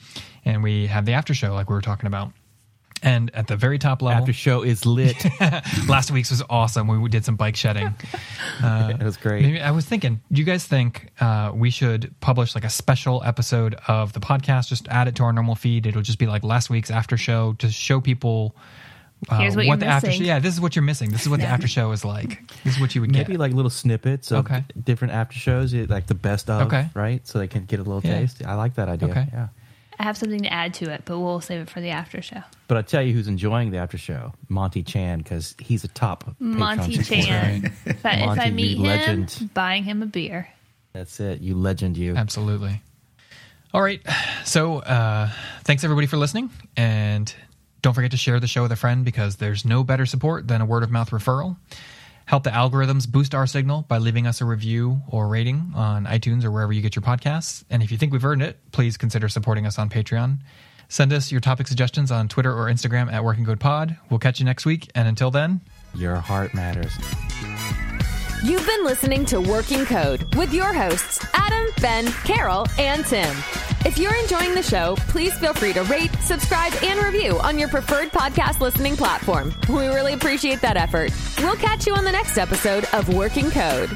And 0.44 0.62
we 0.62 0.86
have 0.86 1.04
the 1.04 1.12
after 1.12 1.34
show, 1.34 1.52
like 1.52 1.68
we 1.68 1.74
were 1.74 1.82
talking 1.82 2.06
about. 2.06 2.32
And 3.03 3.30
at 3.34 3.46
the 3.46 3.57
very 3.57 3.78
top 3.78 4.03
level, 4.03 4.20
After 4.20 4.32
show 4.34 4.62
is 4.62 4.84
lit. 4.84 5.16
last 5.88 6.11
week's 6.11 6.30
was 6.30 6.42
awesome. 6.51 6.86
We 6.86 7.09
did 7.09 7.24
some 7.24 7.36
bike 7.36 7.57
shedding. 7.57 7.94
it 8.62 9.03
was 9.03 9.16
great. 9.16 9.42
Maybe 9.42 9.61
I 9.61 9.70
was 9.70 9.86
thinking, 9.86 10.20
do 10.30 10.38
you 10.38 10.44
guys 10.44 10.66
think 10.66 11.09
uh, 11.20 11.53
we 11.55 11.70
should 11.70 12.14
publish 12.20 12.55
like 12.55 12.64
a 12.64 12.70
special 12.70 13.22
episode 13.24 13.74
of 13.88 14.12
the 14.12 14.20
podcast? 14.20 14.68
Just 14.68 14.86
add 14.88 15.09
it 15.09 15.14
to 15.16 15.22
our 15.22 15.32
normal 15.32 15.55
feed. 15.55 15.86
It'll 15.86 16.03
just 16.03 16.18
be 16.18 16.26
like 16.26 16.44
last 16.44 16.68
week's 16.68 16.90
after 16.90 17.16
show 17.16 17.55
to 17.55 17.70
show 17.70 18.01
people. 18.03 18.55
Uh, 19.28 19.38
Here's 19.38 19.55
what 19.57 19.66
you're 19.66 19.76
the 19.76 19.86
after 19.86 20.07
missing. 20.09 20.22
show. 20.22 20.26
Yeah, 20.28 20.38
this 20.38 20.55
is 20.55 20.61
what 20.62 20.74
you're 20.76 20.82
missing. 20.82 21.11
This 21.11 21.22
is 21.22 21.28
what 21.28 21.40
the 21.40 21.46
after 21.46 21.68
show 21.68 21.92
is 21.92 22.05
like. 22.07 22.40
This 22.64 22.74
is 22.76 22.80
what 22.80 22.94
you 22.94 23.03
would 23.03 23.12
Maybe 23.12 23.32
get. 23.32 23.38
like 23.40 23.53
little 23.53 23.70
snippets 23.70 24.30
of 24.30 24.46
Okay. 24.46 24.64
different 24.82 25.12
after 25.12 25.38
shows, 25.38 25.74
like 25.74 26.07
the 26.07 26.14
best 26.14 26.48
of, 26.48 26.66
Okay. 26.68 26.88
right? 26.94 27.26
So 27.26 27.38
they 27.38 27.46
can 27.46 27.64
get 27.66 27.80
a 27.80 27.82
little 27.82 28.01
Yeah. 28.03 28.18
taste. 28.20 28.42
I 28.46 28.55
like 28.55 28.76
that 28.76 28.88
idea. 28.88 29.11
Okay. 29.11 29.26
Yeah. 29.32 29.48
I 30.01 30.03
have 30.05 30.16
something 30.16 30.40
to 30.44 30.51
add 30.51 30.72
to 30.74 30.90
it, 30.90 31.03
but 31.05 31.18
we'll 31.18 31.42
save 31.42 31.61
it 31.61 31.68
for 31.68 31.82
the 31.82 31.90
after 31.90 32.22
show. 32.22 32.40
But 32.68 32.78
I 32.78 32.82
tell 32.82 33.03
you 33.03 33.12
who's 33.12 33.28
enjoying 33.28 33.70
the 33.70 33.76
after 33.76 33.98
show, 33.98 34.32
Monty 34.48 34.82
Chan, 34.82 35.18
because 35.18 35.55
he's 35.59 35.84
a 35.84 35.88
top 35.88 36.24
Patreon 36.24 36.40
Monty 36.40 37.03
supporter. 37.03 37.22
Chan. 37.26 37.72
If 37.84 38.07
I, 38.07 38.11
if 38.12 38.26
Monty, 38.26 38.40
I 38.40 38.44
you 38.46 38.53
meet 38.53 38.78
him, 38.78 38.84
legend. 38.84 39.51
buying 39.53 39.84
him 39.84 40.03
a 40.03 40.07
beer. 40.07 40.48
That's 40.94 41.20
it. 41.20 41.42
You 41.42 41.55
legend, 41.55 41.98
you. 41.98 42.16
Absolutely. 42.16 42.80
All 43.74 43.82
right. 43.82 44.01
So 44.46 44.78
uh, 44.78 45.28
thanks 45.64 45.84
everybody 45.84 46.07
for 46.07 46.16
listening, 46.16 46.48
and 46.78 47.32
don't 47.82 47.92
forget 47.92 48.12
to 48.12 48.16
share 48.16 48.40
the 48.40 48.46
show 48.46 48.62
with 48.62 48.72
a 48.72 48.76
friend 48.76 49.05
because 49.05 49.36
there's 49.36 49.66
no 49.66 49.84
better 49.84 50.07
support 50.07 50.48
than 50.48 50.62
a 50.62 50.64
word 50.64 50.82
of 50.82 50.90
mouth 50.90 51.11
referral. 51.11 51.59
Help 52.30 52.44
the 52.44 52.50
algorithms 52.50 53.10
boost 53.10 53.34
our 53.34 53.44
signal 53.44 53.82
by 53.88 53.98
leaving 53.98 54.28
us 54.28 54.40
a 54.40 54.44
review 54.44 55.02
or 55.08 55.26
rating 55.26 55.72
on 55.74 56.04
iTunes 56.06 56.44
or 56.44 56.52
wherever 56.52 56.72
you 56.72 56.80
get 56.80 56.94
your 56.94 57.02
podcasts. 57.02 57.64
And 57.70 57.82
if 57.82 57.90
you 57.90 57.98
think 57.98 58.12
we've 58.12 58.24
earned 58.24 58.40
it, 58.40 58.56
please 58.70 58.96
consider 58.96 59.28
supporting 59.28 59.66
us 59.66 59.80
on 59.80 59.90
Patreon. 59.90 60.38
Send 60.88 61.12
us 61.12 61.32
your 61.32 61.40
topic 61.40 61.66
suggestions 61.66 62.12
on 62.12 62.28
Twitter 62.28 62.56
or 62.56 62.66
Instagram 62.66 63.12
at 63.12 63.24
Working 63.24 63.44
Code 63.44 63.58
Pod. 63.58 63.96
We'll 64.10 64.20
catch 64.20 64.38
you 64.38 64.44
next 64.46 64.64
week. 64.64 64.92
And 64.94 65.08
until 65.08 65.32
then, 65.32 65.60
Your 65.92 66.14
heart 66.14 66.54
matters. 66.54 66.92
You've 68.44 68.64
been 68.64 68.84
listening 68.84 69.24
to 69.26 69.40
Working 69.40 69.84
Code 69.84 70.32
with 70.36 70.54
your 70.54 70.72
hosts, 70.72 71.26
Adam, 71.34 71.66
Ben, 71.80 72.06
Carol, 72.12 72.64
and 72.78 73.04
Tim. 73.06 73.34
If 73.86 73.96
you're 73.98 74.14
enjoying 74.14 74.54
the 74.54 74.62
show, 74.62 74.94
please 75.08 75.32
feel 75.38 75.54
free 75.54 75.72
to 75.72 75.82
rate, 75.84 76.12
subscribe, 76.20 76.72
and 76.82 77.02
review 77.02 77.38
on 77.40 77.58
your 77.58 77.68
preferred 77.68 78.10
podcast 78.10 78.60
listening 78.60 78.94
platform. 78.96 79.54
We 79.68 79.86
really 79.88 80.12
appreciate 80.12 80.60
that 80.60 80.76
effort. 80.76 81.12
We'll 81.38 81.56
catch 81.56 81.86
you 81.86 81.94
on 81.94 82.04
the 82.04 82.12
next 82.12 82.36
episode 82.36 82.84
of 82.92 83.08
Working 83.14 83.50
Code. 83.50 83.90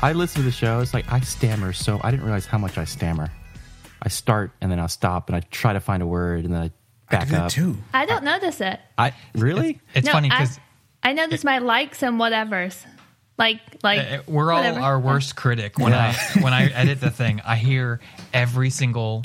I 0.00 0.12
listen 0.12 0.42
to 0.42 0.44
the 0.44 0.52
show. 0.52 0.80
It's 0.80 0.92
like 0.92 1.10
I 1.10 1.20
stammer 1.20 1.72
so 1.72 2.00
I 2.02 2.10
didn't 2.10 2.24
realize 2.24 2.46
how 2.46 2.58
much 2.58 2.76
I 2.76 2.84
stammer. 2.84 3.30
I 4.02 4.08
start 4.08 4.50
and 4.60 4.70
then 4.70 4.78
I'll 4.78 4.88
stop 4.88 5.28
and 5.28 5.36
I 5.36 5.40
try 5.50 5.72
to 5.72 5.80
find 5.80 6.02
a 6.02 6.06
word 6.06 6.44
and 6.44 6.52
then 6.52 6.60
I 6.62 6.70
I 7.08 7.10
back 7.10 7.26
do 7.26 7.32
that 7.32 7.42
up. 7.44 7.50
too. 7.52 7.76
I 7.92 8.04
don't 8.06 8.24
notice 8.24 8.60
it. 8.60 8.80
I 8.98 9.12
really? 9.34 9.80
it's 9.94 10.06
no, 10.06 10.12
funny 10.12 10.30
I, 10.30 10.38
because 10.40 10.60
I 11.02 11.12
notice 11.12 11.44
my 11.44 11.58
likes 11.58 12.02
and 12.02 12.18
whatevers. 12.20 12.82
Like, 13.36 13.60
like 13.82 13.98
Uh, 14.00 14.18
we're 14.26 14.52
all 14.52 14.58
whatever. 14.60 14.80
our 14.80 14.98
worst 15.00 15.34
critic 15.36 15.78
when 15.78 15.92
Yeah. 15.92 16.14
I 16.36 16.40
when 16.40 16.52
I 16.52 16.66
edit 16.72 17.00
the 17.00 17.10
thing. 17.10 17.40
I 17.44 17.56
hear 17.56 18.00
every 18.32 18.70
single 18.70 19.24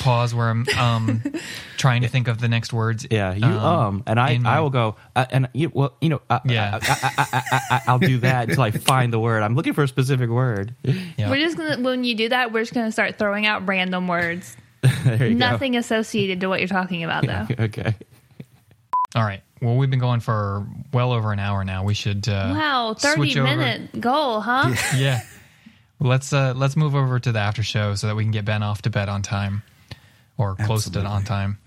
pause 0.00 0.34
where 0.34 0.50
I'm 0.50 0.66
um 0.78 1.22
trying 1.78 2.02
to 2.02 2.08
think 2.08 2.28
of 2.28 2.38
the 2.38 2.46
next 2.48 2.72
words. 2.74 3.06
Yeah, 3.10 3.32
you 3.34 3.46
um, 3.46 4.02
and 4.06 4.20
I 4.20 4.36
my- 4.38 4.56
I 4.56 4.60
will 4.60 4.70
go 4.70 4.96
uh, 5.16 5.24
and 5.30 5.48
you 5.54 5.70
well 5.72 5.94
you 6.00 6.10
know 6.10 6.20
uh, 6.30 6.40
Yeah. 6.44 6.78
I, 6.80 6.86
I, 6.88 7.12
I, 7.18 7.26
I, 7.32 7.60
I, 7.70 7.80
I'll 7.88 7.98
do 7.98 8.18
that 8.18 8.50
until 8.50 8.62
I 8.62 8.70
find 8.70 9.12
the 9.12 9.18
word. 9.18 9.42
I'm 9.42 9.54
looking 9.54 9.72
for 9.72 9.82
a 9.82 9.88
specific 9.88 10.28
word. 10.30 10.74
Yeah. 10.84 11.30
We're 11.30 11.40
just 11.40 11.56
gonna 11.56 11.80
when 11.82 12.04
you 12.04 12.14
do 12.14 12.28
that, 12.28 12.52
we're 12.52 12.62
just 12.62 12.74
gonna 12.74 12.92
start 12.92 13.18
throwing 13.18 13.46
out 13.46 13.66
random 13.66 14.06
words. 14.08 14.56
there 15.04 15.26
you 15.28 15.34
Nothing 15.34 15.74
associated 15.76 16.40
to 16.42 16.48
what 16.48 16.60
you're 16.60 16.68
talking 16.68 17.02
about, 17.02 17.26
though. 17.26 17.46
Okay. 17.64 17.94
All 19.16 19.24
right. 19.24 19.42
Well, 19.60 19.76
we've 19.76 19.90
been 19.90 19.98
going 19.98 20.20
for 20.20 20.66
well 20.92 21.12
over 21.12 21.32
an 21.32 21.38
hour 21.38 21.64
now. 21.64 21.84
We 21.84 21.94
should 21.94 22.28
uh, 22.28 22.52
Wow, 22.56 22.94
thirty 22.98 23.16
switch 23.16 23.36
over- 23.36 23.56
minute 23.56 24.00
goal, 24.00 24.40
huh? 24.40 24.74
Yeah. 24.96 25.20
Let's 26.00 26.32
uh 26.32 26.54
let's 26.56 26.76
move 26.76 26.94
over 26.94 27.18
to 27.18 27.32
the 27.32 27.40
after 27.40 27.62
show 27.64 27.94
so 27.96 28.06
that 28.06 28.14
we 28.16 28.22
can 28.22 28.30
get 28.30 28.44
Ben 28.44 28.62
off 28.62 28.82
to 28.82 28.90
bed 28.90 29.08
on 29.08 29.22
time 29.22 29.64
or 30.36 30.54
close 30.54 30.88
to 30.88 31.00
on 31.04 31.24
time. 31.24 31.58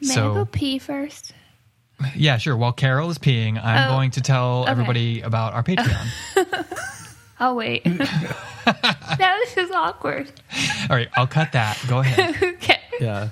May 0.00 0.10
I 0.10 0.14
So- 0.14 0.34
go 0.34 0.44
pee 0.44 0.78
first? 0.78 1.32
Yeah, 2.14 2.36
sure. 2.36 2.56
While 2.56 2.72
Carol 2.72 3.08
is 3.08 3.16
peeing, 3.18 3.62
I'm 3.62 3.88
Oh, 3.88 3.94
going 3.94 4.10
to 4.12 4.20
tell 4.20 4.62
okay. 4.62 4.70
everybody 4.72 5.20
about 5.22 5.54
our 5.54 5.62
Patreon. 5.62 6.06
I'll 7.40 7.54
wait. 7.56 7.84
that 8.64 9.38
was 9.44 9.54
just 9.54 9.72
awkward. 9.72 10.30
All 10.90 10.96
right, 10.96 11.08
I'll 11.16 11.26
cut 11.26 11.52
that. 11.52 11.78
Go 11.88 12.00
ahead. 12.00 12.36
Okay. 12.56 12.80
Yeah. 13.00 13.28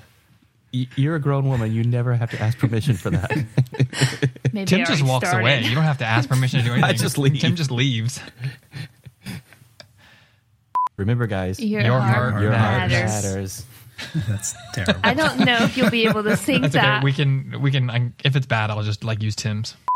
Y- 0.75 0.89
You're 0.97 1.15
a 1.15 1.21
grown 1.21 1.47
woman. 1.49 1.73
You 1.73 1.85
never 1.85 2.15
have 2.15 2.31
to 2.33 2.41
ask 2.43 2.59
permission 2.59 2.95
for 2.97 3.11
that. 3.11 3.31
Maybe 4.53 4.67
Tim 4.67 4.81
I 4.81 4.85
just 4.85 5.03
walks 5.03 5.29
started. 5.29 5.45
away. 5.45 5.63
You 5.63 5.75
don't 5.75 5.85
have 5.85 5.99
to 5.99 6.05
ask 6.05 6.29
permission 6.29 6.61
to 6.61 6.65
do 6.67 6.73
anything. 6.75 6.91
I 6.91 6.93
just 6.95 7.17
leave. 7.19 7.41
Tim 7.41 7.55
just 7.57 7.71
leaves. 7.71 8.21
Remember, 10.97 11.27
guys, 11.27 11.59
Your, 11.61 11.81
Your 11.81 12.01
heart, 12.01 12.33
heart 12.33 12.43
your 12.43 12.53
heart 12.53 12.89
matters. 12.91 13.25
matters. 13.25 13.67
That's 14.29 14.55
terrible. 14.75 15.01
I 15.05 15.15
don't 15.15 15.41
know 15.41 15.59
if 15.65 15.77
you'll 15.77 15.91
be 15.91 16.07
able 16.07 16.23
to 16.25 16.37
sing 16.37 16.63
That's 16.63 16.75
okay. 16.77 16.85
that. 16.85 17.03
We 17.05 17.13
can 17.13 17.61
we 17.63 17.71
can 17.71 17.91
I, 17.91 18.13
if 18.25 18.37
it's 18.37 18.47
bad, 18.47 18.71
I'll 18.71 18.83
just 18.83 19.03
like 19.05 19.23
use 19.23 19.35
Tim's. 19.37 19.75